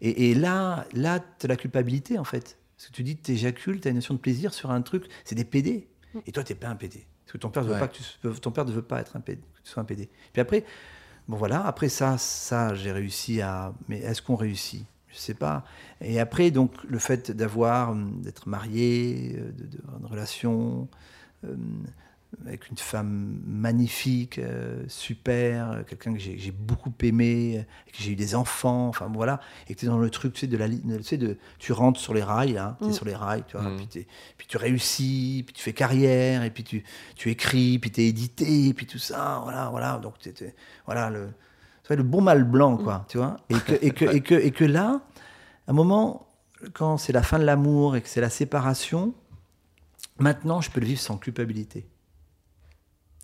Et, 0.00 0.30
et 0.30 0.34
là, 0.34 0.86
là 0.94 1.18
tu 1.40 1.46
as 1.46 1.48
la 1.48 1.56
culpabilité, 1.56 2.18
en 2.18 2.24
fait. 2.24 2.56
Parce 2.76 2.88
que 2.90 2.92
tu 2.92 3.02
dis, 3.02 3.16
tu 3.16 3.32
éjacules, 3.32 3.80
tu 3.80 3.88
as 3.88 3.90
une 3.90 3.96
notion 3.96 4.14
de 4.14 4.20
plaisir 4.20 4.54
sur 4.54 4.70
un 4.70 4.80
truc, 4.82 5.06
c'est 5.24 5.34
des 5.34 5.44
PD. 5.44 5.88
Et 6.26 6.30
toi, 6.32 6.44
tu 6.44 6.52
n'es 6.52 6.58
pas 6.58 6.68
un 6.68 6.76
PD. 6.76 7.04
Parce 7.28 7.32
que 7.34 7.38
ton 7.38 7.50
père 7.50 7.62
ne 7.62 7.68
veut, 7.68 7.74
Ouais. 7.74 7.80
pas 7.80 7.88
que 7.88 7.96
tu, 7.96 8.02
sois- 8.02 8.32
ton 8.40 8.50
père 8.50 8.64
ne 8.64 8.72
veut 8.72 8.80
pas 8.82 9.00
être 9.00 9.14
un 9.16 9.20
PD, 9.20 9.42
que 9.42 9.60
tu 9.62 9.70
sois 9.70 9.82
un 9.82 9.84
PD. 9.84 10.08
Puis 10.32 10.40
après, 10.40 10.64
bon 11.28 11.36
voilà, 11.36 11.62
après 11.66 11.90
ça, 11.90 12.16
ça 12.16 12.74
j'ai 12.74 12.90
réussi 12.90 13.42
à... 13.42 13.74
Mais 13.88 13.98
est-ce 14.00 14.22
qu'on 14.22 14.34
réussit? 14.36 14.86
Je 15.08 15.16
sais 15.18 15.34
pas. 15.34 15.62
Et 16.00 16.20
après, 16.20 16.50
donc, 16.50 16.72
le 16.84 16.98
fait 16.98 17.30
d'avoir, 17.30 17.90
hum, 17.90 18.20
d'être 18.22 18.48
marié, 18.48 19.36
euh, 19.38 19.52
de, 19.52 19.64
de 19.66 19.78
une 20.00 20.06
relation 20.06 20.88
euh, 21.44 21.54
avec 22.44 22.68
une 22.68 22.76
femme 22.76 23.40
magnifique, 23.46 24.38
euh, 24.38 24.84
super, 24.86 25.70
euh, 25.70 25.82
quelqu'un 25.82 26.12
que 26.12 26.18
j'ai 26.18 26.36
j'ai 26.36 26.50
beaucoup 26.50 26.92
aimé, 27.00 27.56
euh, 27.58 27.62
que 27.90 28.02
j'ai 28.02 28.12
eu 28.12 28.16
des 28.16 28.34
enfants, 28.34 28.88
enfin 28.88 29.10
voilà, 29.12 29.40
et 29.66 29.74
que 29.74 29.80
tu 29.80 29.86
es 29.86 29.88
dans 29.88 29.98
le 29.98 30.10
truc, 30.10 30.34
tu 30.34 30.40
sais, 30.40 30.46
de 30.46 30.56
la, 30.58 30.68
tu 30.68 30.78
sais, 31.02 31.16
de, 31.16 31.38
tu 31.58 31.72
rentres 31.72 31.98
sur 31.98 32.12
les 32.12 32.22
rails, 32.22 32.58
hein, 32.58 32.76
tu 32.80 32.84
es 32.84 32.88
Mm. 32.88 32.92
sur 32.92 33.06
les 33.06 33.14
rails, 33.14 33.44
tu 33.48 33.56
vois, 33.56 33.68
Mm. 33.70 33.86
puis, 34.36 34.46
tu 34.46 34.56
réussis, 34.58 35.42
puis 35.46 35.54
tu 35.54 35.62
fais 35.62 35.72
carrière, 35.72 36.42
et 36.44 36.50
puis 36.50 36.64
tu, 36.64 36.84
tu 37.16 37.30
écris, 37.30 37.78
puis 37.78 37.90
tu 37.90 38.02
es 38.02 38.08
édité, 38.08 38.74
puis 38.74 38.84
tout 38.86 38.98
ça, 38.98 39.40
voilà, 39.42 39.70
voilà, 39.70 39.96
donc 39.98 40.18
tu 40.18 40.30
voilà, 40.84 41.08
le, 41.08 41.28
le 41.88 42.02
bon 42.02 42.20
mal 42.20 42.44
blanc, 42.44 42.76
quoi, 42.76 43.06
tu 43.08 43.16
vois, 43.16 43.38
et 43.48 43.54
que, 43.54 43.72
et, 43.84 43.90
que, 43.90 44.04
et, 44.04 44.20
que, 44.20 44.34
et 44.34 44.50
que 44.50 44.64
là, 44.64 45.00
à 45.66 45.70
un 45.70 45.74
moment, 45.74 46.26
quand 46.74 46.98
c'est 46.98 47.12
la 47.14 47.22
fin 47.22 47.38
de 47.38 47.44
l'amour 47.44 47.96
et 47.96 48.02
que 48.02 48.08
c'est 48.08 48.20
la 48.20 48.30
séparation, 48.30 49.14
maintenant, 50.18 50.60
je 50.60 50.70
peux 50.70 50.80
le 50.80 50.86
vivre 50.86 51.00
sans 51.00 51.16
culpabilité. 51.16 51.86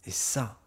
Et 0.07 0.11
ça. 0.11 0.59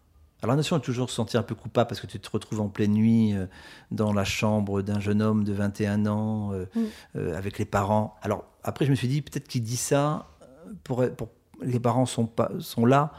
Alors, 0.41 0.53
la 0.53 0.57
notion 0.57 0.77
est 0.77 0.81
toujours 0.81 1.09
se 1.09 1.15
sentir 1.15 1.39
un 1.39 1.43
peu 1.43 1.55
coupable 1.55 1.87
parce 1.87 1.99
que 1.99 2.05
tu 2.05 2.19
te 2.19 2.29
retrouves 2.29 2.61
en 2.61 2.69
pleine 2.69 2.93
nuit 2.93 3.33
euh, 3.33 3.47
dans 3.89 4.13
la 4.13 4.23
chambre 4.23 4.83
d'un 4.83 4.99
jeune 4.99 5.21
homme 5.21 5.43
de 5.43 5.53
21 5.53 6.05
ans 6.05 6.53
euh, 6.53 6.65
Mm. 6.75 6.81
euh, 7.15 7.37
avec 7.37 7.57
les 7.57 7.65
parents. 7.65 8.15
Alors, 8.21 8.45
après, 8.63 8.85
je 8.85 8.91
me 8.91 8.95
suis 8.95 9.07
dit, 9.07 9.21
peut-être 9.21 9.47
qu'il 9.47 9.63
dit 9.63 9.77
ça 9.77 10.27
pour, 10.83 11.03
pour 11.15 11.29
les 11.61 11.79
parents 11.79 12.05
sont, 12.05 12.27
pas, 12.27 12.51
sont 12.59 12.85
là. 12.85 13.11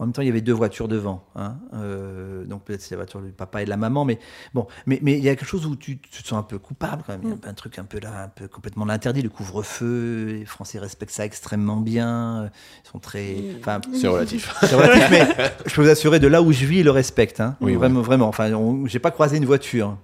En 0.00 0.04
même 0.06 0.12
temps, 0.12 0.22
il 0.22 0.26
y 0.26 0.30
avait 0.30 0.40
deux 0.40 0.52
voitures 0.52 0.86
devant. 0.86 1.24
hein. 1.34 1.56
Euh, 1.74 2.44
donc, 2.44 2.62
peut-être 2.62 2.80
c'est 2.80 2.92
la 2.94 2.98
voiture 2.98 3.20
du 3.20 3.32
papa 3.32 3.62
et 3.62 3.64
de 3.64 3.70
la 3.70 3.76
maman. 3.76 4.04
Mais 4.04 4.18
bon, 4.54 4.66
mais, 4.86 5.00
mais 5.02 5.18
il 5.18 5.24
y 5.24 5.28
a 5.28 5.34
quelque 5.34 5.48
chose 5.48 5.66
où 5.66 5.74
tu, 5.74 5.98
tu 5.98 6.22
te 6.22 6.28
sens 6.28 6.38
un 6.38 6.44
peu 6.44 6.58
coupable 6.58 7.02
quand 7.06 7.12
même. 7.14 7.22
Il 7.24 7.28
y 7.30 7.32
a 7.32 7.34
Mm. 7.34 7.40
un 7.50 7.54
truc 7.54 7.78
un 7.80 7.84
peu 7.84 7.98
là, 7.98 8.24
un 8.24 8.28
peu 8.28 8.46
complètement 8.46 8.84
l'interdit. 8.84 9.22
Le 9.22 9.28
couvre-feu, 9.28 10.26
les 10.38 10.44
Français 10.44 10.78
respectent 10.78 11.12
ça 11.14 11.24
extrêmement 11.24 11.78
bien. 11.78 12.42
euh, 12.44 12.48
Ils 12.84 12.88
sont 12.90 12.98
très. 13.00 13.36
Enfin, 13.60 13.80
C'est 13.92 14.06
relatif. 14.08 14.54
c'est 14.60 14.74
relatif, 14.76 15.08
mais 15.10 15.26
je 15.66 15.74
peux 15.74 15.82
vous 15.82 15.88
assurer, 15.88 16.20
de 16.20 16.28
là 16.28 16.42
où 16.42 16.52
je 16.52 16.64
vis, 16.64 16.78
ils 16.78 16.84
le 16.84 16.90
respectent. 16.92 17.40
Hein. 17.40 17.56
Oui, 17.60 17.74
vraiment, 17.74 18.00
vraiment. 18.02 18.28
Enfin, 18.28 18.50
j'ai 18.86 18.98
pas 19.00 19.10
croisé 19.10 19.36
une 19.38 19.46
voiture. 19.46 19.96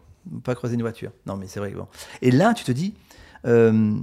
Pas 0.42 0.55
croisé 0.57 0.74
une 0.74 0.80
voiture. 0.82 1.12
Non, 1.26 1.36
mais 1.36 1.47
c'est 1.47 1.61
vrai. 1.61 1.70
Bon. 1.70 1.86
Et 2.22 2.30
là, 2.32 2.53
tu 2.55 2.64
te 2.64 2.72
dis, 2.72 2.95
euh, 3.47 3.95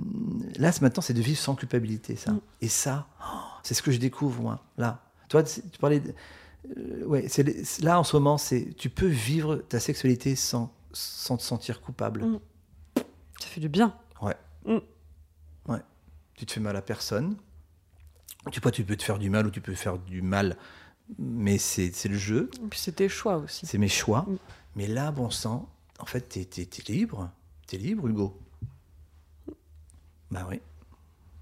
là, 0.57 0.71
c'est- 0.71 0.81
maintenant, 0.83 1.01
c'est 1.01 1.13
de 1.15 1.21
vivre 1.21 1.39
sans 1.39 1.55
culpabilité, 1.55 2.15
ça. 2.15 2.31
Mm. 2.31 2.39
Et 2.61 2.67
ça, 2.67 3.07
oh, 3.21 3.37
c'est 3.63 3.73
ce 3.73 3.81
que 3.81 3.91
je 3.91 3.97
découvre, 3.97 4.41
moi. 4.41 4.59
Là, 4.77 4.99
toi, 5.31 5.43
tu 5.43 5.61
tu 5.61 5.79
parlais. 5.79 5.99
de- 5.99 6.13
euh, 6.77 7.05
ouais, 7.05 7.27
c'est 7.27 7.43
là, 7.81 7.99
en 7.99 8.03
ce 8.03 8.15
moment, 8.15 8.37
c'est 8.37 8.75
tu 8.77 8.89
peux 8.89 9.07
vivre 9.07 9.55
ta 9.57 9.79
sexualité 9.79 10.35
sans, 10.35 10.71
sans 10.93 11.37
te 11.37 11.43
sentir 11.43 11.81
coupable. 11.81 12.23
Mm. 12.23 12.39
Ça 13.39 13.47
fait 13.47 13.61
du 13.61 13.69
bien. 13.69 13.95
Tu 16.41 16.47
te 16.47 16.53
fais 16.53 16.59
mal 16.59 16.75
à 16.75 16.81
personne. 16.81 17.37
Tu, 18.51 18.59
vois, 18.61 18.71
tu 18.71 18.83
peux 18.83 18.95
te 18.95 19.03
faire 19.03 19.19
du 19.19 19.29
mal 19.29 19.45
ou 19.45 19.51
tu 19.51 19.61
peux 19.61 19.75
faire 19.75 19.99
du 19.99 20.23
mal, 20.23 20.57
mais 21.19 21.59
c'est 21.59 21.91
c'est 21.93 22.09
le 22.09 22.17
jeu. 22.17 22.49
Et 22.63 22.67
puis 22.67 22.79
c'est 22.79 22.93
tes 22.93 23.07
choix 23.09 23.37
aussi. 23.37 23.67
C'est 23.67 23.77
mes 23.77 23.87
choix. 23.87 24.23
Mm. 24.23 24.37
Mais 24.75 24.87
là, 24.87 25.11
bon 25.11 25.29
sang, 25.29 25.69
en 25.99 26.07
fait, 26.07 26.21
t'es 26.21 26.41
es, 26.63 26.91
libre. 26.91 27.29
T'es 27.67 27.77
libre, 27.77 28.07
Hugo. 28.07 28.35
Bah 30.31 30.47
oui. 30.49 30.59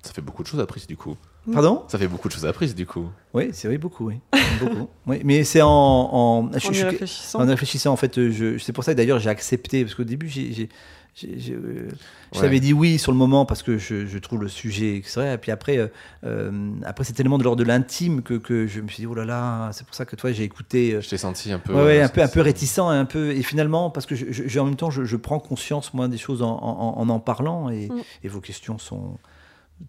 Ça 0.03 0.11
fait 0.11 0.21
beaucoup 0.21 0.43
de 0.43 0.49
choses 0.49 0.59
à 0.59 0.65
prise 0.67 0.85
du 0.85 0.97
coup. 0.97 1.15
Pardon? 1.51 1.83
Ça 1.87 1.97
fait 1.97 2.07
beaucoup 2.07 2.27
de 2.27 2.33
choses 2.33 2.45
à 2.45 2.53
prise 2.53 2.75
du 2.75 2.85
coup. 2.85 3.07
Oui, 3.33 3.49
c'est 3.53 3.67
vrai, 3.67 3.77
beaucoup, 3.77 4.07
oui. 4.07 4.19
beaucoup. 4.59 4.87
Oui, 5.07 5.21
mais 5.23 5.43
c'est 5.43 5.61
en... 5.61 5.69
en, 5.69 6.51
je- 6.57 6.67
En 6.67 6.71
y 6.71 6.73
je- 6.75 6.85
réfléchissant. 6.85 7.41
en 7.41 7.45
réfléchissant, 7.45 7.91
en 7.93 7.95
fait, 7.95 8.17
euh, 8.17 8.31
je, 8.31 8.57
c'est 8.59 8.73
pour 8.73 8.83
ça 8.83 8.91
que 8.93 8.97
d'ailleurs 8.97 9.19
j'ai 9.19 9.29
accepté, 9.29 9.83
parce 9.83 9.95
qu'au 9.95 10.03
début, 10.03 10.27
j'ai... 10.29 10.51
j'ai- 10.53 10.69
j'ai- 11.15 11.39
j'ai, 11.39 11.53
euh, 11.53 11.87
je 12.31 12.37
Ouais. 12.37 12.43
t'avais 12.45 12.59
dit 12.59 12.71
oui 12.71 12.99
sur 12.99 13.11
le 13.11 13.17
moment 13.17 13.43
parce 13.45 13.63
que 13.63 13.77
je, 13.79 14.05
je 14.05 14.17
trouve 14.19 14.41
le 14.43 14.47
sujet 14.47 14.95
extrait. 14.95 15.33
Et 15.33 15.37
puis 15.37 15.51
après, 15.51 15.77
euh, 15.79 15.87
euh, 16.23 16.51
après 16.85 17.03
c'est 17.03 17.13
tellement 17.13 17.37
de 17.39 17.43
l'ordre 17.43 17.61
de 17.63 17.67
l'intime 17.67 18.21
que, 18.21 18.35
que 18.35 18.67
je 18.67 18.79
me 18.79 18.87
suis 18.87 19.01
dit, 19.01 19.07
oh 19.07 19.15
là 19.15 19.25
là, 19.25 19.71
c'est 19.73 19.85
pour 19.85 19.95
ça 19.95 20.05
que 20.05 20.15
toi, 20.15 20.31
j'ai 20.31 20.43
écouté. 20.43 20.93
euh, 20.93 21.01
Je 21.01 21.09
t'ai 21.09 21.17
senti 21.17 21.51
un 21.51 21.57
peu. 21.59 21.73
Ouais, 21.73 21.83
ouais, 21.83 22.01
un 22.01 22.07
peu, 22.09 22.21
un 22.21 22.27
peu 22.27 22.41
réticent, 22.41 22.77
et 22.77 22.81
un 22.95 23.05
peu, 23.05 23.31
et 23.31 23.41
finalement, 23.41 23.89
parce 23.89 24.05
que 24.05 24.15
je, 24.15 24.27
je- 24.29 24.43
je- 24.47 24.59
en 24.59 24.65
même 24.65 24.75
temps, 24.75 24.91
je, 24.91 25.03
je 25.03 25.15
prends 25.17 25.39
conscience 25.39 25.93
moi 25.95 26.07
des 26.07 26.17
choses 26.19 26.41
en 26.43 26.51
en, 26.57 26.99
en, 27.01 27.09
en 27.09 27.19
parlant, 27.19 27.69
et, 27.69 27.87
Mm. 27.89 28.01
et 28.23 28.27
vos 28.29 28.39
questions 28.39 28.77
sont 28.77 29.17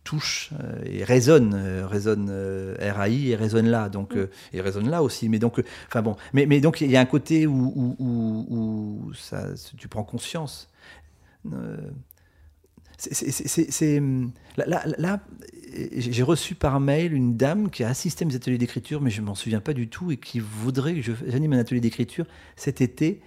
touchent 0.05 0.51
euh, 0.62 0.80
et 0.84 1.03
résonnent, 1.05 1.55
euh, 1.55 1.86
résonnent 1.86 2.28
euh, 2.30 2.74
RAI 2.80 3.28
et 3.28 3.36
résonnent 3.36 3.68
là, 3.68 3.88
donc 3.88 4.16
euh, 4.16 4.30
et 4.53 4.61
résonnent 4.61 4.88
là 4.91 5.03
aussi. 5.03 5.28
Mais 5.28 5.38
donc, 5.38 5.61
enfin 5.88 6.03
bon, 6.03 6.16
mais, 6.32 6.47
mais 6.47 6.61
donc 6.61 6.80
il 6.80 6.91
y 6.91 6.97
a 6.97 7.01
un 7.01 7.07
côté 7.07 7.47
où, 7.47 7.72
où, 7.74 7.97
où- 7.99 8.47
où 9.09 9.14
ça, 9.14 9.49
tu 9.76 9.88
prends 9.88 10.05
conscience. 10.05 10.68
C'est- 12.99 14.01
là, 14.57 14.64
là- 14.66 14.84
là, 14.99 15.20
j'ai 15.97 16.22
reçu 16.22 16.55
par 16.55 16.80
mail 16.80 17.14
une 17.14 17.36
dame 17.36 17.70
qui 17.70 17.82
a 17.82 17.88
assisté 17.88 18.24
à 18.24 18.28
mes 18.28 18.34
ateliers 18.34 18.59
d'écriture, 18.59 19.01
mais 19.01 19.11
je 19.11 19.22
m'en 19.22 19.34
souviens 19.34 19.61
pas 19.61 19.72
du 19.72 19.88
tout, 19.88 20.11
et 20.11 20.16
qui 20.18 20.38
voudrait 20.41 20.95
que 21.01 21.12
j'anime 21.26 21.55
un 21.55 21.59
atelier 21.59 21.80
d'écriture 21.80 22.26
cet 22.57 22.80
été 22.80 23.22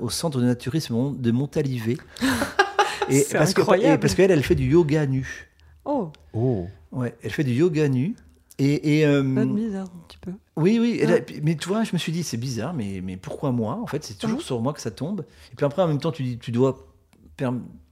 au 0.00 0.08
centre 0.10 0.40
de 0.40 0.46
naturisme 0.46 1.16
de 1.18 1.30
Montalivet. 1.30 1.96
et 3.10 3.24
parce 3.32 3.52
que- 3.52 3.60
incroyable. 3.60 3.94
et 3.94 3.98
parce 3.98 4.14
qu'elle, 4.14 4.30
elle 4.30 4.42
fait 4.42 4.54
du 4.54 4.70
yoga 4.70 5.06
nu. 5.06 5.47
Oh, 5.88 6.12
Oh. 6.34 6.66
Ouais, 6.92 7.14
elle 7.22 7.30
fait 7.30 7.44
du 7.44 7.52
yoga 7.54 7.88
nu. 7.88 8.14
Et, 8.60 8.98
et, 8.98 9.06
euh, 9.06 9.22
pas 9.34 9.44
de 9.44 9.52
bizarre 9.52 9.84
un 9.86 10.06
petit 10.08 10.18
peu. 10.18 10.32
oui, 10.56 10.78
oui. 10.80 10.98
elle 11.00 11.12
a- 11.12 11.20
mais 11.44 11.54
tu 11.54 11.68
vois, 11.68 11.84
je 11.84 11.90
me 11.92 11.98
suis 11.98 12.10
dit, 12.12 12.24
c'est 12.24 12.36
bizarre, 12.36 12.74
mais, 12.74 13.00
mais 13.04 13.16
pourquoi 13.16 13.52
moi 13.52 13.78
En 13.80 13.86
fait, 13.86 14.02
c'est 14.04 14.18
toujours 14.18 14.42
sur 14.42 14.60
moi 14.60 14.72
que 14.72 14.80
ça 14.80 14.90
tombe. 14.90 15.24
Et 15.52 15.54
puis 15.56 15.64
après, 15.64 15.80
en 15.82 15.86
même 15.88 16.00
temps, 16.00 16.10
tu 16.12 16.22
dis, 16.24 16.38
tu 16.38 16.50
dois 16.50 16.88
per- 17.36 17.50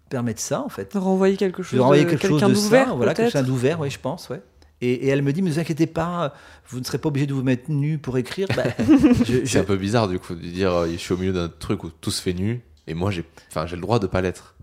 permettre 0.09 0.41
ça, 0.41 0.63
en 0.63 0.69
fait. 0.69 0.93
Renvoyer 0.95 1.37
quelque 1.37 1.63
Je 1.63 1.69
chose 1.69 1.77
vais 1.79 1.83
renvoyer 1.83 2.05
de 2.05 2.11
quelque 2.11 2.27
chose 2.27 2.41
quelqu'un 2.41 2.49
de 2.49 2.55
d'ouvert 2.55 2.89
ça, 2.89 2.95
voilà, 2.95 3.15
quelqu'un 3.15 3.43
d'ouvert, 3.45 3.81
oui, 3.81 3.91
je 3.91 3.99
pense, 4.01 4.29
ouais. 4.29 4.43
Et, 4.81 4.93
et 4.93 5.07
elle 5.09 5.23
me 5.23 5.33
dit, 5.33 5.41
mais 5.41 5.49
ne 5.51 5.55
vous 5.55 5.61
inquiétez 5.61 5.87
pas, 5.87 6.35
vous 6.69 6.81
ne 6.81 6.85
serez 6.85 6.99
pas 6.99 7.09
obligé 7.09 7.27
de 7.27 7.33
vous 7.33 7.43
mettre 7.45 7.71
nu 7.71 7.97
pour 7.99 8.19
écrire. 8.19 8.49
Bah, 8.57 8.65
je- 9.25 9.45
C'est 9.47 9.61
un 9.61 9.65
peu 9.65 9.77
bizarre 9.77 10.09
du 10.09 10.19
coup 10.19 10.35
de 10.35 10.41
dire 10.41 10.73
euh, 10.75 10.89
je 10.91 10.97
suis 10.97 11.15
au 11.15 11.17
milieu 11.17 11.33
d'un 11.33 11.49
truc 11.49 11.85
où 11.85 11.91
tout 11.91 12.11
se 12.11 12.21
fait 12.21 12.35
nu 12.35 12.61
et 12.89 12.93
moi 12.95 13.11
j'ai 13.11 13.25
enfin 13.49 13.67
j'ai 13.67 13.77
le 13.77 13.83
droit 13.83 13.99
de 14.01 14.07
pas 14.09 14.21
l'être. 14.21 14.55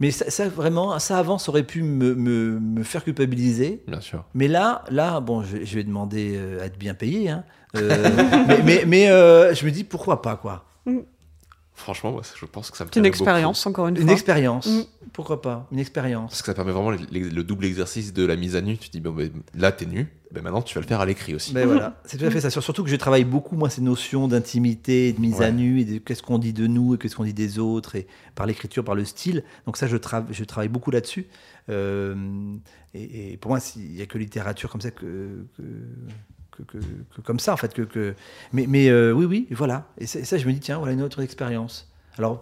Mais 0.00 0.10
ça, 0.10 0.28
ça, 0.30 0.48
vraiment, 0.48 0.98
ça 0.98 1.18
avant, 1.18 1.38
ça 1.38 1.50
aurait 1.50 1.62
pu 1.62 1.82
me, 1.82 2.14
me- 2.14 2.58
me 2.60 2.82
faire 2.82 3.04
culpabiliser. 3.04 3.82
Bien 3.86 4.00
sûr. 4.00 4.24
Mais 4.34 4.48
là, 4.48 4.84
là, 4.90 5.20
bon, 5.20 5.42
je, 5.42 5.64
je 5.64 5.74
vais 5.76 5.84
demander 5.84 6.34
euh, 6.36 6.60
à 6.62 6.66
être 6.66 6.78
bien 6.78 6.94
payé, 6.94 7.28
hein. 7.30 7.44
Euh, 7.76 7.96
mais 8.48 8.62
mais, 8.64 8.84
mais, 8.86 9.10
euh, 9.10 9.54
je 9.54 9.64
me 9.64 9.70
dis 9.70 9.84
pourquoi 9.84 10.22
pas 10.22 10.36
quoi. 10.36 10.64
Franchement 11.76 12.12
moi 12.12 12.22
je 12.40 12.46
pense 12.46 12.70
que 12.70 12.76
ça 12.76 12.84
me 12.84 12.90
C'est 12.92 13.00
une 13.00 13.06
expérience, 13.06 13.66
encore 13.66 13.88
une, 13.88 13.96
Une 13.96 14.04
fois. 14.04 14.12
expérience. 14.12 14.66
Mm. 14.66 14.82
Pourquoi 15.12 15.42
pas 15.42 15.66
Une 15.72 15.80
expérience. 15.80 16.30
Parce 16.30 16.42
que 16.42 16.46
ça 16.46 16.54
permet 16.54 16.70
vraiment 16.72 16.90
le 16.92 17.42
double 17.42 17.64
exercice 17.66 18.12
de 18.12 18.24
la 18.24 18.36
mise 18.36 18.54
à 18.56 18.60
nu. 18.60 18.78
Tu 18.78 18.88
dis, 18.90 19.00
bon, 19.00 19.10
ben, 19.12 19.30
là, 19.54 19.70
t'es 19.72 19.84
nu, 19.86 20.08
ben, 20.32 20.42
maintenant, 20.42 20.62
tu 20.62 20.74
vas 20.74 20.80
le 20.80 20.86
faire 20.86 21.00
à 21.00 21.06
l'écrit 21.06 21.34
aussi. 21.34 21.52
Ben 21.52 21.66
voilà, 21.66 22.00
c'est 22.04 22.16
tout 22.16 22.24
à 22.26 22.30
fait 22.30 22.40
ça. 22.40 22.50
Sur- 22.50 22.62
Surtout 22.62 22.82
que 22.84 22.90
je 22.90 22.96
travaille 22.96 23.24
beaucoup, 23.24 23.54
moi, 23.56 23.70
ces 23.70 23.80
notions 23.82 24.26
d'intimité, 24.28 25.12
de 25.12 25.20
mise 25.20 25.40
à 25.42 25.50
nu, 25.52 25.80
et 25.80 25.84
de 25.84 25.98
qu'est-ce 25.98 26.22
qu'on 26.22 26.38
dit 26.38 26.52
de 26.52 26.66
nous 26.66 26.94
et 26.94 26.98
qu'est-ce 26.98 27.14
qu'on 27.16 27.24
dit 27.24 27.34
des 27.34 27.58
autres, 27.58 27.96
et 27.96 28.06
par 28.34 28.46
l'écriture, 28.46 28.84
par 28.84 28.94
le 28.94 29.04
style. 29.04 29.44
Donc 29.66 29.76
ça, 29.76 29.86
je, 29.86 29.96
tra- 29.96 30.24
je 30.30 30.44
travaille 30.44 30.68
beaucoup 30.68 30.90
là-dessus. 30.90 31.26
Euh, 31.70 32.14
et, 32.94 33.32
et 33.32 33.36
pour 33.36 33.50
moi, 33.50 33.60
s'il- 33.60 33.84
il 33.84 33.92
n'y 33.96 34.02
a 34.02 34.06
que 34.06 34.18
littérature 34.18 34.70
comme 34.70 34.80
ça 34.80 34.90
que... 34.90 35.44
que 35.56 35.62
que, 36.56 36.62
que- 36.62 36.78
que 37.16 37.20
comme 37.22 37.38
ça 37.40 37.52
en 37.52 37.56
fait 37.56 37.72
que, 37.74 37.82
que... 37.82 38.14
mais, 38.52 38.66
mais 38.66 38.88
euh, 38.88 39.12
oui 39.12 39.24
oui 39.26 39.46
voilà 39.50 39.86
et 39.98 40.06
ça, 40.06 40.18
et 40.20 40.24
ça, 40.24 40.38
je 40.38 40.46
me 40.46 40.52
dis 40.52 40.60
tiens 40.60 40.78
voilà 40.78 40.92
une 40.92 41.02
autre 41.02 41.22
expérience 41.22 41.90
alors 42.18 42.40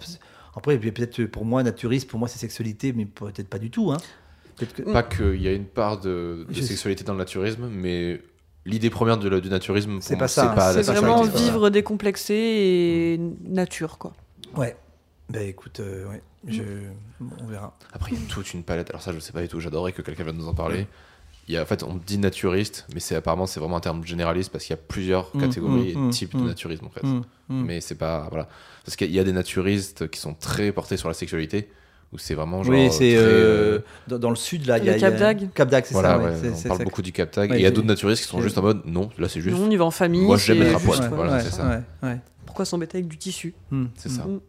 après 0.54 0.78
peut-être 0.78 1.24
pour 1.24 1.44
moi 1.44 1.62
naturiste 1.62 2.08
pour 2.08 2.18
moi 2.18 2.28
c'est 2.28 2.38
sexualité 2.38 2.92
mais 2.92 3.06
peut-être 3.06 3.48
pas 3.48 3.58
du 3.58 3.70
tout 3.70 3.90
hein 3.90 3.98
peut-être 4.56 4.74
que 4.74 4.82
Pas 4.82 5.02
qu'il 5.02 5.40
y 5.42 5.48
a 5.48 5.52
une 5.52 5.64
part 5.64 6.00
de, 6.00 6.46
sexualité 6.52 7.04
dans 7.04 7.12
le 7.12 7.18
naturisme, 7.18 7.68
mais 7.68 8.20
l'idée 8.64 8.90
première 8.90 9.18
de 9.18 9.40
du 9.40 9.48
naturisme, 9.48 9.98
C'est 10.00 10.16
pas 10.16 10.28
ça. 10.28 10.54
c'est 10.72 10.82
vraiment 10.82 11.22
vivre 11.22 11.70
décomplexé 11.70 12.34
et 12.34 13.20
nature, 13.44 13.98
quoi. 13.98 14.12
ouais 14.56 14.76
ben 15.28 15.48
écoute 15.48 15.80
euh, 15.80 16.08
ouais 16.10 16.22
je 16.46 16.62
on 17.40 17.46
verra 17.46 17.76
Après, 17.92 18.10
il 18.12 18.20
y 18.20 18.24
a 18.24 18.28
toute 18.28 18.52
une 18.52 18.64
palette. 18.64 18.90
Alors 18.90 19.00
ça, 19.00 19.12
je 19.12 19.18
sais 19.20 19.32
pas 19.32 19.40
du 19.42 19.48
tout. 19.48 19.60
J'adorerais 19.60 19.92
que 19.92 20.02
quelqu'un 20.02 20.24
vienne 20.24 20.36
nous 20.36 20.48
en 20.48 20.54
parler. 20.54 20.88
Il 21.48 21.54
y 21.54 21.56
a, 21.56 21.62
en 21.62 21.66
fait, 21.66 21.82
on 21.82 21.96
dit 21.96 22.18
naturiste, 22.18 22.86
mais 22.94 23.00
c'est 23.00 23.16
apparemment 23.16 23.46
c'est 23.46 23.58
vraiment 23.58 23.76
un 23.78 23.80
terme 23.80 24.04
généraliste 24.04 24.50
parce 24.52 24.64
qu'il 24.64 24.74
y 24.74 24.78
a 24.78 24.82
plusieurs 24.82 25.30
Mm, 25.34 25.40
catégories 25.40 25.90
et 25.90 25.96
mm, 25.96 26.10
types 26.10 26.34
mm. 26.34 26.40
de 26.42 26.46
naturisme 26.46 26.86
en 26.86 26.90
fait. 26.90 27.02
Mm, 27.04 27.22
mm. 27.48 27.64
Mais 27.64 27.80
c'est 27.80 27.96
pas 27.96 28.28
voilà 28.30 28.48
parce 28.84 28.96
qu'il 28.96 29.10
y 29.10 29.18
a 29.18 29.24
des 29.24 29.32
naturistes 29.32 30.08
qui 30.08 30.20
sont 30.20 30.34
très 30.34 30.70
portés 30.72 30.96
sur 30.96 31.08
la 31.08 31.14
sexualité 31.14 31.68
Ou 32.12 32.18
c'est 32.18 32.34
vraiment 32.34 32.62
genre. 32.62 32.74
Oui, 32.74 32.88
c'est 32.92 32.98
très, 32.98 33.16
euh, 33.16 33.78
euh, 33.78 33.80
dans, 34.06 34.18
dans 34.18 34.30
le 34.30 34.36
sud 34.36 34.66
là. 34.66 34.78
il 34.78 34.84
y 34.84 34.90
a- 34.90 34.96
il 34.96 35.00
y 35.00 35.04
a- 35.04 35.10
Cap 35.10 35.18
d'Agde. 35.18 35.52
Cap 35.54 35.68
d'Agde, 35.70 35.86
c'est 35.86 35.94
Voilà, 35.94 36.10
ça. 36.10 36.18
ouais, 36.18 36.32
on 36.54 36.68
parle 36.68 36.78
ça. 36.78 36.84
beaucoup 36.84 37.02
du 37.02 37.10
Cap. 37.10 37.34
Ouais, 37.36 37.46
et 37.46 37.54
il 37.56 37.60
y 37.62 37.66
a 37.66 37.70
d'autres 37.70 37.86
naturistes 37.88 38.22
qui 38.22 38.28
sont 38.28 38.40
juste 38.42 38.58
en 38.58 38.62
mode 38.62 38.82
non, 38.84 39.08
là 39.18 39.28
c'est 39.28 39.40
juste. 39.40 39.56
Non, 39.56 39.64
on 39.66 39.70
y 39.70 39.76
va 39.76 39.84
en 39.86 39.90
famille. 39.90 40.20
Moi, 40.24 40.36
j'aime 40.36 40.62
être 40.62 40.76
à 40.76 40.78
poil, 40.78 40.98
quoi. 40.98 41.08
ouais. 41.08 41.16
Voilà, 41.16 41.40
c'est 41.40 41.50
ça. 41.50 41.68
ouais, 42.02 42.08
ouais. 42.08 42.18
Pourquoi 42.46 42.64
s'embêter 42.66 42.98
avec 42.98 43.08
du 43.08 43.16
tissu 43.18 43.54
C'est 43.96 44.10
ça. 44.10 44.24
Mm. 44.26 44.40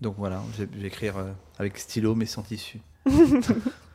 Donc 0.00 0.14
voilà, 0.18 0.40
je 0.56 0.62
vais, 0.64 0.68
je 0.74 0.80
vais 0.80 0.86
écrire 0.88 1.18
euh, 1.18 1.32
avec 1.58 1.78
stylo 1.78 2.14
mais 2.14 2.26
sans 2.26 2.42
tissu. 2.42 2.78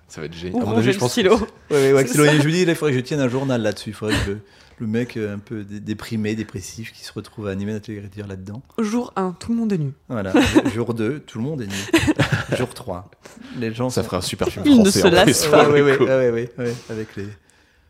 Ça 0.07 0.21
va 0.21 0.27
être 0.27 0.33
génial. 0.33 0.55
Ou 0.55 0.61
À 0.61 0.65
mon 0.65 0.75
ranger 0.75 0.77
avis, 0.79 0.87
le 0.87 0.93
je 0.93 0.99
pense. 0.99 1.11
stylo. 1.11 1.35
Ouais, 1.37 1.45
ouais, 1.71 1.93
ouais, 1.93 2.01
C'est 2.03 2.07
stylo. 2.09 2.25
ça. 2.25 2.33
Et 2.33 2.37
je 2.37 2.43
vous 2.43 2.49
dis, 2.49 2.65
là, 2.65 2.71
il 2.71 2.75
faudrait 2.75 2.93
que 2.93 2.97
je 2.99 3.03
tienne 3.03 3.19
un 3.19 3.27
journal 3.29 3.61
là-dessus. 3.61 3.89
Il 3.89 3.93
faudrait 3.93 4.15
que 4.25 4.37
le, 4.79 4.87
mec 4.87 5.17
euh, 5.17 5.35
un 5.35 5.39
peu 5.39 5.63
dé- 5.63 5.79
déprimé, 5.81 6.33
dépressif, 6.35 6.93
qui 6.93 7.03
se 7.03 7.11
retrouve 7.11 7.47
à 7.47 7.51
animer 7.51 7.73
un 7.73 7.75
atelier 7.75 7.99
d'écriture 7.99 8.27
là-dedans. 8.27 8.61
Jour 8.79 9.11
1, 9.17 9.33
tout 9.39 9.51
le 9.51 9.57
monde 9.57 9.73
est 9.73 9.77
nu. 9.77 9.91
Voilà. 10.07 10.31
Jour 10.73 10.93
2, 10.93 11.19
tout 11.19 11.39
le 11.39 11.43
monde 11.43 11.61
est 11.61 11.67
nu. 11.67 12.55
Jour 12.57 12.73
3, 12.73 13.11
les 13.57 13.73
gens 13.73 13.89
Ça 13.89 14.01
sont- 14.01 14.05
ferait 14.07 14.17
un 14.17 14.21
super 14.21 14.47
film 14.47 14.63
Il 14.65 14.81
ne 14.81 14.89
se 14.89 15.05
en 15.05 15.09
lasse 15.09 15.25
plus, 15.41 15.51
pas. 15.51 15.63
pour 15.65 15.73
Ouais, 15.73 15.79
le 15.79 15.85
ouais, 15.85 15.91
ouais, 15.91 15.97
coup. 15.97 16.03
ouais, 16.05 16.29
ouais, 16.29 16.51
ouais, 16.57 16.75
avec 16.89 17.15
les. 17.17 17.27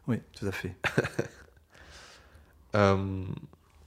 Oui, 0.07 0.17
tout 0.39 0.47
à 0.47 0.51
fait. 0.51 0.73
Euh, 2.75 3.23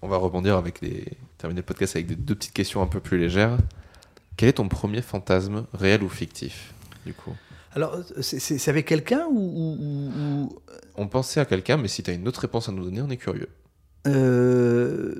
on 0.02 0.08
va 0.08 0.16
rebondir 0.16 0.56
avec 0.56 0.80
des. 0.80 1.04
Terminer 1.38 1.60
le 1.60 1.66
podcast 1.66 1.96
avec 1.96 2.06
des 2.06 2.16
deux 2.16 2.34
petites 2.34 2.52
questions 2.54 2.82
un 2.82 2.86
peu 2.86 3.00
plus 3.00 3.18
légères. 3.18 3.56
Quel 4.36 4.48
est 4.48 4.52
ton 4.54 4.68
premier 4.68 5.02
fantasme, 5.02 5.66
réel 5.74 6.02
ou 6.02 6.08
fictif, 6.08 6.72
du 7.06 7.12
coup? 7.14 7.34
Alors, 7.72 7.96
c'est- 8.20 8.68
avec 8.68 8.86
quelqu'un 8.86 9.26
ou. 9.30 9.38
ou- 9.38 9.76
ou- 9.80 10.12
ou- 10.44 10.58
On 10.96 11.06
pensait 11.08 11.40
à 11.40 11.44
quelqu'un, 11.44 11.76
mais 11.76 11.88
si 11.88 12.02
tu 12.02 12.10
as 12.10 12.14
une 12.14 12.26
autre 12.28 12.40
réponse 12.40 12.68
à 12.68 12.72
nous 12.72 12.84
donner, 12.84 13.00
on 13.02 13.10
est 13.10 13.16
curieux. 13.16 13.48
Euh, 14.06 15.14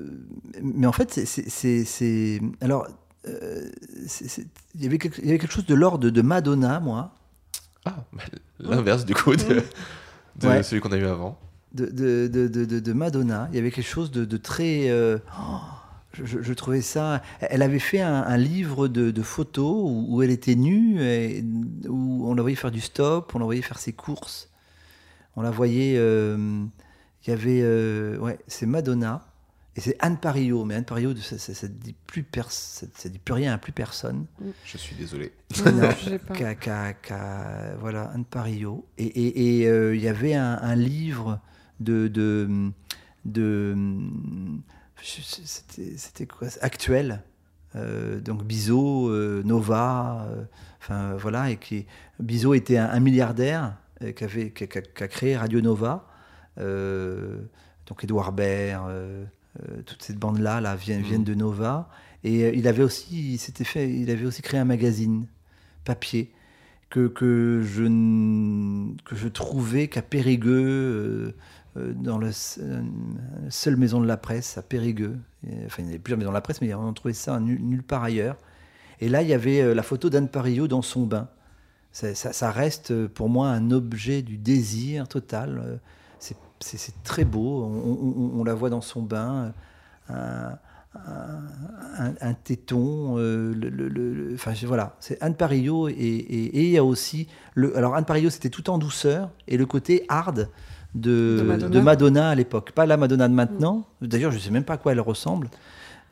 mais 0.63 0.87
en 0.87 0.93
fait, 0.93 1.11
c'est- 1.27 2.41
Alors, 2.61 2.89
euh, 3.29 3.69
il 4.75 4.83
y 4.83 4.87
avait 4.87 4.99
quelque- 4.99 5.19
il 5.19 5.27
y 5.27 5.29
avait 5.31 5.39
quelque 5.39 5.53
chose 5.53 5.67
de 5.67 5.75
l'ordre 5.75 6.09
de 6.11 6.23
Madonna, 6.23 6.81
moi. 6.81 7.15
Ah, 7.85 8.05
bah, 8.13 8.23
l'inverse 8.59 9.05
du 9.05 9.15
coup 9.15 9.35
de, 9.37 9.63
de 10.37 10.47
Ouais. 10.49 10.63
celui 10.63 10.81
qu'on 10.81 10.93
a 10.93 10.97
eu 10.97 11.07
avant. 11.07 11.39
de, 11.73 12.93
Madonna. 12.93 13.49
Il 13.53 13.57
y 13.57 13.59
avait 13.59 13.71
quelque 13.71 13.87
chose 13.87 14.11
de, 14.11 14.25
de 14.25 14.37
très. 14.37 14.91
euh, 14.91 15.19
oh, 15.39 15.61
je, 16.13 16.53
trouvais 16.55 16.81
ça. 16.81 17.23
Elle 17.41 17.63
avait 17.63 17.79
fait 17.79 18.01
un, 18.01 18.23
un 18.23 18.37
livre 18.37 18.89
de, 18.89 19.11
de 19.11 19.23
photos 19.23 19.73
où, 19.91 20.07
où 20.09 20.23
elle 20.23 20.31
était 20.31 20.57
nue, 20.57 21.01
et, 21.03 21.45
où 21.89 22.27
on 22.29 22.35
la 22.35 22.43
voyait 22.43 22.57
faire 22.57 22.71
du 22.73 22.81
stop, 22.81 23.33
on 23.35 23.39
la 23.39 23.45
voyait 23.45 23.63
faire 23.63 23.79
ses 23.79 23.93
courses. 23.93 24.51
On 25.37 25.43
la 25.43 25.51
voyait. 25.51 25.95
euh, 25.97 26.65
il 27.27 27.31
y 27.31 27.33
avait. 27.33 27.61
euh, 27.63 28.19
ouais, 28.19 28.39
c'est 28.47 28.67
Madonna. 28.67 29.27
Et 29.77 29.81
c'est 29.81 29.97
Anne 30.01 30.17
Parillo. 30.19 30.65
Mais 30.65 30.75
Anne 30.75 30.85
Parillo, 30.85 31.15
ça, 31.17 31.39
ça, 31.39 31.55
ça 31.55 31.69
dit 31.69 31.95
plus 32.07 32.25
ça, 32.49 32.87
ça 32.93 33.09
dit 33.09 33.21
plus 33.21 33.35
rien 33.35 33.53
à 33.53 33.59
plus 33.59 33.71
personne. 33.73 34.27
Je 34.65 34.77
suis 34.77 34.97
désolé. 34.97 35.31
Non, 35.65 35.89
pas. 36.27 36.35
qu'a- 36.57 36.93
qu'a- 36.95 37.77
voilà, 37.79 38.11
Anne 38.13 38.25
Parillo. 38.25 38.85
Et 38.99 39.13
il 39.21 39.27
et, 39.29 39.61
et, 39.63 39.69
euh, 39.69 39.95
il 39.95 40.03
y 40.03 40.09
avait 40.09 40.35
un, 40.35 40.59
un 40.61 40.75
livre 40.75 41.39
de. 41.79 42.09
C'était 45.03 46.27
quoi? 46.27 46.49
Actuel. 46.61 47.23
Euh, 47.77 48.21
donc 48.21 48.43
Bizot, 48.45 49.09
euh, 49.11 49.43
Nova, 49.45 50.27
euh, 50.29 50.43
enfin 50.81 51.15
voilà, 51.17 51.51
et 51.51 51.57
qui 51.57 51.87
Bizot 52.19 52.55
était 52.55 52.79
un, 52.79 52.87
un 52.91 53.01
milliardaire 53.01 53.77
qui, 54.17 54.25
avait, 54.25 54.51
qui, 54.51 54.65
a- 54.65 54.67
qui 54.67 54.79
a- 54.79 54.83
qui 54.83 55.03
a 55.05 55.09
créé 55.09 55.37
Radio 55.37 55.61
Nova. 55.61 56.07
Donc 57.87 58.05
Édouard 58.05 58.33
Baird, 58.33 58.91
toute 59.87 60.03
cette 60.03 60.19
bande-là 60.19 60.61
là, 60.61 60.77
viennent, 60.77 61.01
Mhm. 61.01 61.07
viennent 61.07 61.25
de 61.25 61.35
Nova. 61.35 61.89
Et 62.25 62.57
il 62.57 62.69
avait 62.69 62.83
aussi, 62.83 63.35
il 63.35 63.39
s'était 63.39 63.65
fait, 63.65 63.91
il 63.91 64.11
avait 64.11 64.27
aussi 64.27 64.43
créé 64.43 64.61
un 64.61 64.65
magazine 64.65 65.27
papier 65.85 66.33
que, 66.91 67.07
que, 67.09 67.63
je, 67.65 67.85
que 69.05 69.15
je 69.17 69.29
trouvais 69.29 69.89
qu'à 69.89 70.03
Périgueux, 70.03 71.35
dans 71.77 72.19
la 72.19 72.33
se- 72.33 72.61
euh, 72.61 72.83
seule 73.49 73.77
maison 73.77 74.01
de 74.01 74.07
la 74.07 74.17
presse, 74.17 74.59
à 74.59 74.63
Périgueux. 74.63 75.17
Enfin, 75.67 75.83
il 75.83 75.85
n'y 75.85 75.91
avait 75.91 75.99
plusieurs 75.99 76.19
maisons 76.19 76.31
de 76.31 76.35
la 76.35 76.41
presse, 76.41 76.61
mais 76.61 76.73
on 76.75 76.93
trouvait 76.93 77.15
ça 77.15 77.39
nulle, 77.41 77.83
part 77.83 78.03
ailleurs. 78.03 78.37
Et 79.01 79.09
là, 79.09 79.23
il 79.23 79.29
y 79.29 79.35
avait 79.35 79.61
euh, 79.63 79.75
la 79.75 79.83
photo 79.83 80.11
d'Anne 80.11 80.29
Parillo 80.29 80.69
dans 80.69 80.83
son 80.83 81.07
bain. 81.07 81.29
Ça, 81.93 82.51
reste 82.51 82.91
euh, 82.93 83.09
pour 83.09 83.29
moi 83.29 83.49
un 83.49 83.71
objet 83.71 84.23
du 84.23 84.37
désir 84.37 85.09
total. 85.09 85.61
Euh, 85.65 85.77
c'est- 86.19 86.37
très 87.05 87.25
beau. 87.25 87.65
On, 87.65 88.45
la 88.45 88.53
voit 88.55 88.69
dans 88.69 88.83
son 88.83 89.03
bain. 89.03 89.55
euh, 90.11 90.51
un, 92.21 92.35
téton. 92.35 93.15
euh, 93.19 94.33
enfin, 94.35 94.53
voilà, 94.67 94.97
c'est 95.01 95.21
Anne 95.23 95.35
Parillo 95.37 95.89
et 95.89 95.95
il 96.53 96.69
y 96.69 96.77
a 96.79 96.85
aussi 96.85 97.29
le. 97.55 97.77
Alors 97.77 97.95
Anne 97.95 98.05
Parillo, 98.05 98.29
c'était 98.29 98.51
tout 98.51 98.69
en 98.71 98.79
douceur 98.79 99.31
et 99.49 99.57
le 99.57 99.67
côté 99.67 100.05
hard 100.09 100.49
de, 100.95 101.37
De 101.37 101.43
de 101.43 101.43
Madonna. 101.47 101.83
Madonna. 101.83 102.29
à 102.31 102.35
l'époque, 102.35 102.73
pas 102.73 102.87
la 102.87 102.97
Madonna 102.97 103.29
de 103.29 103.35
maintenant. 103.35 103.87
D'ailleurs, 104.01 104.33
je 104.33 104.39
sais 104.39 104.51
même 104.51 104.65
pas 104.65 104.75
à 104.75 104.77
quoi 104.77 104.93
elle 104.93 105.01
ressemble. 105.01 105.49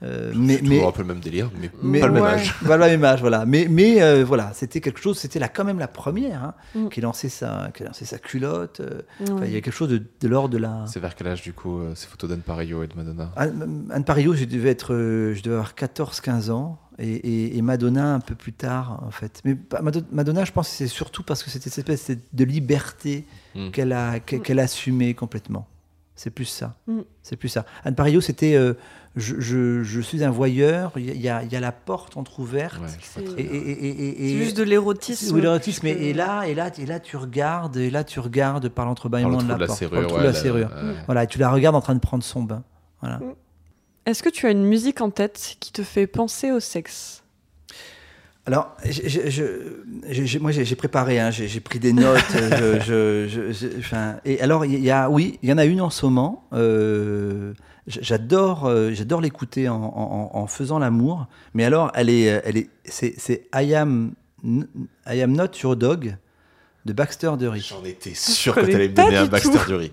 Euh, 0.04 0.32
mais, 0.36 0.56
C'est 0.56 0.62
mais, 0.62 0.68
toujours 0.68 0.88
un 0.88 0.92
peu 0.92 1.02
le 1.02 1.08
même 1.08 1.18
délire, 1.18 1.50
mais, 1.60 1.70
mais- 1.82 1.98
pas 2.00 2.06
le 2.06 2.12
même 2.12 2.22
Ouais. 2.22 2.28
âge. 2.30 2.54
voilà 2.62 2.86
le 2.86 2.92
même 2.92 3.04
âge, 3.04 3.20
voilà. 3.20 3.44
Mais, 3.46 3.66
mais 3.68 4.00
euh, 4.00 4.24
voilà, 4.24 4.52
c'était 4.54 4.80
quelque 4.80 5.00
chose, 5.00 5.18
c'était 5.18 5.40
là 5.40 5.48
quand 5.48 5.64
même 5.64 5.80
la 5.80 5.88
première 5.88 6.44
hein, 6.44 6.54
Mm. 6.76 6.88
qui, 6.88 7.00
lançait 7.00 7.28
sa, 7.28 7.70
qui 7.74 7.82
lançait 7.82 8.04
sa 8.04 8.18
culotte. 8.18 8.78
euh, 8.80 9.02
il 9.44 9.50
y 9.52 9.56
a 9.56 9.60
quelque 9.60 9.72
chose 9.72 9.88
de, 9.88 9.98
de 10.20 10.28
l'ordre 10.28 10.50
de 10.50 10.58
la. 10.58 10.84
C'est 10.86 11.00
vers 11.00 11.16
quel 11.16 11.26
âge, 11.26 11.42
du 11.42 11.52
coup, 11.52 11.80
euh, 11.80 11.94
ces 11.96 12.06
photos 12.06 12.30
d'Anne 12.30 12.42
Parillo 12.42 12.84
et 12.84 12.86
de 12.86 12.94
Madonna? 12.94 13.32
Anne, 13.36 13.88
Anne 13.90 14.04
Parillo, 14.04 14.34
je 14.34 14.44
devais, 14.44 14.70
être, 14.70 14.94
euh, 14.94 15.34
je 15.34 15.42
devais 15.42 15.56
avoir 15.56 15.74
14-15 15.74 16.50
ans. 16.50 16.78
Et, 17.00 17.10
et- 17.14 17.56
et 17.58 17.62
Madonna 17.62 18.14
un 18.14 18.18
peu 18.20 18.34
plus 18.34 18.52
tard, 18.52 19.02
en 19.06 19.12
fait. 19.12 19.40
Mais 19.44 19.56
Madonna, 20.10 20.44
je 20.44 20.50
pense 20.50 20.68
que 20.68 20.74
c'est 20.74 20.88
surtout 20.88 21.22
parce 21.22 21.44
que 21.44 21.50
c'était 21.50 21.70
cette 21.70 21.88
espèce 21.88 22.16
de 22.32 22.44
liberté 22.44 23.24
Mm. 23.54 23.70
qu'elle 23.70 23.92
a, 23.92 24.18
qu'elle 24.20 24.42
qu'elle 24.42 24.58
assumait 24.60 25.14
complètement. 25.14 25.66
C'est 26.18 26.30
plus 26.30 26.46
ça. 26.46 26.74
Mm. 26.88 27.02
C'est 27.22 27.36
plus 27.36 27.48
ça. 27.48 27.64
Anne 27.84 27.94
Parillo, 27.94 28.20
c'était 28.20 28.56
euh, 28.56 28.74
je, 29.14 29.38
je- 29.38 29.84
je 29.84 30.00
suis 30.00 30.24
un 30.24 30.30
voyeur, 30.30 30.90
il 30.96 31.04
y, 31.16 31.28
a- 31.28 31.44
y 31.44 31.50
la 31.50 31.70
porte 31.70 32.16
entrouverte. 32.16 32.80
Ouais, 32.82 33.32
Et, 33.38 33.42
et- 33.44 34.32
et- 34.34 34.36
juste 34.42 34.56
de 34.56 34.64
l'érotisme. 34.64 35.32
oui, 35.36 35.42
l'érotisme. 35.42 35.82
que- 35.82 35.86
Et, 35.86 36.12
là, 36.12 36.42
et, 36.48 36.54
là, 36.56 36.72
et 36.76 36.86
là, 36.86 36.98
tu 36.98 37.16
regardes, 37.16 37.76
et 37.76 37.88
là, 37.88 38.02
tu 38.02 38.18
regardes 38.18 38.64
par 38.68 38.74
Par 38.74 38.86
l'entrebâillement 38.86 39.38
le 39.38 39.44
de 39.44 39.48
la, 39.48 39.56
porte, 39.58 39.68
par 39.68 39.76
serrure. 39.76 40.00
le 40.00 40.06
ouais, 40.08 40.16
la 40.18 40.24
la- 40.24 40.34
serrure. 40.34 40.68
ouais. 40.70 40.94
Voilà, 41.06 41.22
et 41.22 41.26
tu 41.28 41.38
la 41.38 41.50
regardes 41.52 41.76
en 41.76 41.80
train 41.80 41.94
de 41.94 42.00
prendre 42.00 42.24
son 42.24 42.42
bain. 42.42 42.64
Voilà. 43.00 43.20
Est-ce 44.04 44.24
que 44.24 44.28
tu 44.28 44.46
as 44.46 44.50
une 44.50 44.64
musique 44.64 45.00
en 45.00 45.10
tête 45.10 45.56
qui 45.60 45.70
te 45.70 45.84
fait 45.84 46.08
penser 46.08 46.50
au 46.50 46.58
sexe? 46.58 47.22
Alors, 48.48 48.74
je- 48.84 49.06
je- 49.06 49.28
je- 49.28 49.42
je- 50.10 50.24
je- 50.24 50.38
moi, 50.38 50.52
j'ai 50.52 50.74
préparé, 50.74 51.20
hein, 51.20 51.30
j'ai 51.30 51.60
pris 51.60 51.78
des 51.78 51.92
notes. 51.92 52.18
je- 52.32 52.80
je- 52.86 53.28
je- 53.28 53.52
je- 53.52 53.78
enfin, 53.78 54.16
et 54.24 54.40
alors, 54.40 54.64
il 54.64 54.80
y 54.82 54.90
a, 54.90 55.10
oui, 55.10 55.38
il 55.42 55.50
y 55.50 55.52
en 55.52 55.58
a 55.58 55.66
une 55.66 55.82
en 55.82 55.90
ce 55.90 56.06
moment. 56.06 56.44
euh, 56.54 57.52
j'adore, 57.86 58.64
euh, 58.66 58.90
j'adore 58.94 59.20
l'écouter 59.20 59.68
en, 59.68 59.76
en- 59.76 60.30
en 60.32 60.46
faisant 60.46 60.78
l'amour. 60.78 61.26
Mais 61.52 61.64
alors, 61.66 61.90
elle 61.94 62.08
est, 62.08 62.24
elle 62.44 62.56
est, 62.56 62.70
c'est, 62.84 63.14
I 63.54 63.74
am, 63.74 64.12
N- 64.42 64.66
I 65.06 65.20
am 65.20 65.32
not 65.32 65.48
your 65.62 65.76
dog 65.76 66.16
de 66.86 66.92
Baxter 66.94 67.32
Dury. 67.38 67.60
J'en 67.60 67.84
étais 67.84 68.14
sûr 68.14 68.54
Je 68.54 68.60
que 68.60 68.66
tu 68.66 68.74
allais 68.76 68.88
me 68.88 68.94
donner 68.94 69.16
un 69.18 69.26
Baxter 69.26 69.58
tout. 69.58 69.66
Dury. 69.66 69.92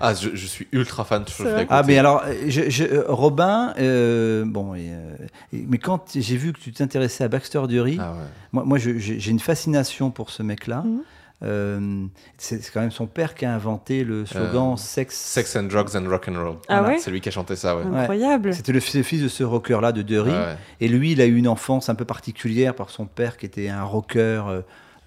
Ah, 0.00 0.14
je, 0.14 0.30
je 0.34 0.46
suis 0.46 0.66
ultra 0.72 1.04
fan. 1.04 1.24
Ferai 1.26 1.50
vrai 1.50 1.62
écouter. 1.62 1.76
Ah, 1.78 1.82
mais 1.86 1.98
alors, 1.98 2.22
euh, 2.26 2.34
je, 2.48 2.68
je- 2.70 3.04
Robin, 3.08 3.72
euh, 3.78 4.44
bon, 4.46 4.74
et, 4.74 4.88
euh, 4.90 5.16
et- 5.52 5.64
mais 5.68 5.78
quand 5.78 6.04
j'ai 6.14 6.36
vu 6.36 6.52
que 6.52 6.58
tu 6.60 6.72
t'intéressais 6.72 7.24
à 7.24 7.28
Baxter 7.28 7.62
Dury, 7.68 7.98
Ah 8.00 8.12
ouais. 8.12 8.62
moi, 8.64 8.78
j'ai 8.78 9.30
une 9.30 9.40
fascination 9.40 10.10
pour 10.10 10.30
ce 10.30 10.42
mec-là. 10.42 10.82
Mhm. 10.84 11.00
Euh, 11.42 12.06
c'est 12.38 12.62
quand 12.72 12.80
même 12.80 12.90
son 12.90 13.06
père 13.06 13.34
qui 13.34 13.44
a 13.44 13.54
inventé 13.54 14.04
le 14.04 14.24
slogan 14.24 14.72
Euh, 14.72 14.76
sexe. 14.76 15.16
Sex 15.16 15.54
and 15.56 15.64
Drugs 15.64 15.94
and 15.94 16.08
Rock 16.08 16.28
and 16.30 16.42
Roll. 16.42 16.56
Ah 16.68 16.82
ouais 16.82 16.98
C'est 16.98 17.10
lui 17.10 17.20
qui 17.20 17.28
a 17.28 17.32
chanté 17.32 17.56
ça, 17.56 17.76
ouais. 17.76 17.82
Incroyable. 17.94 18.54
C'était 18.54 18.72
le 18.72 18.80
fils 18.80 19.22
de 19.22 19.28
ce 19.28 19.44
rocker-là, 19.44 19.92
de 19.92 20.00
Dury. 20.00 20.30
Ouais. 20.30 20.56
Et 20.80 20.88
lui, 20.88 21.12
il 21.12 21.20
a 21.20 21.26
eu 21.26 21.36
une 21.36 21.48
enfance 21.48 21.90
un 21.90 21.94
peu 21.94 22.06
particulière 22.06 22.74
par 22.74 22.88
son 22.88 23.04
père 23.04 23.36
qui 23.36 23.44
était 23.44 23.68
un 23.68 23.82
rocker. 23.84 24.44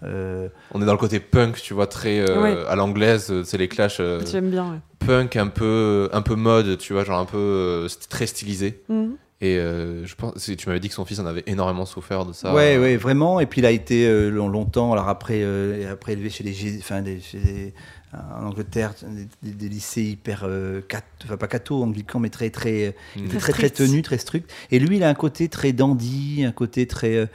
Euh, 0.04 0.48
On 0.74 0.82
est 0.82 0.86
dans 0.86 0.92
le 0.94 0.98
côté 0.98 1.20
punk, 1.20 1.62
tu 1.62 1.74
vois, 1.74 1.88
très 1.88 2.20
euh, 2.20 2.42
Ouais. 2.42 2.66
à 2.68 2.76
l'anglaise. 2.76 3.28
euh, 3.32 3.44
C'est 3.44 3.58
les 3.58 3.68
clashs 3.68 4.00
euh, 4.00 4.22
J'aime 4.26 4.50
bien. 4.50 4.72
ouais. 4.72 4.78
punk 5.06 5.36
un 5.36 5.48
peu, 5.48 6.10
un 6.14 6.22
peu 6.22 6.36
mode, 6.36 6.78
tu 6.78 6.94
vois, 6.94 7.04
genre 7.04 7.20
un 7.20 7.26
peu 7.26 7.38
euh, 7.38 7.88
très 8.10 8.26
stylisé. 8.28 8.82
Mhm. 8.90 9.16
Et 9.42 9.58
euh, 9.58 10.06
je 10.06 10.16
pense, 10.16 10.34
tu 10.58 10.68
m'avais 10.68 10.82
dit 10.82 10.90
que 10.90 10.94
son 10.94 11.06
fils 11.06 11.18
en 11.20 11.26
avait 11.26 11.44
énormément 11.48 11.86
souffert 11.86 12.26
de 12.26 12.34
ça. 12.34 12.54
ouais, 12.54 12.78
ouais, 12.78 12.98
vraiment. 12.98 13.40
Et 13.40 13.46
puis 13.46 13.62
il 13.62 13.66
a 13.66 13.72
été 13.72 14.06
euh, 14.06 14.30
long- 14.30 14.50
longtemps, 14.50 14.92
alors 14.92 15.08
après, 15.08 15.40
euh, 15.44 15.90
après 15.94 16.12
élevé 16.14 16.30
chez 16.30 16.44
les, 16.44 16.78
enfin, 16.80 17.02
chez 17.22 17.40
les- 17.40 17.74
en 18.14 18.48
Angleterre, 18.48 18.96
des, 19.04 19.28
des- 19.52 19.56
des 19.56 19.70
lycées 19.70 20.02
hyper, 20.02 20.42
euh, 20.44 20.82
cat- 20.86 21.04
enfin 21.24 21.38
pas 21.38 21.48
catho, 21.48 21.82
anglicans, 21.84 22.20
mais 22.20 22.30
très, 22.30 22.50
très. 22.50 22.96
Il 23.16 23.26
était 23.28 23.38
Très 23.38 23.54
très 23.54 23.70
tenu, 23.70 24.02
très 24.02 24.18
strict. 24.18 24.52
Et 24.72 24.80
lui, 24.80 24.98
il 24.98 25.04
a 25.04 25.10
un 25.10 25.14
côté 25.14 25.48
très 25.48 25.72
dandy, 25.74 26.44
un 26.46 26.52
côté 26.52 26.86
très. 26.88 27.30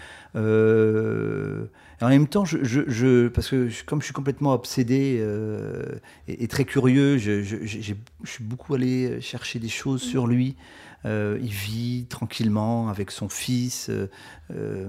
En 2.01 2.09
même 2.09 2.27
temps, 2.27 2.45
je, 2.45 3.29
parce 3.29 3.49
que 3.49 3.69
comme 3.87 4.01
je 4.01 4.07
suis 4.07 4.15
complètement 4.15 4.53
obsédé 4.53 5.19
euh, 5.21 5.85
et, 6.29 6.45
et 6.45 6.49
très 6.49 6.65
curieux, 6.65 7.19
je 7.19 7.43
suis 8.25 8.45
beaucoup 8.45 8.75
allé 8.75 9.21
chercher 9.21 9.59
des 9.59 9.69
choses 9.69 10.03
sur 10.03 10.27
lui. 10.27 10.57
Euh, 11.07 11.39
il 11.43 11.51
vit 11.51 12.07
tranquillement 12.09 12.89
avec 12.89 13.11
son 13.11 13.29
fils. 13.29 13.91
euh, 13.91 14.07
euh, 14.55 14.87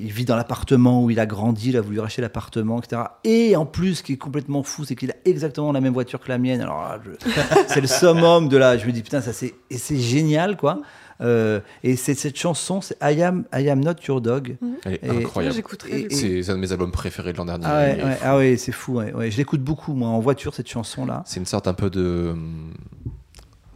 il 0.00 0.10
vit 0.10 0.24
dans 0.24 0.34
l'appartement 0.34 1.04
où 1.04 1.10
il 1.10 1.20
a 1.20 1.26
grandi, 1.26 1.68
il 1.68 1.76
a 1.76 1.80
voulu 1.80 2.00
racheter 2.00 2.20
l'appartement, 2.22 2.80
etc. 2.80 3.02
Et 3.22 3.54
en 3.54 3.66
plus, 3.66 3.96
ce 3.96 4.02
qui 4.02 4.14
est 4.14 4.16
complètement 4.16 4.64
fou, 4.64 4.84
c'est 4.84 4.96
qu'il 4.96 5.12
a 5.12 5.14
exactement 5.24 5.70
la 5.70 5.80
même 5.80 5.92
voiture 5.92 6.18
que 6.18 6.28
la 6.28 6.38
mienne. 6.38 6.60
Alors 6.60 6.96
je- 7.04 7.30
c'est 7.68 7.80
le 7.80 7.86
summum 7.86 8.48
de 8.48 8.56
là. 8.56 8.76
Je 8.76 8.84
me 8.86 8.90
dis, 8.92 9.02
putain, 9.02 9.20
ça 9.20 9.32
c'est, 9.32 9.54
et 9.70 9.78
c'est 9.78 9.98
génial, 9.98 10.56
quoi. 10.56 10.80
Euh, 11.20 11.60
et 11.84 11.94
c'est 11.94 12.14
cette 12.14 12.36
chanson, 12.36 12.80
c'est 12.80 12.96
I 13.00 13.22
am, 13.22 13.44
I 13.54 13.68
am 13.70 13.78
not 13.84 13.92
your 14.08 14.20
dog. 14.20 14.56
Elle 14.84 14.94
est 14.94 15.04
Et- 15.04 15.10
incroyable. 15.10 15.62
Coup. 15.62 15.76
C'est 16.10 16.50
un 16.50 16.54
de 16.56 16.60
mes 16.60 16.72
albums 16.72 16.90
préférés 16.90 17.32
de 17.32 17.38
l'an 17.38 17.44
dernier. 17.44 17.64
Ah 17.68 17.76
ouais, 17.84 18.16
ah 18.24 18.36
ouais, 18.36 18.56
c'est 18.56 18.72
fou. 18.72 18.94
ouais, 18.94 19.12
ouais. 19.12 19.30
Je 19.30 19.36
l'écoute 19.36 19.62
beaucoup, 19.62 19.92
moi, 19.94 20.08
en 20.08 20.18
voiture, 20.18 20.52
cette 20.52 20.68
chanson-là. 20.68 21.22
C'est 21.26 21.38
une 21.38 21.46
sorte 21.46 21.68
un 21.68 21.74
peu 21.74 21.88
de, 21.90 22.34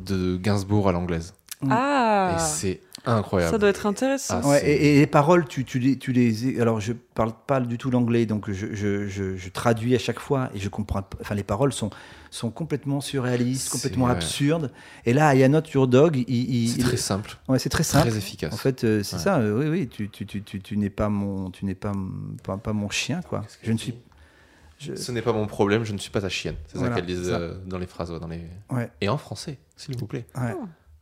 de 0.09 0.37
Gainsbourg 0.37 0.89
à 0.89 0.93
l'anglaise. 0.93 1.35
Ah, 1.69 2.37
Et 2.37 2.41
c'est 2.41 2.81
incroyable. 3.05 3.51
ça 3.51 3.59
doit 3.59 3.69
être 3.69 3.85
intéressant. 3.87 4.41
Ah, 4.45 4.49
Ouais, 4.49 4.65
et, 4.65 4.95
et 4.97 5.01
les 5.01 5.07
paroles, 5.09 5.45
tu, 5.49 5.65
tu, 5.65 5.81
les, 5.81 5.99
tu 5.99 6.13
les. 6.13 6.61
Alors, 6.61 6.81
je 6.81 6.93
parle 6.93 7.33
pas 7.49 7.59
du 7.61 7.79
tout 7.79 7.91
l'anglais, 7.91 8.27
donc 8.27 8.49
je, 8.49 8.73
je, 8.75 9.09
je, 9.09 9.37
je 9.37 9.49
traduis 9.49 9.97
à 9.97 9.99
chaque 9.99 10.21
fois 10.21 10.51
et 10.55 10.61
je 10.61 10.69
comprends. 10.69 11.03
pas- 11.03 11.19
Enfin, 11.21 11.35
les 11.35 11.43
paroles 11.43 11.73
sont, 11.73 11.91
sont 12.31 12.51
complètement 12.53 13.01
surréalistes, 13.01 13.71
complètement 13.71 14.05
ouais. 14.07 14.13
absurdes. 14.13 14.71
Et 15.05 15.13
là, 15.13 15.35
not 15.49 15.63
your 15.75 15.89
dog, 15.89 16.17
il. 16.17 16.25
il- 16.29 16.69
C'est 16.71 16.79
il- 16.79 16.85
très 16.85 16.97
simple, 16.97 17.37
ouais, 17.49 17.59
c'est 17.59 17.71
très 17.71 17.83
simple. 17.83 18.09
très 18.09 18.17
efficace. 18.19 18.55
En 18.55 18.57
fait, 18.57 18.85
euh, 18.85 19.03
c'est 19.03 19.17
Ouais. 19.17 19.23
ça. 19.23 19.39
euh, 19.39 19.59
oui, 19.59 19.67
oui. 19.69 19.89
Tu, 19.89 20.09
tu, 20.11 20.27
tu, 20.27 20.43
tu, 20.45 20.61
tu 20.61 20.77
n'es 20.77 20.91
pas 20.91 21.09
mon, 21.09 21.51
tu 21.51 21.65
n'es 21.65 21.75
pas, 21.75 21.93
pas, 22.45 22.57
pas 22.57 22.73
mon 22.73 22.89
chien, 22.89 23.21
quoi. 23.29 23.43
Je 23.65 23.73
ne 23.73 23.79
suis. 23.79 23.95
Ce 24.95 25.11
n'est 25.11 25.23
pas 25.23 25.33
mon 25.33 25.47
problème, 25.49 25.83
je 25.83 25.93
ne 25.93 25.99
suis 25.99 26.11
pas 26.13 26.21
ta 26.21 26.29
chienne. 26.29 26.55
C'est 26.69 26.79
Voilà, 26.79 26.95
ça 26.95 27.01
qu'elle 27.01 27.13
disent 27.13 27.31
euh, 27.33 27.55
dans 27.67 27.79
les 27.79 27.87
phrases. 27.89 28.13
Dans 28.13 28.29
les... 28.29 28.43
Ouais. 28.71 28.89
Et 29.01 29.09
en 29.09 29.19
français, 29.19 29.59
s'il 29.79 29.97
vous 29.97 30.07
plaît. 30.07 30.27
Ouais. 30.37 30.55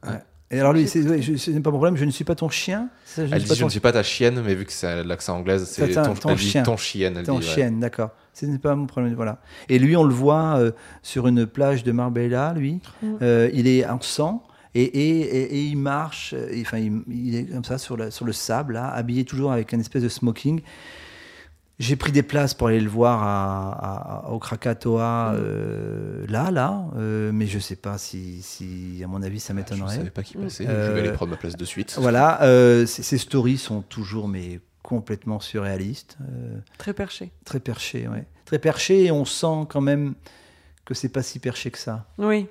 Ouais. 0.08 0.18
Et 0.52 0.60
alors 0.60 0.72
lui, 0.72 0.86
c'est, 0.86 1.02
ouais, 1.02 1.20
je- 1.20 1.34
ce 1.34 1.50
n'est 1.50 1.58
pas 1.60 1.72
mon 1.72 1.78
problème. 1.78 1.96
Je 1.96 2.04
ne 2.04 2.10
suis 2.12 2.22
pas 2.22 2.36
ton 2.36 2.48
chien. 2.48 2.88
Ça, 3.04 3.26
je 3.26 3.34
Elle 3.34 3.42
dit 3.42 3.48
pas 3.48 3.54
Je 3.54 3.58
ton 3.60 3.66
ne 3.66 3.70
suis 3.70 3.80
pas 3.80 3.90
ta 3.90 4.04
chienne, 4.04 4.40
mais 4.46 4.54
vu 4.54 4.64
que 4.64 4.72
c'est 4.72 5.02
l'accent 5.02 5.38
anglaise, 5.38 5.64
c'est 5.68 5.88
ton, 5.90 6.14
ton 6.14 6.28
elle 6.30 6.36
dit 6.36 6.50
chien. 6.50 6.62
ton 6.62 6.76
chienne. 6.76 7.16
Elle 7.16 7.26
Ton 7.26 7.40
dit, 7.40 7.46
ouais. 7.48 7.52
chienne, 7.52 7.80
d'accord. 7.80 8.10
Ce 8.32 8.46
n'est 8.46 8.58
pas 8.60 8.76
mon 8.76 8.86
problème, 8.86 9.14
voilà. 9.14 9.40
Et 9.68 9.80
lui, 9.80 9.96
on 9.96 10.04
le 10.04 10.14
voit 10.14 10.58
euh, 10.58 10.70
sur 11.02 11.26
une 11.26 11.46
plage 11.46 11.82
de 11.82 11.90
Marbella, 11.90 12.52
lui. 12.56 12.80
Mm. 13.02 13.14
Euh, 13.22 13.50
il 13.54 13.66
est 13.66 13.84
en 13.88 14.00
sang 14.00 14.44
et, 14.76 14.82
et, 14.84 15.20
et- 15.20 15.56
et 15.56 15.62
il 15.64 15.76
marche, 15.78 16.32
enfin, 16.60 16.78
il, 16.78 17.02
il 17.10 17.34
est 17.34 17.44
comme 17.46 17.64
ça 17.64 17.78
sur, 17.78 17.96
la- 17.96 18.12
sur 18.12 18.24
le 18.24 18.32
sable, 18.32 18.74
là, 18.74 18.88
habillé 18.90 19.24
toujours 19.24 19.50
avec 19.50 19.74
un 19.74 19.80
espèce 19.80 20.02
de 20.04 20.08
smoking. 20.08 20.60
J'ai 21.78 21.96
pris 21.96 22.10
des 22.10 22.22
places 22.22 22.54
pour 22.54 22.68
aller 22.68 22.80
le 22.80 22.88
voir 22.88 23.22
à, 23.22 24.24
à- 24.26 24.30
au 24.30 24.38
Krakatoa, 24.38 25.32
Mm. 25.32 25.36
euh, 25.38 26.26
là, 26.28 26.50
là, 26.50 26.86
euh, 26.96 27.30
mais 27.34 27.46
je 27.46 27.58
sais 27.58 27.76
pas 27.76 27.98
si, 27.98 28.40
si, 28.40 29.02
à 29.04 29.06
mon 29.06 29.22
avis, 29.22 29.40
ça 29.40 29.48
Je 29.48 29.52
ne 29.52 29.58
m'étonnerait. 29.58 29.96
savais 29.96 30.10
pas 30.10 30.22
qui 30.22 30.38
Mm. 30.38 30.42
passait. 30.42 30.64
Je 30.64 30.70
Euh, 30.70 30.94
vais 30.94 31.00
aller 31.00 31.12
prendre 31.12 31.32
ma 31.32 31.36
place 31.36 31.54
de 31.56 31.64
suite. 31.66 31.96
Voilà, 32.00 32.42
euh, 32.44 32.86
ces, 32.86 33.18
stories 33.18 33.58
sont 33.58 33.82
toujours 33.82 34.26
mais 34.26 34.60
complètement 34.82 35.38
surréalistes. 35.38 36.16
euh, 36.22 36.56
Très 36.78 36.94
perché. 36.94 37.30
Très 37.44 37.60
perché, 37.60 38.08
ouais. 38.08 38.24
Très 38.46 38.58
perché 38.58 39.04
et 39.04 39.10
on 39.10 39.24
sent 39.26 39.66
quand 39.68 39.80
même 39.82 40.14
que 40.86 40.94
c'est 40.94 41.08
pas 41.10 41.22
si 41.22 41.40
perché 41.40 41.70
que 41.70 41.78
ça. 41.78 42.06
Oui, 42.16 42.46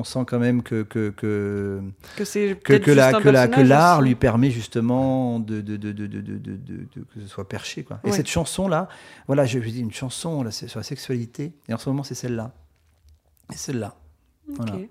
On 0.00 0.04
sent 0.04 0.20
quand 0.26 0.38
même 0.38 0.62
que, 0.62 0.82
que, 0.82 1.10
que, 1.10 1.80
que 2.16 2.24
c'est 2.24 2.56
que, 2.56 2.72
peut-être 2.72 2.84
que, 2.84 2.90
la, 2.92 3.04
juste 3.08 3.16
un 3.16 3.20
que, 3.22 3.28
la- 3.28 3.44
que 3.46 3.50
personnage 3.50 3.68
l'art 3.68 3.98
aussi. 3.98 4.08
lui 4.08 4.14
permet 4.14 4.50
justement 4.50 5.38
de, 5.38 5.60
de, 5.60 5.76
de, 5.76 5.92
de, 5.92 6.06
de, 6.06 6.20
de, 6.20 6.38
de- 6.38 6.56
de- 6.56 6.56
de- 6.96 7.04
que 7.14 7.20
ce 7.20 7.26
soit 7.26 7.48
perché. 7.48 7.84
Quoi. 7.84 8.00
Et 8.04 8.10
cette 8.12 8.28
chanson-là, 8.28 8.88
voilà, 9.26 9.44
je 9.44 9.58
dis 9.58 9.80
une 9.80 9.92
chanson 9.92 10.42
là, 10.42 10.50
c'est 10.50 10.68
sur 10.68 10.78
la 10.80 10.84
sexualité, 10.84 11.52
et 11.68 11.74
en 11.74 11.78
ce 11.78 11.88
moment 11.90 12.02
c'est 12.02 12.14
celle-là. 12.14 12.54
Et 13.52 13.56
celle-là. 13.56 13.94
Voilà. 14.48 14.74
Ok. 14.76 14.88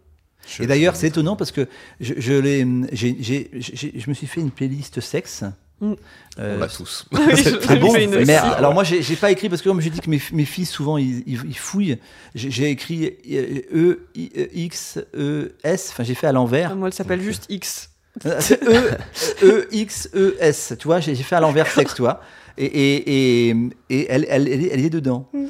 Je- 0.47 0.63
Et 0.63 0.67
d'ailleurs, 0.67 0.95
c'est 0.95 1.07
étonnant 1.07 1.35
parce 1.35 1.51
que 1.51 1.67
je, 1.99 2.13
je, 2.17 2.33
l'ai- 2.33 2.65
j'ai- 2.93 3.17
j'ai- 3.19 3.49
j'ai- 3.59 3.99
je 3.99 4.09
me 4.09 4.13
suis 4.13 4.27
fait 4.27 4.39
une 4.41 4.51
playlist 4.51 5.01
sexe. 5.01 5.43
Mm. 5.81 5.93
Euh, 6.39 6.55
On 6.55 6.59
l'a 6.59 6.67
tous. 6.67 7.05
Oui, 7.11 7.19
je 7.43 7.79
bon 7.79 7.93
Mais 7.93 8.17
aussi. 8.17 8.31
alors 8.31 8.73
moi 8.73 8.83
j'ai 8.83 9.01
j'ai 9.01 9.15
pas 9.15 9.31
écrit 9.31 9.49
parce 9.49 9.61
que 9.61 9.69
comme 9.69 9.79
je 9.81 9.89
dis 9.89 9.99
que 9.99 10.09
mes, 10.09 10.21
mes 10.33 10.45
filles 10.45 10.65
souvent 10.65 10.97
ils, 10.97 11.23
ils- 11.25 11.41
ils 11.45 11.57
fouillent. 11.57 11.97
J'ai 12.35 12.51
j'ai 12.51 12.69
écrit 12.69 13.17
E 13.73 13.99
I- 14.15 14.31
E, 14.37 14.49
X 14.53 14.99
E 15.15 15.53
S. 15.63 15.89
Enfin 15.91 16.03
j'ai 16.03 16.15
fait 16.15 16.27
à 16.27 16.31
l'envers. 16.31 16.75
Moi, 16.75 16.87
elle 16.89 16.93
s'appelle 16.93 17.21
juste 17.21 17.45
X. 17.49 17.89
C'est 18.39 18.61
E 18.63 18.97
E 19.43 19.67
X 19.71 20.09
E 20.15 20.35
S. 20.39 20.73
Tu 20.77 20.87
vois 20.87 20.99
j'ai 20.99 21.15
j'ai 21.15 21.23
fait 21.23 21.35
à 21.35 21.39
l'envers 21.39 21.67
sexe 21.71 21.93
tu 21.95 22.01
vois. 22.01 22.21
Et, 22.57 22.65
et, 22.65 23.49
et, 23.49 23.55
et 23.89 24.07
elle, 24.09 24.25
elle, 24.29 24.47
elle, 24.49 24.63
est- 24.65 24.69
elle 24.73 24.83
est 24.85 24.89
dedans. 24.89 25.29
Mm. 25.33 25.45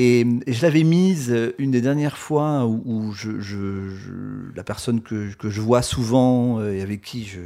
Et, 0.00 0.20
et 0.46 0.52
je 0.52 0.62
l'avais 0.62 0.84
mise 0.84 1.32
euh, 1.32 1.54
une 1.58 1.72
des 1.72 1.80
dernières 1.80 2.18
fois 2.18 2.64
où, 2.66 2.80
où 2.84 3.12
je, 3.12 3.40
je- 3.40 3.88
je- 3.90 4.54
la 4.54 4.62
personne 4.62 5.00
que, 5.02 5.34
que 5.34 5.50
je 5.50 5.60
vois 5.60 5.82
souvent 5.82 6.60
euh, 6.60 6.72
et 6.72 6.82
avec 6.82 7.00
qui 7.02 7.24
je. 7.24 7.40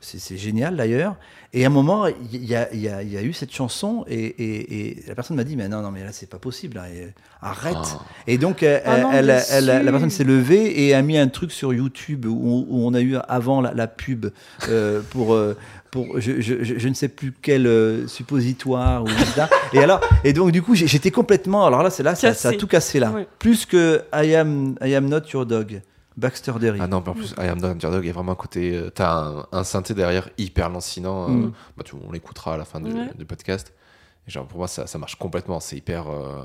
C'est 0.00 0.18
c'est 0.18 0.36
génial 0.36 0.76
d'ailleurs. 0.76 1.14
Et 1.52 1.62
à 1.64 1.68
un 1.68 1.70
moment, 1.70 2.06
il 2.08 2.44
y 2.44 2.56
a, 2.56 2.72
il 2.74 2.80
y 2.80 2.88
a- 2.88 3.04
il 3.04 3.12
y 3.12 3.16
a 3.16 3.22
eu 3.22 3.32
cette 3.32 3.52
chanson 3.52 4.04
et, 4.08 4.16
et- 4.16 4.88
et 4.88 5.04
la 5.06 5.14
personne 5.14 5.36
m'a 5.36 5.44
dit 5.44 5.54
Mais 5.54 5.68
non, 5.68 5.80
non, 5.80 5.92
mais 5.92 6.02
là, 6.02 6.10
c'est 6.10 6.28
pas 6.28 6.38
possible. 6.40 6.76
là, 6.78 6.88
et- 6.90 7.14
arrête. 7.40 7.76
Ah. 7.80 8.00
Et 8.26 8.36
donc, 8.36 8.64
Ah 8.64 8.98
non, 9.00 9.10
elle, 9.12 9.26
bien 9.26 9.36
elle- 9.50 9.64
sûr. 9.64 9.82
la 9.84 9.90
personne 9.92 10.10
s'est 10.10 10.24
levée 10.24 10.84
et 10.86 10.94
a 10.94 11.02
mis 11.02 11.18
un 11.18 11.28
truc 11.28 11.52
sur 11.52 11.72
YouTube 11.72 12.26
où, 12.26 12.66
où 12.68 12.84
on 12.86 12.94
a 12.94 13.00
eu 13.00 13.14
avant 13.28 13.60
la, 13.60 13.72
la 13.74 13.86
pub 13.86 14.26
euh, 14.68 15.02
pour. 15.10 15.34
euh, 15.34 15.56
pour 15.92 16.18
je, 16.20 16.40
je- 16.40 16.64
je- 16.64 16.78
je 16.78 16.88
ne 16.88 16.94
sais 16.94 17.08
plus 17.08 17.32
quel 17.40 17.66
euh, 17.68 18.08
suppositoire 18.08 19.04
ou 19.04 19.08
et 19.74 19.78
alors 19.78 20.00
et 20.24 20.32
donc 20.32 20.50
du 20.50 20.62
coup 20.62 20.74
j'étais 20.74 21.10
complètement 21.12 21.66
alors 21.66 21.82
là 21.84 21.90
c'est 21.90 22.02
là 22.02 22.14
ça, 22.16 22.32
ça 22.34 22.48
a 22.48 22.52
tout 22.54 22.66
cassé 22.66 22.98
là 22.98 23.12
plus 23.38 23.66
que 23.66 24.02
I 24.12 24.34
am 24.34 24.74
I 24.82 24.94
am 24.96 25.08
not 25.08 25.20
your 25.32 25.46
dog 25.46 25.80
Baxter 26.16 26.52
Derry 26.60 26.78
Ah 26.82 26.86
non, 26.88 27.00
mais 27.02 27.08
en 27.08 27.14
plus, 27.14 27.34
I 27.38 27.46
Am 27.48 27.58
Not 27.58 27.68
Your 27.82 27.90
Dog, 27.90 28.04
il 28.04 28.08
y 28.08 28.10
a 28.10 28.12
vraiment 28.12 28.32
un 28.32 28.34
côté. 28.34 28.76
euh, 28.76 28.90
T'as 28.90 29.14
un, 29.14 29.46
un 29.50 29.64
synthé 29.64 29.94
derrière 29.94 30.28
hyper 30.36 30.68
lancinant. 30.68 31.24
euh, 31.24 31.32
Mm. 31.32 31.52
bah, 31.74 31.84
tu, 31.86 31.94
on 32.06 32.12
l'écoutera 32.12 32.52
à 32.52 32.56
la 32.58 32.66
fin 32.66 32.82
du, 32.82 32.92
Ouais. 32.92 33.08
du 33.18 33.24
podcast. 33.24 33.72
Et 34.28 34.30
genre, 34.30 34.46
pour 34.46 34.58
moi, 34.58 34.68
ça, 34.68 34.86
ça 34.86 34.98
marche 34.98 35.16
complètement. 35.16 35.58
C'est 35.58 35.76
hyper. 35.78 36.10
euh, 36.10 36.44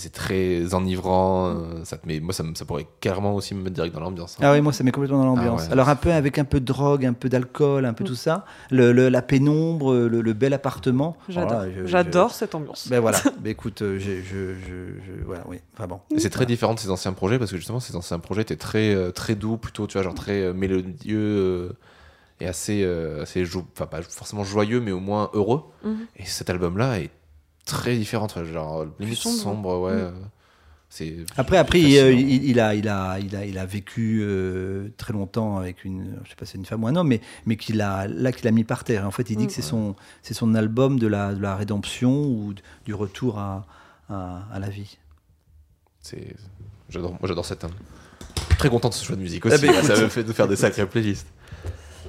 c'est 0.00 0.12
très 0.12 0.74
enivrant. 0.74 1.48
euh, 1.48 1.84
ça 1.84 1.98
te 1.98 2.06
met, 2.06 2.18
moi, 2.20 2.32
ça, 2.32 2.44
ça 2.54 2.64
pourrait 2.64 2.86
carrément 3.00 3.34
aussi 3.34 3.54
me 3.54 3.60
mettre 3.62 3.74
direct 3.74 3.94
dans 3.94 4.00
l'ambiance. 4.00 4.36
hein. 4.38 4.44
Ah 4.44 4.52
oui, 4.52 4.60
moi 4.60 4.72
ça 4.72 4.82
met 4.84 4.90
complètement 4.90 5.18
dans 5.18 5.26
l'ambiance. 5.36 5.62
Ah 5.64 5.66
ouais. 5.66 5.72
Alors 5.72 5.88
un 5.88 5.96
peu 5.96 6.12
avec 6.12 6.38
un 6.38 6.44
peu 6.44 6.60
de 6.60 6.64
drogue, 6.64 7.04
un 7.04 7.12
peu 7.12 7.28
d'alcool, 7.28 7.84
un 7.84 7.92
peu 7.92 8.04
tout 8.04 8.14
ça, 8.14 8.44
le, 8.70 8.92
le- 8.92 9.08
la 9.08 9.22
pénombre, 9.22 9.94
le, 9.94 10.20
le 10.22 10.32
bel 10.32 10.54
appartement. 10.54 11.16
J'adore. 11.28 11.50
Voilà, 11.58 11.72
je- 11.72 11.86
J'adore 11.86 12.32
cette 12.32 12.54
ambiance. 12.54 12.88
Ben 12.88 13.00
voilà. 13.00 13.18
Ben 13.40 13.50
écoute, 13.50 13.82
euh, 13.82 13.98
je, 13.98 14.20
je, 14.22 14.54
je- 14.54 15.24
voilà, 15.24 15.44
oui, 15.48 15.58
enfin 15.74 15.86
bon. 15.86 16.00
Et 16.14 16.20
c'est 16.20 16.30
très 16.30 16.46
différent 16.46 16.74
de 16.74 16.78
ces 16.78 16.90
anciens 16.90 17.12
projets 17.12 17.38
parce 17.38 17.50
que 17.50 17.56
justement, 17.56 17.80
ces 17.80 17.94
anciens 17.96 18.18
projets 18.18 18.42
étaient 18.42 18.56
très, 18.56 18.94
euh, 18.94 19.10
très 19.10 19.34
doux, 19.34 19.56
plutôt, 19.56 19.86
tu 19.86 19.94
vois, 19.94 20.02
genre 20.02 20.14
très 20.14 20.52
mélodieux 20.54 21.74
et 22.40 22.46
assez, 22.46 22.82
euh, 22.82 23.22
assez 23.22 23.44
jo- 23.44 23.64
enfin, 23.74 23.86
pas 23.86 24.02
forcément 24.02 24.44
joyeux, 24.44 24.80
mais 24.80 24.90
au 24.92 25.00
moins 25.00 25.30
heureux. 25.34 25.62
Mhm. 25.84 26.06
Et 26.16 26.24
cet 26.24 26.50
album-là 26.50 26.98
est 27.00 27.10
très 27.64 27.96
différent, 27.96 28.26
tu 28.26 28.34
vois, 28.34 28.44
genre 28.44 28.86
limite 28.98 29.18
sombre. 29.18 29.36
sombre, 29.42 29.80
ouais. 29.80 29.92
Mm. 29.92 29.96
euh, 29.98 30.10
C'est 30.94 31.16
Après, 31.38 31.56
après, 31.56 31.80
il, 31.80 31.96
euh, 31.98 32.12
il- 32.12 32.44
il 32.44 32.60
a, 32.60 32.74
il 32.74 32.86
a, 32.88 33.18
il 33.18 33.34
a, 33.34 33.46
il 33.46 33.56
a 33.56 33.64
vécu 33.64 34.20
euh, 34.22 34.88
très 34.98 35.14
longtemps 35.14 35.56
avec 35.56 35.84
une, 35.86 36.18
je 36.24 36.28
sais 36.30 36.36
pas 36.36 36.44
si 36.44 36.52
c'est 36.52 36.58
une 36.58 36.66
femme 36.66 36.84
ou 36.84 36.86
un 36.86 36.96
homme, 36.96 37.08
mais, 37.08 37.22
mais 37.46 37.56
qu'il 37.56 37.80
a, 37.80 38.06
là 38.06 38.30
qu'il 38.30 38.46
a 38.46 38.50
mis 38.50 38.64
par 38.64 38.84
terre. 38.84 39.06
En 39.06 39.10
fait, 39.10 39.30
il 39.30 39.36
dit 39.36 39.44
Mm. 39.44 39.46
que 39.46 39.52
c'est 39.54 39.62
son, 39.62 39.96
c'est 40.22 40.34
son 40.34 40.54
album 40.54 40.98
de 40.98 41.06
la, 41.06 41.32
de 41.34 41.40
la 41.40 41.56
rédemption 41.56 42.12
ou 42.24 42.52
du 42.84 42.92
retour 42.92 43.38
à, 43.38 43.66
à, 44.10 44.42
à 44.52 44.58
la 44.58 44.68
vie. 44.68 44.98
C'est, 46.02 46.36
j'adore, 46.90 47.12
moi 47.12 47.20
j'adore 47.24 47.46
cet 47.46 47.64
homme. 47.64 47.70
Très 48.58 48.68
content 48.68 48.88
de 48.90 48.94
ce 48.94 49.04
choix 49.04 49.16
de 49.16 49.22
musique 49.22 49.46
aussi. 49.46 49.56
Ah 49.66 49.72
bah, 49.72 49.82
ça 49.82 49.96
me 50.00 50.08
fait 50.08 50.24
de 50.24 50.32
faire 50.32 50.46
des 50.48 50.56
sacrées 50.56 50.86
playlists. 50.86 51.26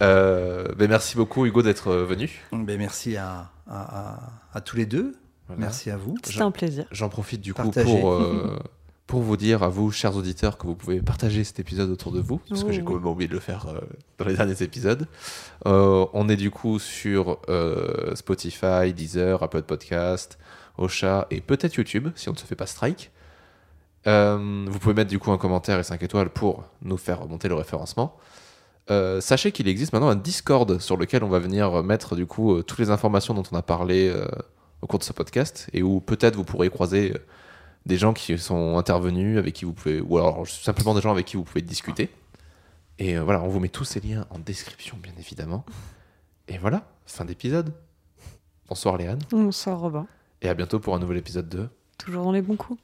Euh, 0.02 0.68
ben 0.76 0.90
merci 0.90 1.16
beaucoup 1.16 1.46
Hugo 1.46 1.62
d'être 1.62 1.88
euh, 1.90 2.06
venu. 2.06 2.42
Ben, 2.52 2.78
merci 2.78 3.16
à, 3.16 3.52
à, 3.68 4.12
à- 4.16 4.20
à 4.54 4.62
tous 4.62 4.76
les 4.76 4.86
deux. 4.88 5.16
Voilà. 5.48 5.62
Merci 5.62 5.90
à 5.92 5.98
vous. 5.98 6.16
C'était 6.24 6.42
un 6.42 6.52
plaisir. 6.52 6.86
J'en 6.92 7.10
profite 7.10 7.42
du 7.42 7.54
coup 7.54 7.70
pour, 7.70 8.12
euh, 8.12 8.58
pour 9.08 9.22
vous 9.22 9.36
dire 9.38 9.62
à 9.64 9.70
vous, 9.70 9.92
chers 9.92 10.16
auditeurs, 10.16 10.58
que 10.58 10.66
vous 10.68 10.76
pouvez 10.76 11.02
partager 11.02 11.44
cet 11.44 11.60
épisode 11.60 11.90
autour 11.90 12.12
de 12.12 12.20
vous, 12.22 12.40
parce 12.50 12.64
que 12.64 12.72
j'ai 12.72 12.82
Oh. 12.82 12.86
complètement 12.86 13.12
oublié 13.12 13.28
de 13.28 13.34
le 13.34 13.40
faire 13.40 13.68
euh, 13.68 13.80
dans 14.18 14.26
les 14.26 14.36
derniers 14.36 14.62
épisodes. 14.64 15.08
Euh, 15.68 16.06
on 16.14 16.30
est 16.30 16.38
du 16.38 16.50
coup 16.52 16.80
sur 16.80 17.40
euh, 17.50 18.16
Spotify, 18.16 18.94
Deezer, 18.94 19.44
Apple 19.44 19.64
Podcast, 19.64 20.38
Ocha 20.78 21.28
et 21.30 21.42
peut-être 21.42 21.76
YouTube, 21.76 22.08
si 22.16 22.30
on 22.30 22.34
ne 22.34 22.38
se 22.38 22.46
fait 22.46 22.56
pas 22.56 22.66
strike. 22.66 23.12
Euh, 24.08 24.66
vous 24.68 24.80
pouvez 24.80 24.94
mettre 24.94 25.10
du 25.10 25.20
coup 25.20 25.32
un 25.32 25.38
commentaire 25.38 25.80
et 25.80 25.84
5 25.84 26.02
étoiles 26.04 26.30
pour 26.30 26.66
nous 26.82 26.98
faire 26.98 27.22
remonter 27.22 27.48
le 27.48 27.56
référencement. 27.56 28.18
Euh, 28.92 29.22
sachez 29.22 29.54
qu'il 29.54 29.70
existe 29.70 29.94
maintenant 29.94 30.10
un 30.10 30.16
Discord 30.18 30.80
sur 30.80 30.98
lequel 30.98 31.24
on 31.24 31.30
va 31.30 31.40
venir 31.40 31.84
mettre 31.84 32.16
du 32.18 32.26
coup 32.26 32.54
euh, 32.56 32.64
toutes 32.64 32.80
les 32.80 32.90
informations 32.90 33.34
dont 33.34 33.44
on 33.52 33.56
a 33.56 33.62
parlé 33.62 34.10
euh, 34.10 34.26
au 34.84 34.88
cours 34.88 35.00
de 35.00 35.04
ce 35.06 35.14
podcast 35.14 35.70
et 35.74 35.82
où 35.82 36.02
peut-être 36.02 36.36
vous 36.36 36.44
pourrez 36.44 36.70
croiser 36.70 37.14
euh, 37.14 37.18
des 37.86 37.98
gens 37.98 38.14
qui 38.14 38.38
sont 38.38 38.78
intervenus 38.78 39.38
avec 39.38 39.54
qui 39.56 39.64
vous 39.66 39.72
pouvez 39.74 40.02
ou 40.02 40.18
alors 40.18 40.46
simplement 40.46 40.94
des 40.94 41.02
gens 41.02 41.12
avec 41.12 41.26
qui 41.26 41.38
vous 41.38 41.44
pouvez 41.44 41.62
discuter. 41.62 42.10
Et 43.00 43.18
euh, 43.18 43.24
voilà, 43.24 43.42
on 43.42 43.48
vous 43.48 43.60
met 43.62 43.70
tous 43.70 43.86
ces 43.86 44.02
liens 44.02 44.28
en 44.30 44.40
description 44.40 44.98
bien 45.02 45.14
évidemment. 45.18 45.66
Et 46.50 46.58
voilà, 46.58 46.84
fin 47.06 47.24
d'épisode. 47.24 47.74
Bonsoir 48.68 48.98
Léane 48.98 49.20
Bonsoir 49.32 49.80
Robin. 49.80 50.06
et 50.42 50.50
à 50.50 50.54
bientôt 50.54 50.80
pour 50.80 50.96
un 50.96 51.00
nouvel 51.00 51.18
épisode 51.18 51.48
de 51.48 51.70
Toujours 51.98 52.24
dans 52.26 52.32
les 52.34 52.42
bons 52.42 52.58
coups. 52.58 52.80